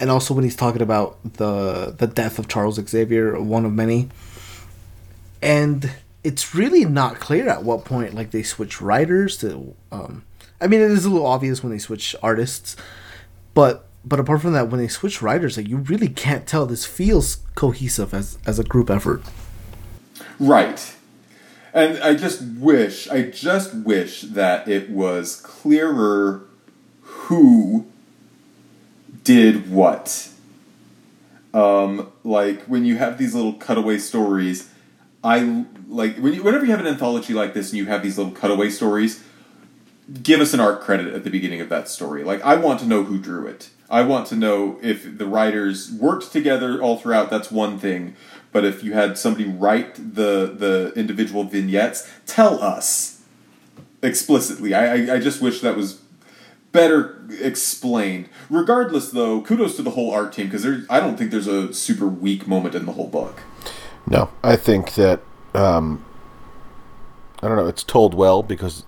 [0.00, 4.08] and also when he's talking about the the death of Charles Xavier, one of many.
[5.40, 5.92] And
[6.24, 9.74] it's really not clear at what point like they switch writers to.
[9.92, 10.24] Um,
[10.60, 12.76] I mean, it is a little obvious when they switch artists,
[13.54, 16.66] but but apart from that, when they switch writers, like you really can't tell.
[16.66, 19.22] This feels cohesive as as a group effort.
[20.38, 20.94] Right.
[21.74, 26.42] And I just wish, I just wish that it was clearer
[27.02, 27.86] who
[29.28, 30.30] did what.
[31.52, 34.72] Um, like when you have these little cutaway stories,
[35.22, 38.16] I like when you, whenever you have an anthology like this and you have these
[38.16, 39.22] little cutaway stories.
[40.22, 42.24] Give us an art credit at the beginning of that story.
[42.24, 43.68] Like I want to know who drew it.
[43.90, 47.28] I want to know if the writers worked together all throughout.
[47.28, 48.16] That's one thing.
[48.50, 53.20] But if you had somebody write the the individual vignettes, tell us
[54.02, 54.72] explicitly.
[54.72, 56.00] I I, I just wish that was
[56.72, 58.28] better explained.
[58.50, 62.06] Regardless, though, kudos to the whole art team because I don't think there's a super
[62.06, 63.40] weak moment in the whole book.
[64.06, 65.20] No, I think that
[65.54, 66.04] um,
[67.42, 67.66] I don't know.
[67.66, 68.84] It's told well because,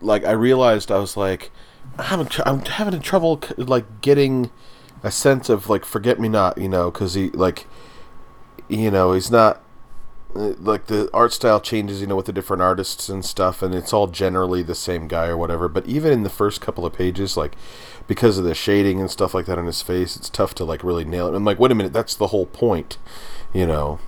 [0.00, 1.50] like, I realized I was like,
[1.98, 4.50] I'm I'm having trouble like getting
[5.02, 7.66] a sense of like forget me not, you know, because he like,
[8.68, 9.62] you know, he's not
[10.34, 13.92] like the art style changes, you know, with the different artists and stuff, and it's
[13.92, 15.68] all generally the same guy or whatever.
[15.68, 17.56] But even in the first couple of pages, like
[18.06, 20.84] because of the shading and stuff like that on his face, it's tough to like
[20.84, 21.34] really nail it.
[21.34, 22.98] I'm like, wait a minute, that's the whole point,
[23.52, 23.98] you know.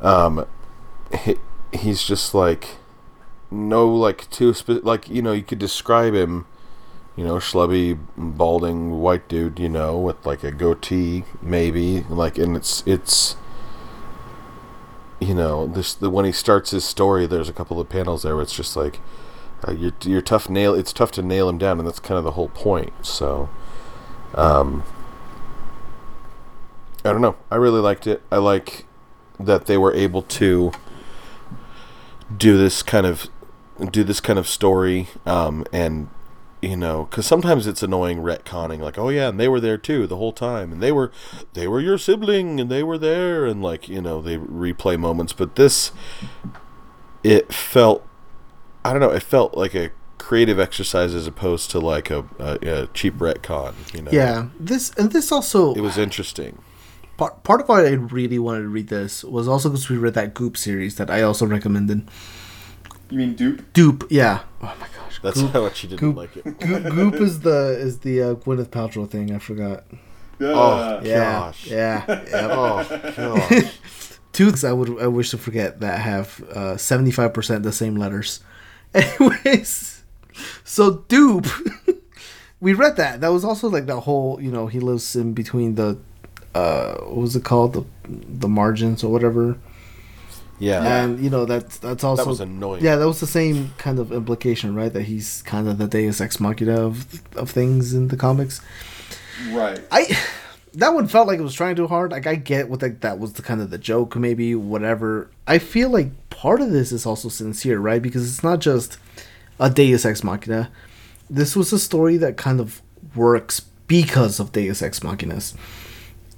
[0.00, 0.46] Um,
[1.24, 1.36] he,
[1.72, 2.76] he's just like
[3.50, 6.46] no like too spe- like you know you could describe him
[7.14, 12.56] you know schlubby balding white dude you know with like a goatee maybe like and
[12.56, 13.36] it's it's
[15.20, 18.34] you know this the when he starts his story there's a couple of panels there
[18.34, 19.00] where it's just like
[19.66, 22.24] uh, you're, you're tough nail it's tough to nail him down and that's kind of
[22.24, 23.48] the whole point so
[24.34, 24.82] um
[27.06, 27.36] i don't know.
[27.50, 28.22] I really liked it.
[28.32, 28.84] I like
[29.38, 30.72] that they were able to
[32.36, 33.28] do this kind of
[33.90, 36.08] do this kind of story um, and
[36.62, 40.06] you know because sometimes it's annoying retconning like oh yeah and they were there too
[40.06, 41.12] the whole time and they were
[41.52, 45.32] they were your sibling and they were there and like you know they replay moments
[45.32, 45.92] but this
[47.22, 48.06] it felt
[48.84, 52.82] i don't know it felt like a creative exercise as opposed to like a, a,
[52.82, 56.58] a cheap retcon you know Yeah, this and this also it was interesting
[57.16, 60.14] part part of why I really wanted to read this was also because we read
[60.14, 62.08] that Goop series that I also recommended.
[63.10, 63.72] You mean dupe?
[63.72, 64.40] Dupe, yeah.
[64.60, 67.40] Oh my gosh, that's Goop, how much you didn't Goop- like it Goop, Goop is
[67.40, 69.34] the is the uh, Gwyneth Paltrow thing.
[69.34, 69.84] I forgot.
[70.40, 72.04] oh Yeah, gosh yeah.
[72.08, 72.48] yeah.
[72.50, 72.84] oh
[73.16, 73.78] gosh
[74.32, 76.42] Two things I would I wish to forget that have
[76.78, 78.40] seventy five percent the same letters.
[78.94, 80.02] Anyways,
[80.64, 81.46] so dupe.
[82.60, 83.20] we read that.
[83.22, 85.98] That was also like that whole you know he lives in between the
[86.54, 89.58] uh what was it called the the margins or whatever.
[90.58, 93.74] Yeah And you know that's that's also that was annoying yeah that was the same
[93.78, 97.94] kind of implication right that he's kind of the Deus Ex Machina of of things
[97.94, 98.60] in the comics.
[99.52, 99.80] Right.
[99.90, 100.16] I
[100.76, 102.12] that one felt like it was trying too hard.
[102.12, 105.30] Like I get what like that was the kind of the joke, maybe whatever.
[105.46, 108.00] I feel like part of this is also sincere, right?
[108.00, 108.98] Because it's not just
[109.58, 110.70] a Deus Ex Machina.
[111.30, 112.82] This was a story that kind of
[113.14, 115.54] works because of Deus Ex Machinas,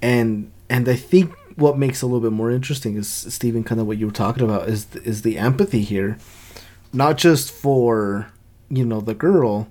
[0.01, 3.87] and and I think what makes a little bit more interesting is Stephen, kind of
[3.87, 6.17] what you were talking about is is the empathy here,
[6.93, 8.31] not just for
[8.69, 9.67] you know the girl,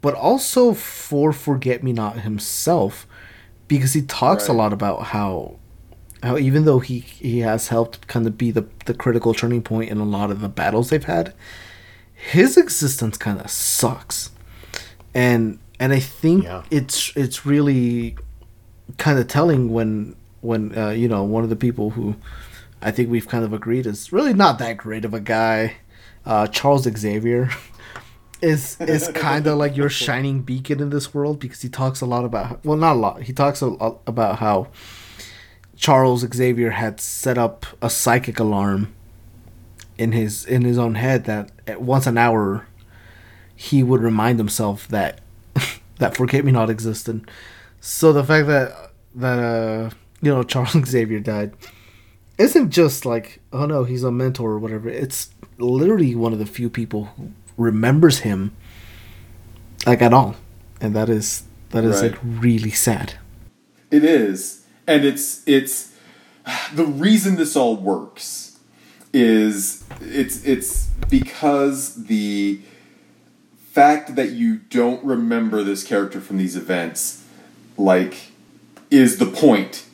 [0.00, 3.06] but also for Forget Me Not himself,
[3.68, 5.56] because he talks a lot about how
[6.22, 9.90] how even though he he has helped kind of be the the critical turning point
[9.90, 11.32] in a lot of the battles they've had,
[12.14, 14.30] his existence kind of sucks,
[15.14, 16.62] and and I think Yeah.
[16.70, 18.16] it's it's really
[18.98, 22.16] kind of telling when when uh, you know one of the people who
[22.82, 25.76] I think we've kind of agreed is really not that great of a guy,
[26.24, 27.50] uh, Charles Xavier.
[28.42, 32.06] Is is kind of like your shining beacon in this world because he talks a
[32.06, 34.68] lot about well not a lot he talks a lot about how
[35.76, 38.94] Charles Xavier had set up a psychic alarm
[39.98, 42.66] in his in his own head that at once an hour
[43.54, 45.20] he would remind himself that
[45.98, 47.30] that forget me not existed.
[47.78, 49.90] So the fact that that uh
[50.22, 51.52] you know Charles Xavier died
[52.38, 54.88] isn't just like oh no he's a mentor or whatever.
[54.88, 58.52] It's literally one of the few people who remembers him
[59.86, 60.36] like at all,
[60.80, 62.12] and that is that is Right.
[62.12, 63.14] like really sad.
[63.90, 65.92] It is, and it's it's
[66.74, 68.58] the reason this all works
[69.12, 72.60] is it's it's because the
[73.72, 77.24] fact that you don't remember this character from these events
[77.76, 78.14] like
[78.90, 79.84] is the point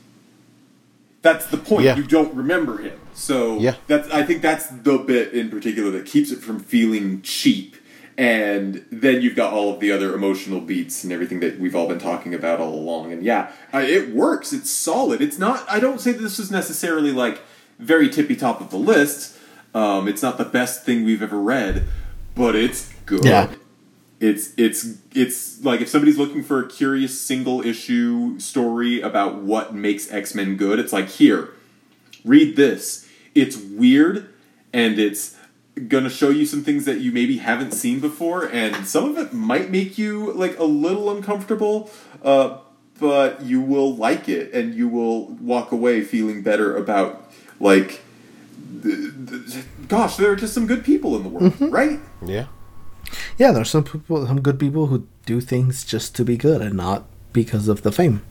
[1.27, 1.85] that's the point.
[1.85, 1.97] Yeah.
[1.97, 2.99] you don't remember him.
[3.15, 3.75] So Yeah.
[3.87, 7.77] that's i think that's the bit in particular that keeps it from feeling cheap.
[8.19, 11.87] And then you've got all of the other emotional beats and everything that we've all
[11.89, 13.13] been talking about all along.
[13.13, 14.53] And yeah uh, it works.
[14.53, 15.21] It's solid.
[15.21, 17.41] It's not i don't say that this is necessarily like
[17.79, 19.37] very tippy top of the list.
[19.75, 21.87] Um, it's not the best thing we've ever read
[22.35, 23.25] but it's good.
[23.25, 23.49] Yeah.
[24.21, 29.75] It's it's it's like if somebody's looking for a curious single issue story about what
[29.75, 31.51] makes X-Men good, it's like here,
[32.25, 33.09] read this.
[33.35, 34.29] it's weird
[34.73, 35.37] and it's
[35.89, 39.33] gonna show you some things that you maybe haven't seen before, and some of it
[39.35, 41.91] might make you like a little uncomfortable.
[42.23, 42.59] Uh,
[42.99, 48.01] but you will like it, and you will walk away feeling better about like.
[48.83, 52.01] th- th- Gosh, there are just some good people in the world, right?
[52.25, 52.47] Yeah.
[53.39, 56.75] Yeah, there's some people, some good people who do things just to be good and
[56.75, 58.23] not because of the fame.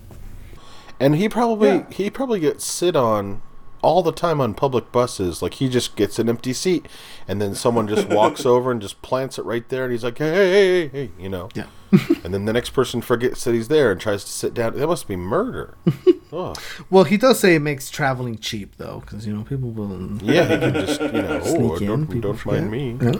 [0.99, 1.89] And he probably Yeah.
[1.91, 3.41] he probably gets sit on
[3.82, 5.41] all the time on public buses.
[5.41, 6.88] Like he just gets an empty seat,
[7.28, 10.17] and then someone just walks over and just plants it right there, and he's like,
[10.17, 11.49] "Hey, hey, hey, hey, hey," you know.
[11.53, 11.65] Yeah.
[12.23, 14.78] and then the next person forgets that he's there and tries to sit down.
[14.78, 15.76] That must be murder.
[16.34, 16.53] oh.
[16.89, 20.17] Well, he does say it makes traveling cheap, though, because you know people will.
[20.23, 21.41] Yeah, he can just you know.
[21.43, 22.97] Oh, Sneak in, don't, don't mind me.
[23.01, 23.13] Yeah.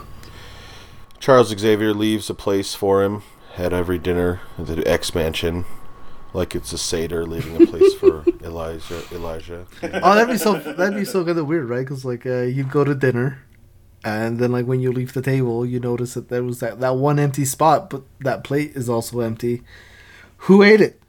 [1.18, 3.22] Charles Xavier leaves a place for him
[3.56, 5.64] at every dinner at the X Mansion,
[6.32, 9.02] like it's a seder leaving a place for Elijah.
[9.12, 9.66] Elijah.
[9.82, 10.54] Oh, that'd be so.
[10.54, 11.80] That'd be so kind of weird, right?
[11.80, 13.42] Because like uh, you'd go to dinner,
[14.04, 16.96] and then like when you leave the table, you notice that there was that that
[16.96, 19.62] one empty spot, but that plate is also empty.
[20.38, 21.00] Who ate it?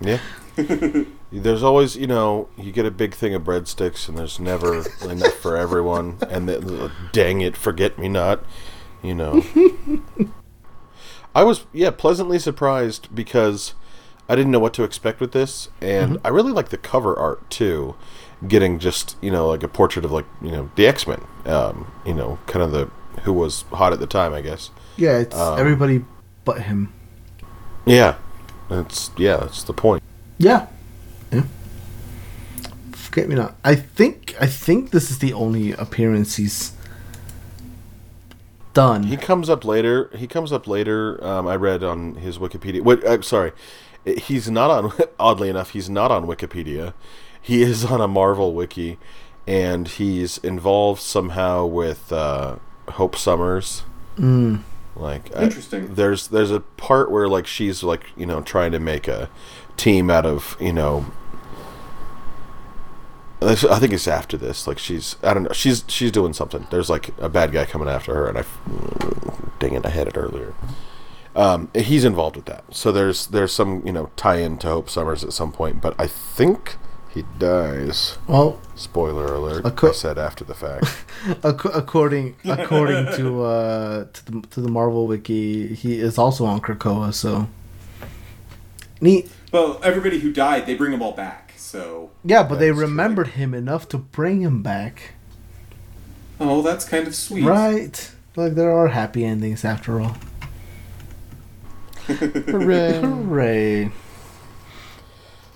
[0.00, 0.18] Yeah.
[1.32, 5.34] there's always, you know, you get a big thing of breadsticks, and there's never enough
[5.34, 6.18] for everyone.
[6.28, 8.44] And then, dang it, forget me not,
[9.02, 9.42] you know.
[11.34, 13.74] I was, yeah, pleasantly surprised because
[14.28, 17.48] I didn't know what to expect with this, and I really like the cover art
[17.50, 17.96] too.
[18.46, 21.92] Getting just, you know, like a portrait of like, you know, the X Men, um,
[22.04, 22.90] you know, kind of the
[23.22, 24.70] who was hot at the time, I guess.
[24.96, 26.04] Yeah, it's Um, everybody
[26.44, 26.92] but him.
[27.86, 28.16] Yeah,
[28.68, 30.02] that's yeah, that's the point.
[30.38, 30.66] Yeah.
[33.12, 33.56] Forget me not.
[33.62, 36.72] I think I think this is the only appearance he's
[38.72, 39.02] done.
[39.02, 40.10] He comes up later.
[40.16, 41.22] He comes up later.
[41.22, 42.80] Um, I read on his Wikipedia.
[42.80, 43.52] Wait, I'm sorry.
[44.06, 44.92] He's not on.
[45.20, 46.94] Oddly enough, he's not on Wikipedia.
[47.40, 48.96] He is on a Marvel wiki,
[49.46, 52.56] and he's involved somehow with uh,
[52.92, 53.82] Hope Summers.
[54.16, 54.62] Mm.
[54.96, 55.94] Like I- Interesting.
[55.96, 59.28] there's there's a part where like she's like you know trying to make a
[59.76, 61.04] team out of you know.
[63.44, 64.66] This- I think it's after this.
[64.66, 65.52] Like she's I don't know.
[65.52, 66.66] She's she's doing something.
[66.70, 68.44] There's like a bad guy coming after her, and I
[69.58, 70.54] dang it, I had it earlier.
[71.34, 72.64] Um, he's involved with that.
[72.74, 76.06] So there's there's some you know tie-in to Hope Summers at some point, but I
[76.06, 76.76] think
[77.14, 78.18] he dies.
[78.26, 79.64] Well, Spoiler alert!
[79.66, 80.86] A co- I said after the fact.
[81.42, 87.14] according according to uh to the to the Marvel wiki, he is also on Krakoa.
[87.14, 87.48] So
[89.00, 89.30] neat.
[89.52, 91.41] Well, everybody who died, they bring them all back.
[91.62, 92.86] So, Yeah, but they That's true.
[92.88, 95.14] remembered him enough to bring him back.
[96.40, 97.44] oh, that's kind of sweet.
[97.44, 98.10] Right.
[98.36, 100.16] Like there are happy endings after all.
[102.08, 103.00] Hooray!
[103.00, 103.90] Hooray.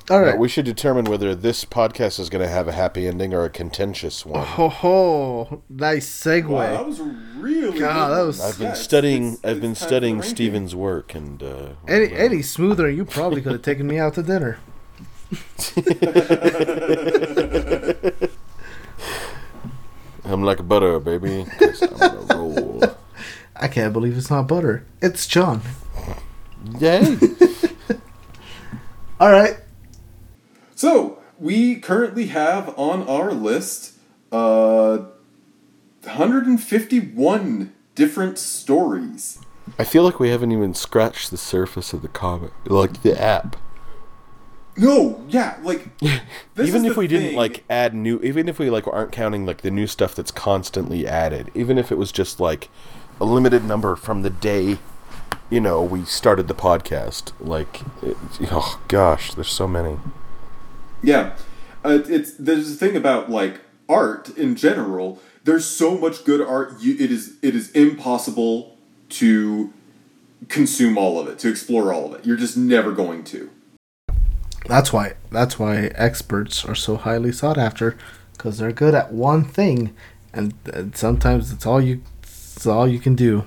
[0.08, 0.34] All right.
[0.34, 3.44] Now, we should determine whether this podcast is going to have a happy ending or
[3.44, 4.46] a contentious one.
[4.46, 5.62] Ho ho!
[5.68, 6.46] Nice segue.
[6.48, 7.80] Wow, that was really.
[7.80, 8.16] God, good.
[8.16, 9.26] that was- I've been Yeah, studying.
[9.32, 10.30] it's- I've been studying ranking.
[10.36, 14.22] Steven's work, and uh, Any any smoother, you probably could have taken me out to
[14.22, 14.58] dinner.
[20.24, 21.46] I'm like butter, baby.
[21.60, 22.82] I'm on a roll.
[23.56, 24.84] I can't believe it's not butter.
[25.00, 25.62] It's John.
[26.78, 27.18] Yay!
[29.20, 29.58] All right.
[30.74, 33.94] So we currently have on our list
[34.30, 34.98] uh,
[36.02, 39.38] 151 different stories.
[39.78, 43.56] I feel like we haven't even scratched the surface of the comic, like the app.
[44.78, 48.86] No, yeah, like even if the we didn't like add new, even if we like
[48.86, 52.68] aren't counting like the new stuff that's constantly added, even if it was just like
[53.20, 54.78] a limited number from the day,
[55.48, 57.32] you know, we started the podcast.
[57.40, 58.16] Like, it,
[58.50, 59.98] oh gosh, there's so many.
[61.02, 61.36] Yeah,
[61.84, 65.20] uh, it's there's a thing about like art in general.
[65.44, 66.80] There's so much good art.
[66.80, 68.76] You, it is it is impossible
[69.08, 69.72] to
[70.48, 72.26] consume all of it, to explore all of it.
[72.26, 73.50] You're just never going to.
[74.68, 77.96] That's why that's why experts are so highly sought after
[78.32, 79.94] because they're good at one thing,
[80.32, 83.44] and, and sometimes it's all you it's all you can do.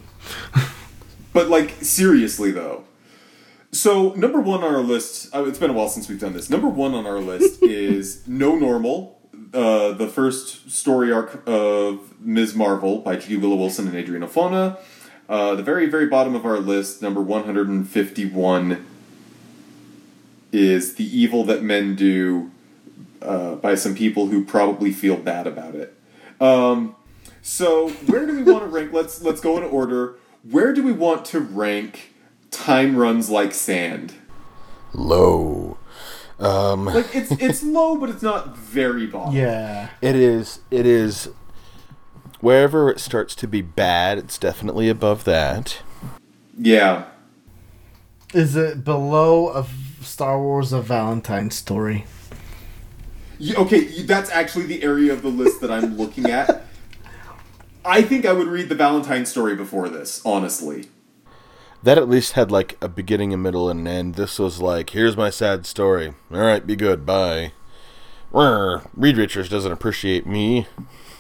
[1.32, 2.86] But like seriously though.
[3.72, 5.34] So number one on our list.
[5.34, 6.50] Uh, it's been a while since we've done this.
[6.50, 9.20] Number one on our list is No Normal,
[9.54, 12.56] uh, the first story arc of Ms.
[12.56, 13.38] Marvel by G.
[13.38, 14.80] Willow Wilson and Adrian Alphona.
[15.28, 18.86] Uh, the very very bottom of our list, number one hundred and fifty-one,
[20.52, 22.52] is The Evil That Men Do
[23.22, 25.96] uh, by some people who probably feel bad about it.
[26.40, 26.96] Um,
[27.42, 28.94] so where do we want to rank?
[28.94, 30.16] Let's let's go in order.
[30.50, 32.14] Where do we want to rank
[32.52, 34.14] Time Runs Like Sand?
[34.94, 35.78] Low.
[36.40, 39.36] Um, Like it's it's low, but it's not very bottom.
[39.36, 39.90] Yeah.
[40.02, 40.60] it is.
[40.72, 41.30] It is.
[42.40, 45.82] Wherever it starts to be bad, it's definitely above that.
[46.58, 47.06] Yeah.
[48.34, 49.64] Is it below a
[50.02, 52.06] Star Wars: A Valentine story?
[53.40, 56.64] Y- Okay, y- that's actually the area of the list that I'm looking at.
[57.86, 60.86] I think I would read the Valentine story before this, honestly.
[61.82, 64.16] That at least had like a beginning, a middle, and an end.
[64.16, 66.14] This was like, here's my sad story.
[66.32, 67.06] All right, be good.
[67.06, 67.54] Bye.
[68.34, 70.68] Rrr, Reed Richards doesn't appreciate me.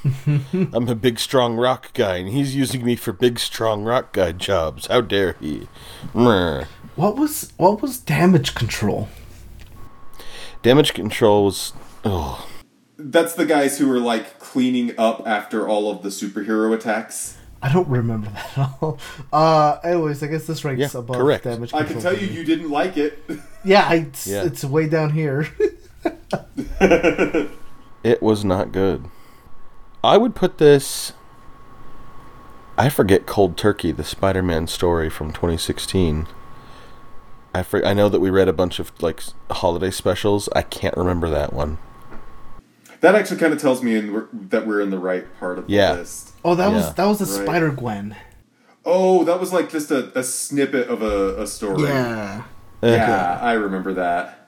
[0.27, 4.31] I'm a big, strong rock guy, and he's using me for big, strong rock guy
[4.31, 4.87] jobs.
[4.87, 5.67] How dare he?
[6.13, 9.09] What was what was damage control?
[10.61, 11.73] Damage control was.
[12.05, 12.47] Oh,
[12.97, 17.37] That's the guys who were like cleaning up after all of the superhero attacks.
[17.61, 18.97] I don't remember that at all.
[19.33, 21.43] Uh, anyways, I guess this ranks Yeah, above correct.
[21.43, 23.19] damage I can tell you, you didn't like it.
[23.65, 24.45] Yeah, I, it's, Yeah.
[24.45, 25.45] it's way down here.
[26.79, 29.03] it was not good.
[30.03, 31.13] I would put this.
[32.77, 36.27] I forget Cold Turkey, the Spider-Man story from 2016.
[37.53, 40.47] I for, I know that we read a bunch of like holiday specials.
[40.55, 41.77] I can't remember that one.
[43.01, 45.73] that actually kind of tells me in, that we're in the right part of the
[45.73, 45.93] Yeah.
[45.93, 46.33] list.
[46.43, 46.75] oh, that Yeah.
[46.75, 47.45] was that was the Right.
[47.45, 48.15] Spider Gwen.
[48.85, 51.83] Oh, that was like just a, a snippet of a, a story.
[51.83, 52.43] Yeah.
[52.81, 52.87] Uh-huh.
[52.93, 54.38] Yeah, I remember that.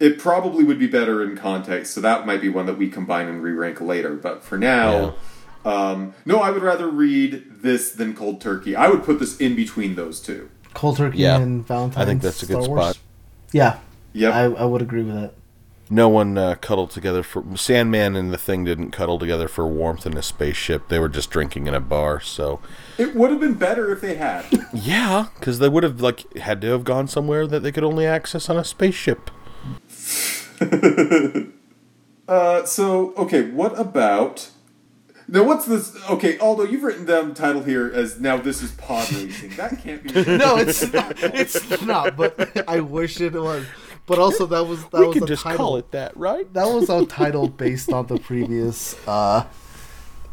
[0.00, 3.28] It probably would be better in context, so that might be one that we combine
[3.28, 4.14] and re-rank later.
[4.14, 5.14] But for now,
[5.64, 8.74] um, no, I would rather read this than Cold Turkey.
[8.74, 10.50] I would put this in between those two.
[10.74, 11.38] Cold Turkey Yeah.
[11.40, 12.02] and Valentine.
[12.02, 12.96] I think that's a good Star Wars.
[12.96, 12.98] spot.
[13.52, 13.78] Yeah,
[14.14, 14.32] Yep.
[14.34, 15.32] I, I would agree with that.
[15.90, 20.06] No one uh, cuddled together for Sandman and the Thing didn't cuddle together for warmth
[20.06, 20.88] in a spaceship.
[20.88, 22.20] They were just drinking in a bar.
[22.20, 22.58] So
[22.98, 24.44] it would have been better if they had.
[24.72, 28.06] yeah, because they would have like had to have gone somewhere that they could only
[28.06, 29.30] access on a spaceship.
[32.26, 34.48] Uh, so okay, what about?
[35.28, 35.94] Now, what's this?
[36.08, 38.38] Okay, Aldo, you've written down title here as now.
[38.38, 39.50] This is pod racing.
[39.56, 40.10] That can't be.
[40.38, 41.22] No, it's not.
[41.22, 42.16] It's not.
[42.16, 43.66] But I wish it was.
[44.06, 45.58] But also, that was that we was could a just title.
[45.58, 46.50] call it that, right?
[46.54, 49.44] That was a title based on the previous uh,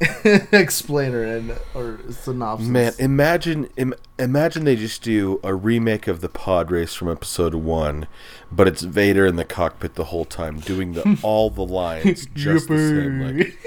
[0.51, 2.67] explainer and or synopsis.
[2.67, 7.53] Man, imagine Im- imagine they just do a remake of the pod race from episode
[7.53, 8.07] one,
[8.51, 12.67] but it's Vader in the cockpit the whole time doing the all the lines just
[12.67, 13.19] the same.
[13.21, 13.57] Like,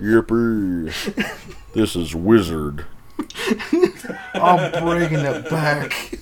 [0.00, 1.52] Yippee!
[1.74, 2.86] This is Wizard.
[4.34, 6.18] I'm bringing it back.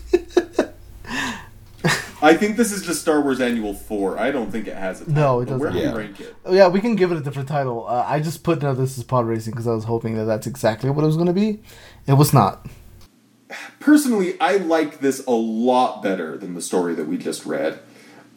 [2.23, 4.19] I think this is just Star Wars Annual Four.
[4.19, 5.15] I don't think it has a title.
[5.15, 5.91] No, it but Where do doesn't.
[5.91, 5.97] you Yeah.
[6.07, 6.35] rank it?
[6.47, 7.87] Oh, yeah, we can give it a different title.
[7.87, 8.75] Uh, I just put no.
[8.75, 11.27] This is pod racing because I was hoping that that's exactly what it was going
[11.29, 11.61] to be.
[12.07, 12.67] It was not.
[13.81, 17.79] Personally, I like this a lot better than the story that we just read.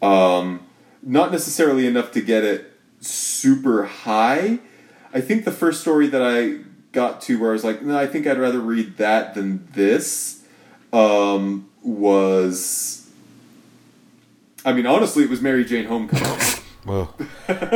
[0.02, 0.66] Um,
[1.02, 4.58] not necessarily enough to get it super high.
[5.14, 6.58] I think the first story that I
[6.92, 10.44] got to where I was like, no, I think I'd rather read that than this
[10.92, 13.07] um, was.
[14.68, 16.38] I mean, honestly, it was Mary Jane Homecoming.
[16.84, 17.14] Well,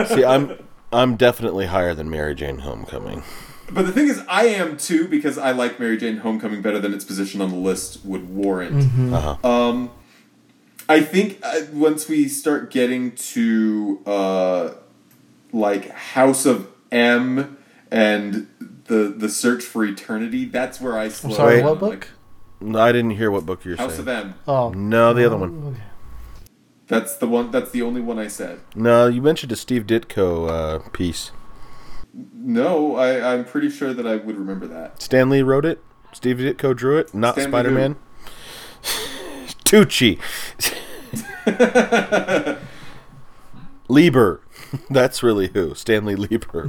[0.06, 0.58] see, I'm
[0.92, 3.22] I'm definitely higher than Mary Jane Homecoming.
[3.70, 6.92] but the thing is, I am too because I like Mary Jane Homecoming better than
[6.92, 9.12] its position on the list would warrant.
[9.14, 9.36] Uh-huh.
[9.48, 9.90] Um,
[10.88, 14.70] I think uh, once we start getting to uh,
[15.52, 17.56] like House of M
[17.90, 18.48] and
[18.86, 21.56] the the Search for Eternity, that's where I slow I'm sorry.
[21.56, 21.64] down.
[21.64, 22.08] What I'm book?
[22.60, 24.08] No, I didn't hear what book you're Like, House saying.
[24.08, 24.34] of M.
[24.46, 25.64] Oh No, the other one.
[25.68, 25.80] Okay.
[26.92, 27.50] That's the one.
[27.50, 28.60] That's the only one I said.
[28.74, 31.30] No, you mentioned a Steve Ditko uh, piece.
[32.12, 35.00] No, I, I'm pretty sure that I would remember that.
[35.00, 35.82] Stanley wrote it.
[36.12, 37.14] Steve Ditko drew it.
[37.14, 37.96] Not Stanley Spider Man.
[39.64, 40.18] Tucci.
[43.88, 44.42] Lieber.
[44.90, 45.74] That's really who.
[45.74, 46.68] Stanley Lieber.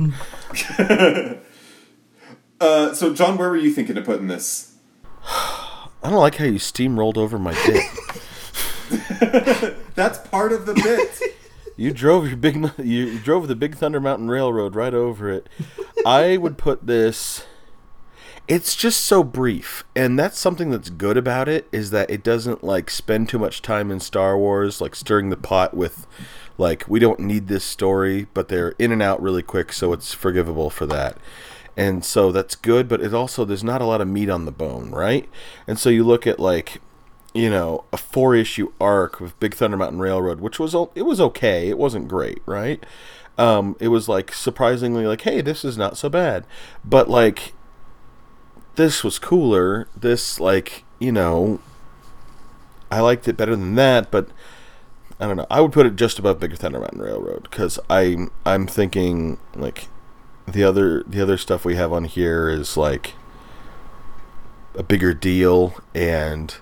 [2.61, 4.77] Uh, so, John, where were you thinking of putting this?
[5.25, 7.83] I don't like how you steamrolled over my dick.
[9.95, 11.35] That's part of the bit.
[11.75, 15.49] You drove your big you drove the Big Thunder Mountain Railroad right over it.
[16.05, 17.45] I would put this
[18.45, 22.63] it's just so brief and that's something that's good about it is that it doesn't
[22.63, 26.05] like spend too much time in Star Wars like stirring the pot with
[26.57, 30.13] like we don't need this story but they're in and out really quick so it's
[30.13, 31.17] forgivable for that.
[31.75, 34.51] And so that's good but it also there's not a lot of meat on the
[34.51, 35.27] bone, right?
[35.65, 36.81] And so you look at like
[37.33, 41.19] you know, a four issue arc with Big Thunder Mountain Railroad, which was it was
[41.19, 41.69] okay.
[41.69, 42.83] It wasn't great, right?
[43.37, 46.45] Um, it was like surprisingly like, hey, this is not so bad.
[46.85, 47.53] But like
[48.75, 49.87] this was cooler.
[49.95, 51.59] This like, you know,
[52.91, 54.29] I liked it better than that, but
[55.19, 55.47] I don't know.
[55.49, 59.87] I would put it just above Big Thunder Mountain Railroad because I I'm thinking like
[60.47, 63.13] the other the other stuff we have on here is like
[64.75, 66.55] a bigger deal and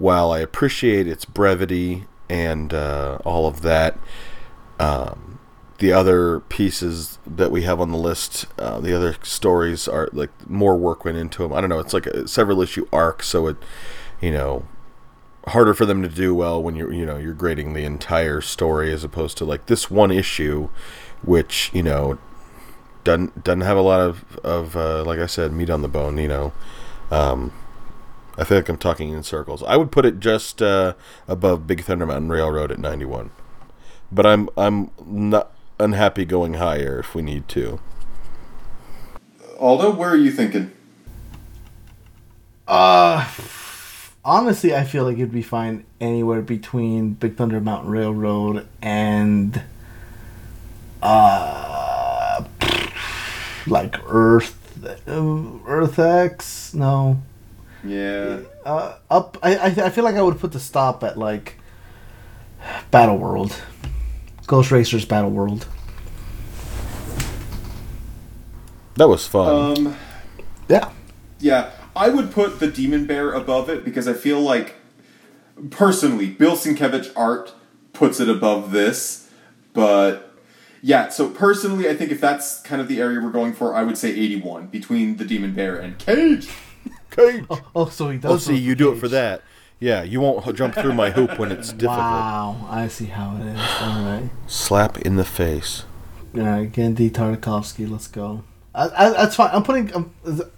[0.00, 3.98] while I appreciate its brevity and uh, all of that,
[4.80, 5.38] um,
[5.78, 10.30] the other pieces that we have on the list, uh, the other stories are like
[10.48, 11.52] more work went into them.
[11.52, 11.78] I don't know.
[11.78, 13.56] It's like a several issue arc, so it,
[14.20, 14.66] you know,
[15.48, 18.92] harder for them to do well when you're you know you're grading the entire story
[18.92, 20.68] as opposed to like this one issue,
[21.22, 22.18] which you know
[23.04, 26.18] doesn't doesn't have a lot of of uh, like I said meat on the bone.
[26.18, 26.52] You know,
[27.10, 27.52] um,
[28.40, 29.62] I feel like I'm talking in circles.
[29.64, 30.94] I would put it just uh,
[31.28, 33.30] above Big Thunder Mountain Railroad at 91,
[34.10, 37.80] but I'm I'm not unhappy going higher if we need to.
[39.58, 40.72] Aldo, where are you thinking?
[42.66, 43.28] Uh,
[44.24, 49.60] honestly, I feel like it'd be fine anywhere between Big Thunder Mountain Railroad and
[51.02, 52.44] uh,
[53.66, 54.56] like Earth,
[55.06, 56.72] Earth X.
[56.72, 57.20] No,
[57.84, 58.40] Yeah.
[58.64, 59.38] uh, up.
[59.42, 61.56] I, I I feel like I would put the stop at like
[62.90, 63.54] Battle World,
[64.46, 65.66] Ghost Racers Battle World.
[68.96, 69.78] That was fun.
[69.86, 69.96] Um,
[70.68, 70.90] Yeah.
[71.38, 74.74] yeah, I would put the Demon Bear above it because I feel like,
[75.70, 77.52] personally, Bill Sienkiewicz art
[77.92, 79.30] puts it above this.
[79.72, 80.32] But
[80.82, 83.84] yeah, so personally, I think if that's kind of the area we're going for, I
[83.84, 86.48] would say 81 between the Demon Bear and Cage.
[87.10, 87.44] Cage.
[87.74, 88.30] Oh, so he does.
[88.32, 89.42] Oh, see, you do it for that.
[89.78, 91.98] Yeah, you won't jump through my hoop when it's difficult.
[91.98, 93.60] Wow, I see how it is.
[93.80, 94.30] All right.
[94.46, 95.84] Slap in the face.
[96.34, 98.44] All right, Genndy Tartakovsky, let's go.
[98.74, 99.50] I, I, that's fine.
[99.52, 99.92] I'm putting.
[99.94, 100.50] Um, is, that,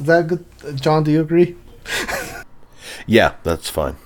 [0.00, 0.44] is that good?
[0.66, 1.56] Uh, John, do you agree?
[3.06, 3.96] Yeah, that's fine.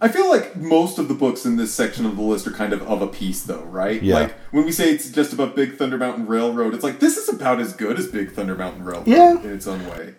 [0.00, 2.72] I feel like most of the books in this section of the list are kind
[2.72, 4.02] of of a piece, though, right?
[4.02, 4.14] Yeah.
[4.14, 7.28] Like when we say it's just about Big Thunder Mountain Railroad, it's like this is
[7.28, 9.40] about as good as Big Thunder Mountain Railroad Yeah.
[9.40, 10.14] in its own way.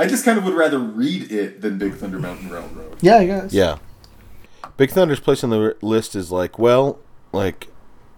[0.00, 2.96] I just kind of would rather read it than Big Thunder Mountain Railroad.
[3.02, 3.52] Yeah, I guess.
[3.52, 3.76] Yeah.
[4.78, 6.98] Big Thunder's place on the list is like, well,
[7.32, 7.68] like,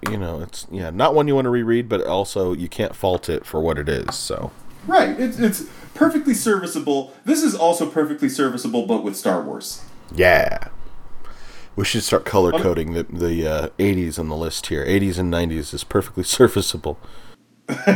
[0.08, 3.28] you know, it's, yeah, not one you want to reread, but also you can't fault
[3.28, 4.52] it for what it is, so.
[4.86, 5.18] Right.
[5.18, 7.12] It's, it's perfectly serviceable.
[7.24, 9.84] This is also perfectly serviceable, but with Star Wars.
[10.14, 10.68] Yeah.
[11.74, 14.86] We should start color coding the, the uh, 80s on the list here.
[14.86, 16.96] 80s and 90s is perfectly serviceable.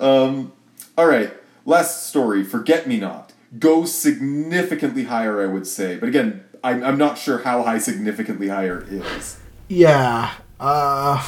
[0.00, 0.50] um,
[0.96, 1.30] all right.
[1.64, 2.44] Last story.
[2.44, 5.96] Forget Me Not goes significantly higher, I would say.
[5.96, 9.38] But again, I'm, I'm not sure how high significantly higher is.
[9.68, 10.32] Yeah.
[10.60, 11.22] Uh,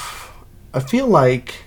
[0.74, 1.64] I feel like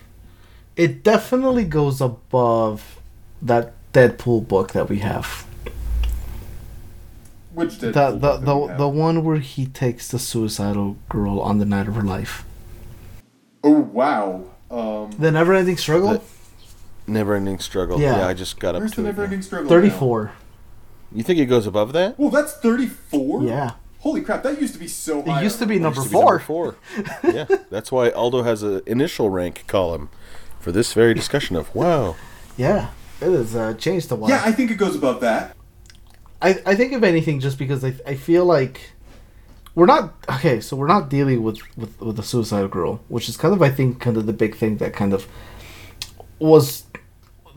[0.76, 3.00] it definitely goes above
[3.42, 5.46] that Deadpool book that we have.
[7.54, 8.78] Which The Deadpool the book that we the, have?
[8.78, 12.44] the one where he takes the suicidal girl on the night of her life.
[13.64, 14.46] Oh wow.
[14.70, 16.14] Um, The never ending struggle.
[16.14, 16.22] The-
[17.10, 18.00] Never ending struggle.
[18.00, 18.18] Yeah.
[18.18, 18.28] Yeah.
[18.28, 19.12] I just got up where's to the it.
[19.12, 19.70] never ending struggle?
[19.70, 19.76] now?
[19.76, 20.32] Thirty four.
[21.12, 22.20] You think it goes above that?
[22.20, 23.44] Well, that's 34?
[23.44, 23.72] Yeah.
[24.02, 25.42] Holy crap, that used to be so high.
[25.42, 26.14] It used to be on number list.
[26.14, 26.76] Used to be four.
[26.76, 26.76] four.
[27.34, 30.10] yeah, that's why Aldo has an initial rank column
[30.60, 32.16] for this very discussion of wow.
[32.56, 32.92] Yeah.
[33.22, 34.30] It has uh, changed a lot.
[34.30, 35.58] Yeah, I think it goes above that.
[36.42, 38.92] I, I think if anything, just because I, I feel like
[39.76, 43.36] we're not okay, so we're not dealing with with with the suicidal girl, which is
[43.36, 45.28] kind of I think kind of the big thing that kind of
[46.40, 46.84] was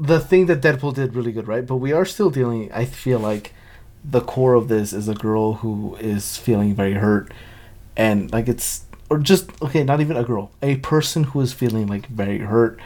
[0.02, 1.64] the thing that Deadpool did really good, right?
[1.64, 2.70] But we are still dealing.
[2.72, 3.54] I feel like
[4.04, 7.32] the core of this is a girl who is feeling very hurt,
[7.96, 11.86] and like it's or just okay, not even a girl, a person who is feeling
[11.86, 12.80] like very hurt,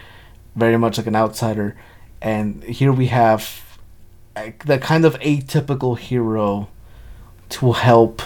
[0.54, 1.74] very much like an outsider,
[2.20, 3.62] and here we have
[4.66, 6.68] the kind of atypical hero
[7.48, 8.20] to help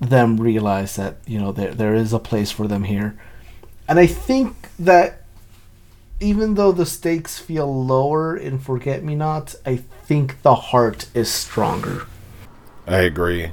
[0.00, 3.18] them realize that you know there there is a place for them here,
[3.88, 5.19] and I think that
[6.20, 11.30] even though the stakes feel lower in Forget Me Not, I think the heart is
[11.30, 12.06] stronger.
[12.86, 13.52] I agree.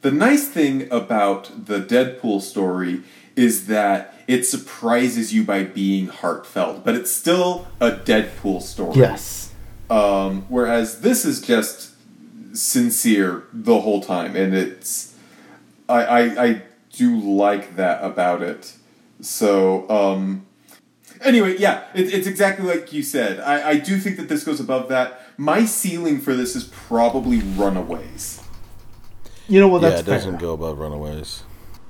[0.00, 3.02] The nice thing about the Deadpool story
[3.34, 8.96] is that it surprises you by being heartfelt, but it's still a Deadpool story.
[8.96, 9.52] Yes.
[9.90, 11.92] Um, whereas this is just
[12.56, 15.14] sincere the whole time, and it's
[15.88, 16.62] I I, I
[16.92, 18.72] do like that about it.
[19.20, 20.46] So um,
[21.26, 23.40] anyway, yeah, it, it's exactly like you said.
[23.40, 25.20] I, I do think that this goes above that.
[25.36, 28.42] My ceiling for this is probably Runaways.
[29.48, 29.82] You know what?
[29.82, 30.40] yeah, it doesn't fair.
[30.40, 31.42] go above Runaways.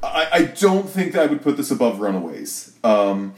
[0.03, 2.77] I, I don't think that I would put this above Runaways.
[2.85, 3.35] Um,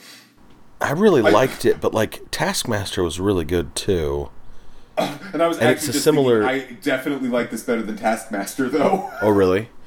[0.80, 4.30] I really I- liked it, but like Taskmaster was really good too.
[4.98, 7.82] and I was And actually it's a just similar- thinking, I definitely like this better
[7.82, 9.10] than Taskmaster, though.
[9.22, 9.68] Oh really?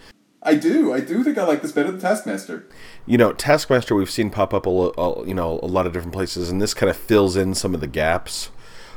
[0.43, 0.91] I do.
[0.91, 2.65] I do think I like this better than Taskmaster.
[3.05, 6.13] you know, Taskmaster we've seen pop up a, a you know a lot of different
[6.13, 8.49] places, and this kind of fills in some of the gaps.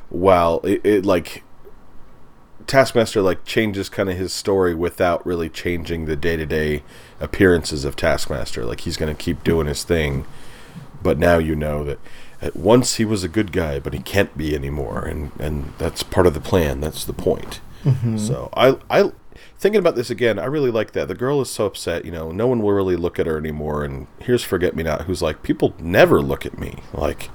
[0.09, 1.43] While it, it like
[2.67, 6.83] Taskmaster like changes kind of his story without really changing the day to day
[7.21, 8.65] appearances of Taskmaster.
[8.65, 10.25] Like he's going to keep doing his thing,
[11.03, 11.99] but now you know that
[12.41, 16.03] at once he was a good guy, but he can't be anymore, and and that's
[16.03, 16.81] part of the plan.
[16.81, 17.61] That's the point.
[17.85, 18.17] Mm-hmm.
[18.17, 19.13] So I I
[19.59, 21.09] thinking about this again, I really like that.
[21.09, 23.85] The girl is so upset, you know, no one will really look at her anymore.
[23.85, 26.79] And here's Forget Me Not, who's like, people never look at me.
[26.93, 27.31] Like,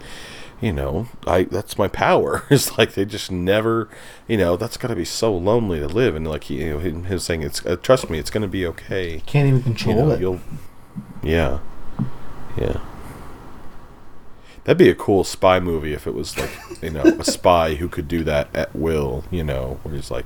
[0.62, 2.44] you know, I that's my power.
[2.50, 3.90] it's like they just never,
[4.28, 6.16] you know, that's got to be so lonely to live.
[6.16, 8.48] And like he, you know, him, him saying, "It's uh, trust me, it's going to
[8.50, 10.20] be okay." Can't even You control know, it.
[10.20, 10.42] you'll,
[11.24, 11.60] yeah,
[12.58, 12.80] yeah.
[14.66, 16.52] That'd be a cool spy movie if it was like,
[16.82, 19.24] you know, a spy who could do that at will.
[19.32, 20.26] You know, where he's like,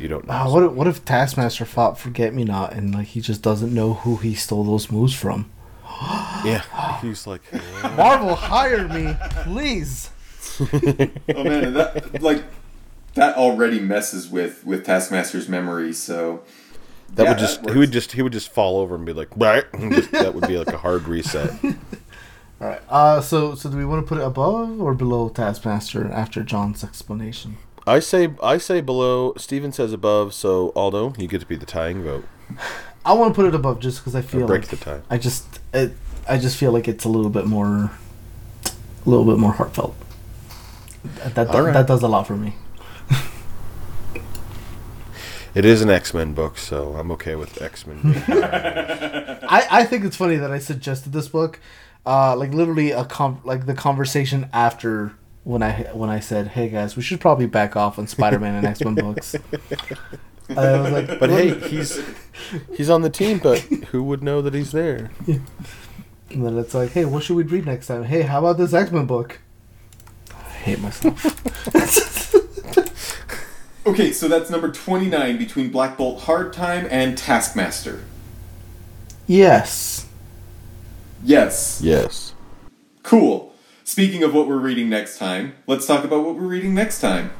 [0.00, 0.32] you don't know.
[0.32, 3.72] Ah, what if, what if Taskmaster fought Forget Me Not and like he just doesn't
[3.74, 5.50] know who he stole those moves from?
[6.44, 6.62] Yeah,
[7.02, 9.14] he's like, "Yeah." Marvel, hire me,
[9.44, 10.10] please.
[10.60, 12.42] Oh man, that like
[13.14, 15.92] that already messes with with Taskmaster's memory.
[15.92, 16.42] So
[17.14, 19.12] that Yeah, would just that he would just he would just fall over and be
[19.12, 21.50] like, "Right," and just- that would be like a hard reset.
[21.64, 22.82] All right.
[22.90, 26.82] Uh, so so do we want to put it above or below Taskmaster after John's
[26.84, 27.56] explanation?
[27.90, 29.34] I say I say below.
[29.36, 30.32] Steven says above.
[30.32, 32.24] So Aldo, you get to be the tying vote.
[33.04, 35.00] I want to put it above just because I feel break like the tie.
[35.10, 35.92] I just it,
[36.28, 37.90] I just feel like it's a little bit more,
[38.64, 39.96] a little bit more heartfelt.
[41.16, 41.72] That that, All right.
[41.72, 42.54] that does a lot for me.
[45.52, 48.00] It is an X Men book, so I'm okay with X Men.
[48.28, 51.58] I, I think it's funny that I suggested this book,
[52.06, 55.14] uh, like literally a com- like the conversation after
[55.44, 58.66] when I when I said, "Hey guys, we should probably back off on Spider-Man and
[58.66, 59.34] X-Men books."
[60.48, 62.00] I was like, but hey, he's
[62.76, 65.10] he's on the team, but who would know that he's there?
[65.26, 65.40] and
[66.30, 68.04] then it's like, "Hey, what should we read next time?
[68.04, 69.40] Hey, how about this X-Men book?"
[70.32, 71.24] I hate myself.
[73.86, 78.04] okay, so that's number twenty nine between Black Bolt Hard Time and Taskmaster.
[79.26, 80.06] yes.
[81.22, 82.32] Yes, Yes.
[83.02, 83.49] cool.
[83.90, 87.32] Speaking of what we're reading next time, let's talk about what we're reading next time.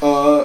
[0.00, 0.44] Uh,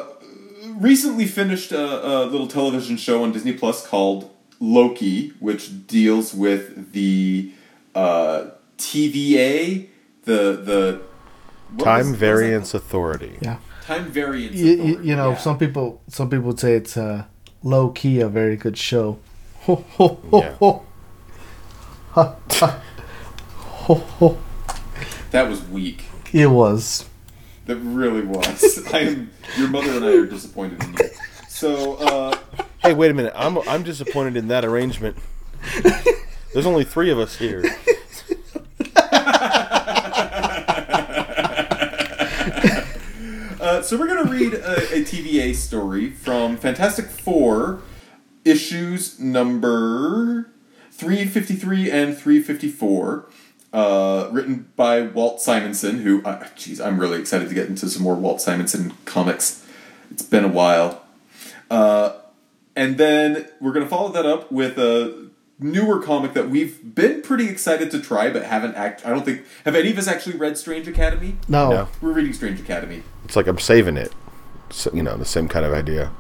[0.76, 4.30] recently finished a, a little television show on Disney Plus called
[4.60, 7.54] Loki, which deals with the
[7.96, 8.48] uh,
[8.78, 9.88] TVA,
[10.26, 11.02] the the
[11.70, 13.38] what was- Time was Variance Authority.
[13.40, 13.60] Yeah.
[13.84, 14.58] time variance.
[14.58, 15.38] You, you, Authority, you know, yeah.
[15.38, 17.24] some people some people would say it's uh,
[17.64, 19.20] low key a very good show.
[19.62, 20.54] Ho ho ho Yeah.
[20.56, 20.86] ho.
[22.12, 22.82] Ha, ha.
[23.88, 24.38] Ho ho.
[25.32, 26.04] that was weak.
[26.34, 27.06] It was.
[27.66, 28.86] That really was.
[28.94, 29.32] I am.
[29.58, 31.10] Your mother and I are disappointed in you.
[31.50, 32.38] So, uh,
[32.80, 33.34] Hey, wait a minute.
[33.36, 35.18] I'm I'm disappointed in that arrangement.
[36.54, 37.64] There's only three of us here.
[43.60, 47.82] uh, so we're gonna read a, a TVA story from Fantastic Four,
[48.46, 50.52] issues number
[50.92, 53.30] three fifty three and three fifty four.
[53.74, 58.02] Uh, written by Walt Simonson, who, uh, geez, I'm really excited to get into some
[58.02, 59.66] more Walt Simonson comics.
[60.10, 61.04] It's been a while.
[61.70, 62.14] Uh,
[62.76, 65.30] and then we're going to follow that up with a
[65.60, 69.06] newer comic that we've been pretty excited to try, but haven't act.
[69.06, 71.38] I don't think have any of us actually read Strange Academy.
[71.48, 71.70] No.
[71.70, 71.90] No.
[72.02, 73.04] We're reading Strange Academy.
[73.26, 74.14] It's like I'm saving it.
[74.70, 76.12] So, you know, the same kind of idea.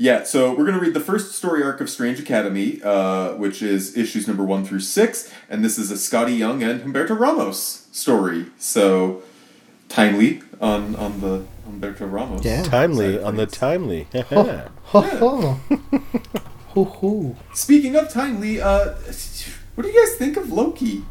[0.00, 3.60] Yeah, so we're going to read the first story arc of Strange Academy, uh, which
[3.60, 7.86] is issues number one through six, and this is a Skottie Young and Humberto Ramos
[7.92, 8.46] story.
[8.58, 9.22] So
[9.90, 12.42] timely on on the Humberto Ramos.
[12.42, 12.62] Yeah.
[12.62, 13.58] Timely side on the things.
[13.58, 14.08] timely.
[14.14, 15.60] Ho ho.
[16.68, 17.36] Ho ho.
[17.52, 18.94] Speaking of timely, uh,
[19.74, 21.04] what do you guys think of Loki?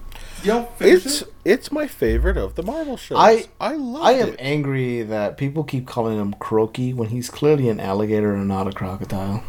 [0.43, 1.33] Y'all it's it?
[1.43, 3.17] it's my favorite of the Marvel shows.
[3.19, 4.05] I- I love it.
[4.05, 4.35] I am it.
[4.39, 8.71] angry that people keep calling him croaky when he's clearly an alligator and not a
[8.71, 9.43] crocodile.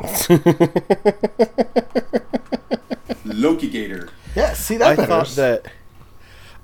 [3.24, 4.08] Loki Gator.
[4.34, 5.08] Yeah, see that I better.
[5.08, 5.66] thought that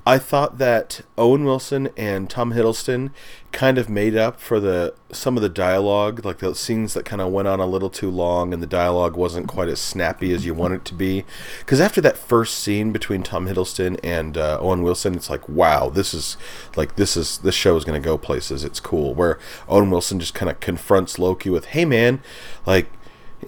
[0.08, 3.10] I thought that Owen Wilson and Tom Hiddleston
[3.50, 7.20] kind of made up for the some of the dialogue, like the scenes that kind
[7.20, 10.46] of went on a little too long, and the dialogue wasn't quite as snappy as
[10.46, 11.24] you want it to be.
[11.58, 15.88] Because after that first scene between Tom Hiddleston and uh, Owen Wilson, it's like, wow,
[15.88, 16.36] this is
[16.76, 18.62] like this is this show is going to go places.
[18.62, 19.12] It's cool.
[19.12, 22.22] Where Owen Wilson just kind of confronts Loki with, "Hey, man,
[22.64, 22.86] like."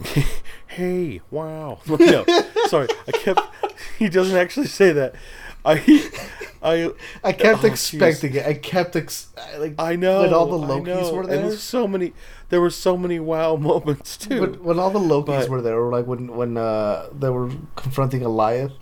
[0.66, 1.78] hey, wow.
[1.86, 2.24] no,
[2.66, 3.40] sorry, I kept.
[3.98, 5.14] He doesn't actually say that.
[5.70, 6.10] I,
[6.62, 6.90] I,
[7.22, 8.46] I kept Oh, expecting it.
[8.46, 9.28] I kept ex-
[9.58, 10.22] like I know.
[10.22, 11.42] when all the Lokis were And there.
[11.42, 12.12] there's so many.
[12.48, 14.40] There were so many wow moments too.
[14.40, 17.50] When, when all the Lokis But- were there, or like when when uh, they were
[17.76, 18.72] confronting Alioth,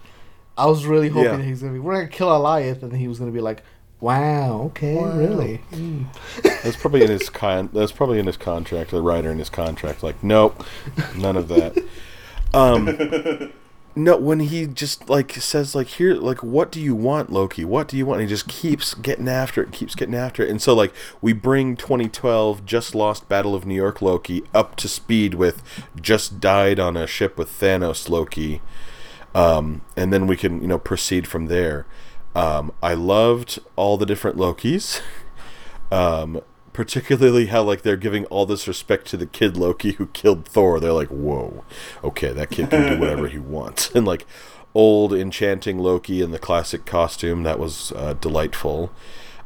[0.57, 1.37] I was really hoping Yeah.
[1.39, 3.63] that he's gonna be we're gonna kill Alioth, and he was gonna be like,
[4.01, 6.07] "Wow, okay, really." Mm.
[6.63, 7.69] That's probably in his con.
[7.73, 8.91] That's probably in his contract.
[8.93, 10.65] The writer in his contract, like, nope,
[11.17, 11.77] none of that.
[12.55, 12.87] Um,
[13.99, 17.65] no, when he just like says like here, like, what do you want, Loki?
[17.65, 18.21] What do you want?
[18.21, 20.93] And he just keeps getting after it, keeps getting after it, and so like
[21.23, 25.63] we bring 2012 just lost Battle of New York Loki up to speed with
[25.99, 28.61] just died on a ship with Thanos Loki,
[29.35, 31.87] um, and then we can you know proceed from there.
[32.35, 35.01] Um, I loved all the different Lokis.
[35.91, 36.43] um,
[36.77, 40.79] particularly how like they're giving all this respect to the kid Loki who killed Thor.
[40.79, 41.65] They're like, whoa,
[42.05, 44.27] okay, that kid can do whatever he wants, and like
[44.75, 48.93] old enchanting Loki in the classic costume that was uh, delightful.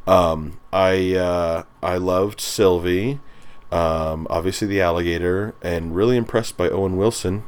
[0.08, 3.20] Um, I uh, I loved Sylvie,
[3.70, 7.44] um, obviously the alligator, and really impressed by Owen Wilson,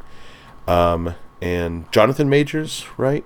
[0.68, 3.24] um, and Jonathan Majors, right?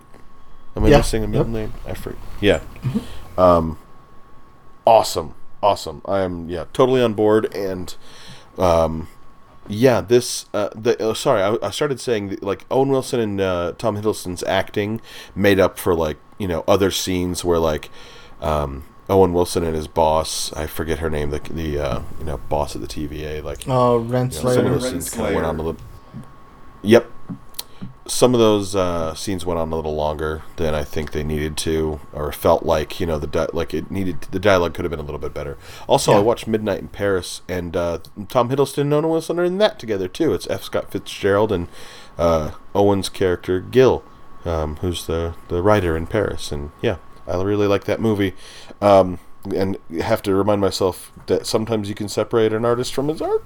[0.74, 0.97] Am I Yeah.
[0.99, 1.55] missing a middle Yep.
[1.55, 1.73] name?
[1.87, 2.19] I forget.
[2.41, 2.61] Yeah.
[3.37, 3.77] Um,
[4.87, 6.03] awesome, awesome.
[6.05, 7.95] I am yeah totally on board, and
[8.59, 9.09] um,
[9.69, 13.41] yeah, this uh, the oh, sorry, I, I started saying that, like Owen Wilson and
[13.41, 15.01] uh, Tom Hiddleston's acting
[15.35, 17.91] made up for like you know other scenes where like
[18.41, 22.39] um, Owen Wilson and his boss, I forget her name, the the uh, you know
[22.49, 24.59] boss of the TVA, like Oh, you know, some Renslayer.
[24.59, 25.81] of those scenes kind of went on a little.
[26.83, 27.11] Yep.
[28.09, 31.57] Some of those uh, scenes went on a little longer than I think they needed
[31.59, 34.23] to, or felt like you know the di- like it needed.
[34.31, 35.59] The dialogue could have been a little bit better.
[35.89, 39.59] Also, I watched Midnight in Paris, and uh, Tom Hiddleston and Owen Wilson are in
[39.59, 40.35] that together too.
[40.35, 40.62] It's F.
[40.62, 41.69] Scott Fitzgerald and
[42.16, 44.05] uh, Owen's character Gil,
[44.45, 46.97] um, who's the the writer in Paris, and yeah,
[47.27, 48.35] I really like that movie.
[48.81, 49.19] Um,
[49.55, 53.45] and have to remind myself that sometimes you can separate an artist from his art.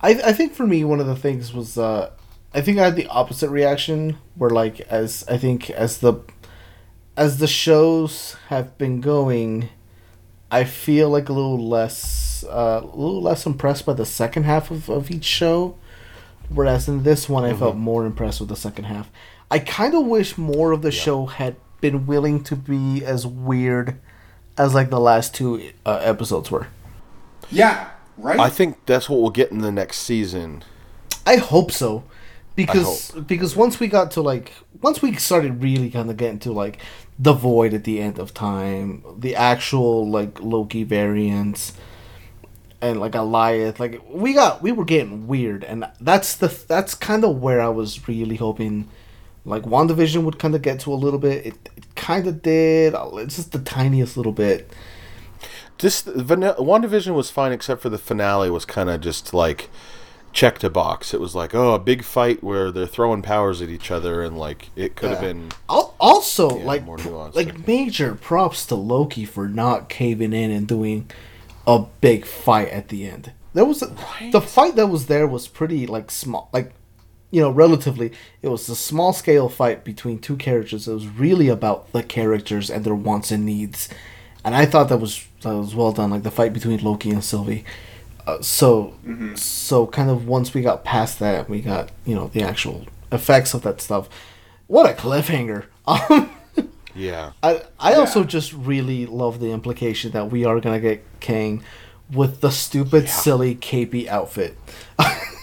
[0.00, 2.10] I I think for me one of the things was uh
[2.58, 6.14] I think I had the opposite reaction where like as I think as the
[7.16, 9.68] as the shows have been going
[10.50, 14.72] I feel like a little less uh, a little less impressed by the second half
[14.72, 15.76] of, of each show
[16.48, 19.08] whereas in this one I felt more impressed with the second half.
[19.52, 24.00] I kind of wish more of the show had been willing to be as weird
[24.56, 26.66] as like the last two uh, episodes were.
[27.52, 28.40] Yeah, right.
[28.40, 30.64] I think that's what we'll get in the next season.
[31.24, 32.02] I hope so,
[32.66, 34.52] because because once we got to like
[34.82, 36.78] once we started really kind of getting to like
[37.18, 41.72] the void at the end of time, the actual like Loki variants,
[42.80, 47.24] and like Goliath, like we got we were getting weird, and that's the that's kind
[47.24, 48.88] of where I was really hoping.
[49.44, 51.46] Like WandaVision would kind of get to a little bit.
[51.46, 52.94] It, it kind of did.
[52.94, 54.70] Uh, it's just the tiniest little bit.
[55.78, 59.70] This Van- WandaVision was fine, except for the finale was kind of just like
[60.32, 61.12] checked a box.
[61.14, 64.38] It was like, oh, a big fight where they're throwing powers at each other, and
[64.38, 65.28] like it could have Yeah.
[65.32, 65.48] been.
[65.68, 70.50] Al- Also, Yeah, like more pr- like major props to Loki for not caving in
[70.52, 71.10] and doing
[71.66, 73.32] a big fight at the end.
[73.52, 73.90] There was a,
[74.30, 76.72] the fight that was there was pretty like small, like
[77.32, 78.12] you know, relatively.
[78.42, 80.86] It was a small scale fight between two characters.
[80.86, 83.88] It was really about the characters and their wants and needs,
[84.44, 86.10] and I thought that was that was well done.
[86.10, 87.64] Like the fight between Loki and Sylvie.
[88.28, 88.94] Uh, so
[89.36, 93.54] so kind of once we got past that, we got you know the actual effects
[93.54, 94.08] of that stuff.
[94.66, 95.64] What a cliffhanger!
[95.88, 96.30] Um,
[96.94, 101.62] Yeah, I I also just really love the implication that we are gonna get Kang
[102.12, 104.58] with the stupid, silly, capey outfit.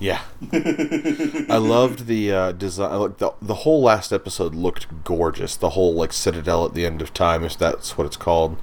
[0.00, 0.22] yeah.
[0.52, 2.98] I loved the uh, design.
[2.98, 5.56] Like the the whole last episode looked gorgeous.
[5.56, 8.56] The whole like citadel at the end of time, if that's what it's called,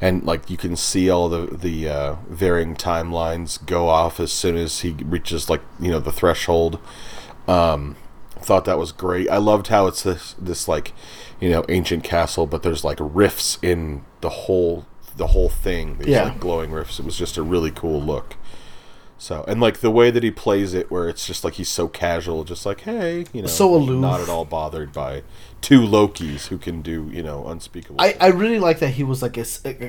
[0.00, 4.56] and like you can see all the the uh, varying timelines go off as soon
[4.56, 6.78] as he reaches like you know the threshold.
[7.48, 7.96] Um,
[8.38, 9.28] thought that was great.
[9.30, 10.92] I loved how it's this this like
[11.40, 14.86] you know ancient castle, but there's like rifts in the whole
[15.16, 15.98] the whole thing.
[15.98, 16.24] These Yeah.
[16.24, 16.98] like glowing rifts.
[16.98, 18.34] It was just a really cool look.
[19.20, 21.88] So and like the way that he plays it, where it's just like he's so
[21.88, 24.00] casual, just like hey, you know, So aloof.
[24.00, 25.22] not at all bothered by
[25.60, 28.00] two Lokis who can do you know unspeakable.
[28.00, 28.16] I.
[28.18, 29.44] I really like that he was like a,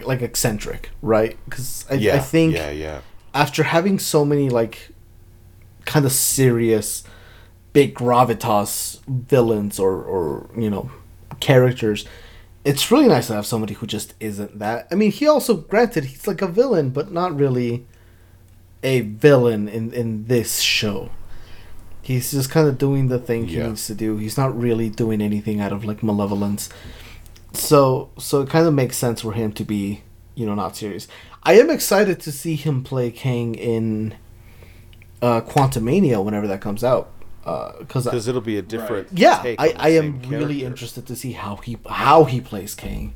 [0.05, 1.37] like eccentric, right?
[1.45, 3.01] Because I, yeah, I think yeah, yeah,
[3.33, 4.89] after having so many like
[5.85, 7.05] kind of serious
[7.71, 10.91] big gravitas villains or or you know
[11.39, 12.05] characters
[12.65, 16.03] it's really nice to have somebody who just isn't that i mean he also granted
[16.03, 17.85] he's like a villain but not really
[18.83, 21.09] a villain in in this show
[22.03, 23.67] He's just kind of doing the thing he Yeah.
[23.67, 24.17] needs to do.
[24.17, 26.67] He's not really doing anything out of like malevolence.
[27.53, 30.01] So so it kind of makes sense for him to be,
[30.33, 31.07] you know, not serious.
[31.43, 34.15] I am excited to see him play Kang in
[35.21, 37.11] uh Quantumania whenever that comes out.
[37.45, 39.07] Uh, cuz Because it'll be a different.
[39.13, 42.23] yeah, take I, on the I am same really interested to see how he how
[42.23, 43.13] he plays Kang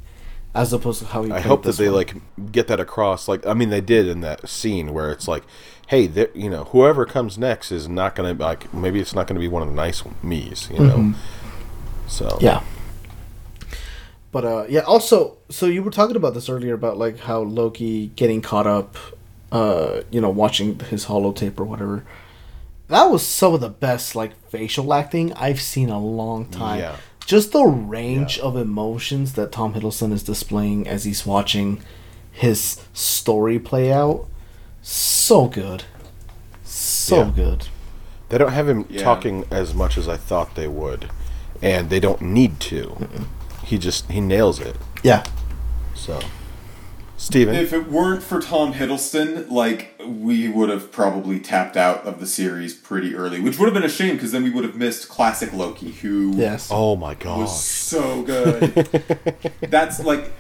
[0.56, 1.95] as opposed to how he I hope that they one.
[1.98, 2.15] like
[2.52, 3.27] get that across.
[3.27, 5.44] Like, I mean, they did in that scene where it's like,
[5.88, 8.73] hey, there- you know, whoever comes next is not gonna like.
[8.73, 11.14] Maybe it's not gonna be one of the nice me's, you know.
[12.07, 12.45] So Mm-hmm.
[12.45, 12.64] Yeah.
[14.32, 18.07] But uh yeah, also so you were talking about this earlier about like how Loki
[18.15, 18.98] getting caught up
[19.52, 22.03] uh you know watching his holotape or whatever.
[22.88, 26.80] That was some of the best like facial acting I've seen in a long time.
[26.80, 26.95] Yeah.
[27.26, 31.81] Just the range of emotions that Tom Hiddleston is displaying as he's watching
[32.31, 34.27] his story play out.
[34.84, 35.85] So good.
[36.64, 37.31] So Yeah.
[37.35, 37.68] good.
[38.30, 39.03] they don't have him Yeah.
[39.03, 41.10] talking as much as I thought they would,
[41.61, 43.07] and they don't need to.
[43.64, 44.76] He just he nails it.
[45.03, 45.23] Yeah.
[45.93, 46.19] So,
[47.26, 52.19] Steven, If it weren't for Tom Hiddleston, like we would have probably tapped out of
[52.19, 54.76] the series pretty early, which would have been a shame because then we would have
[54.76, 56.69] missed classic Loki, who Yes.
[56.72, 58.60] oh my god, was so good.
[59.61, 60.31] that's like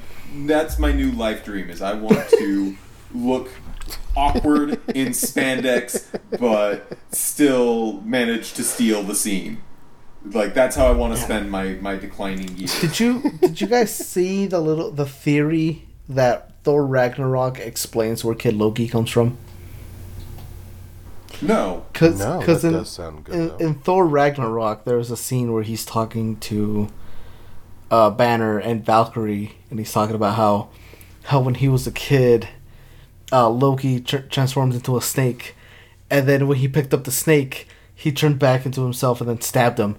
[0.45, 2.77] that's my new life dream is I want to
[3.15, 3.49] look
[4.15, 6.05] awkward in spandex
[6.39, 9.63] but still manage to steal the scene.
[10.23, 12.79] Like that's how I want to spend my my declining years.
[12.79, 18.33] Did you did you guys see the little the theory that Thor Ragnarok explains where
[18.33, 19.37] Kid Loki comes from?
[21.39, 21.85] No.
[21.93, 25.53] Because No, cause that in, does sound good, in, in Thor Ragnarok, there's a scene
[25.53, 26.89] where he's talking to
[27.91, 30.69] uh, Banner and Valkyrie, and he's talking about how
[31.25, 32.47] how when he was a kid,
[33.31, 35.55] uh, Loki tr- transformed into a snake,
[36.09, 39.39] and then when he picked up the snake, he turned back into himself and then
[39.39, 39.97] stabbed him,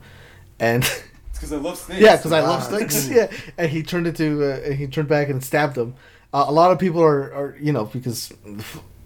[0.59, 0.84] and.
[1.38, 2.01] It's because I love snakes.
[2.01, 3.09] Yeah, because I love snakes.
[3.10, 5.94] yeah, and he turned into uh, he turned back and stabbed him.
[6.36, 8.30] Uh, a lot of people are, are you know because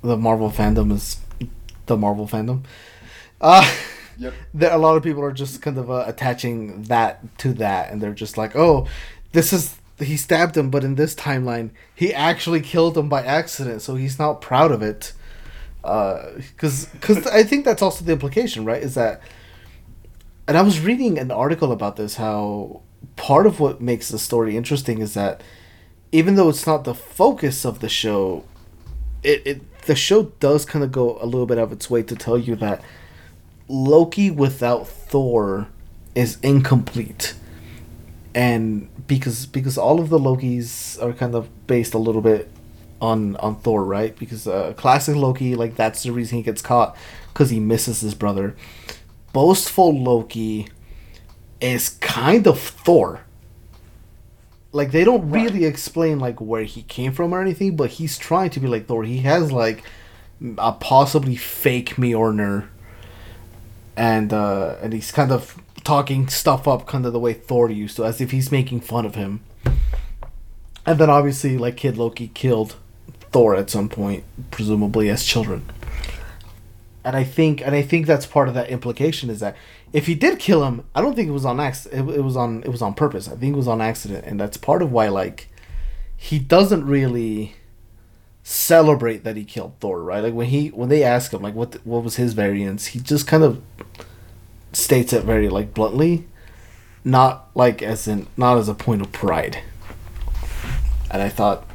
[0.02, 1.20] the Marvel fandom is
[1.86, 2.64] the Marvel fandom.
[3.40, 3.64] Uh,
[4.18, 4.34] Yep.
[4.54, 8.02] there a lot of people are just kind of uh, attaching that to that, and
[8.02, 8.86] they're just like, oh,
[9.32, 13.80] this is he stabbed him, but in this timeline, he actually killed him by accident,
[13.80, 15.12] so he's not proud of it.
[15.82, 18.82] Because because I think that's also the implication, right?
[18.82, 19.22] Is that
[20.48, 22.82] and I was reading an article about this how
[23.14, 25.42] part of what makes the story interesting is that
[26.12, 28.44] even though it's not the focus of the show,
[29.22, 32.16] it, it the show does kind of go a little bit of its way to
[32.16, 32.82] tell you that
[33.68, 35.68] Loki without Thor
[36.14, 37.34] is incomplete.
[38.34, 42.50] And because because all of the Lokis are kind of based a little bit
[43.00, 44.16] on on Thor, right?
[44.16, 46.96] Because uh, classic Loki, like that's the reason he gets caught
[47.32, 48.54] because he misses his brother.
[49.32, 50.68] Boastful Loki
[51.60, 53.20] is kind of Thor.
[54.72, 58.50] Like they don't really explain like where he came from or anything, but he's trying
[58.50, 59.04] to be like Thor.
[59.04, 59.82] He has like
[60.58, 62.68] a possibly fake Mjolnir,
[63.96, 67.96] and uh, and he's kind of talking stuff up kind of the way Thor used
[67.96, 69.40] to, as if he's making fun of him.
[70.86, 72.76] And then obviously, like Kid Loki killed
[73.32, 75.64] Thor at some point, presumably as children.
[77.04, 79.56] And I think, and I think that's part of that implication is that
[79.92, 82.10] if he did kill him, I don't think it was on accident.
[82.10, 83.28] It, it was on, it was on purpose.
[83.28, 85.48] I think it was on accident, and that's part of why, like,
[86.16, 87.54] he doesn't really
[88.42, 90.22] celebrate that he killed Thor, right?
[90.22, 93.26] Like when he, when they ask him, like, what, what was his variance, he just
[93.26, 93.62] kind of
[94.72, 96.26] states it very like bluntly,
[97.04, 99.60] not like as in, not as a point of pride
[101.10, 101.66] and I thought,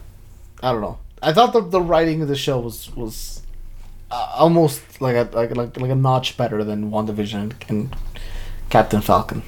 [0.64, 3.42] I don't know, I thought the the writing of the show was was
[4.16, 7.96] uh, almost like a like, like like a notch better than WandaVision and, and
[8.70, 9.44] Captain Falcon.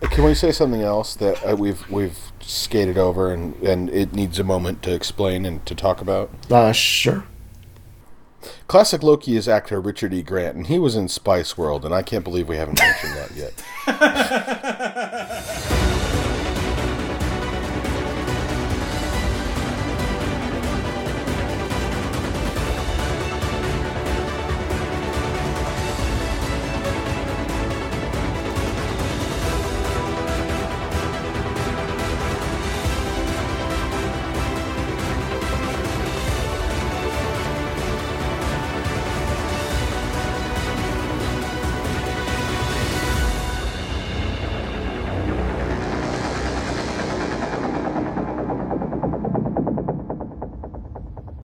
[0.00, 4.38] Can we say something else that uh, we've we've skated over and, and it needs
[4.38, 6.30] a moment to explain and to talk about?
[6.50, 7.24] Uh, sure.
[8.66, 10.22] Classic Loki is actor Richard E.
[10.22, 13.36] Grant, and he was in Spice World, and I can't believe we haven't mentioned that
[13.36, 13.54] yet.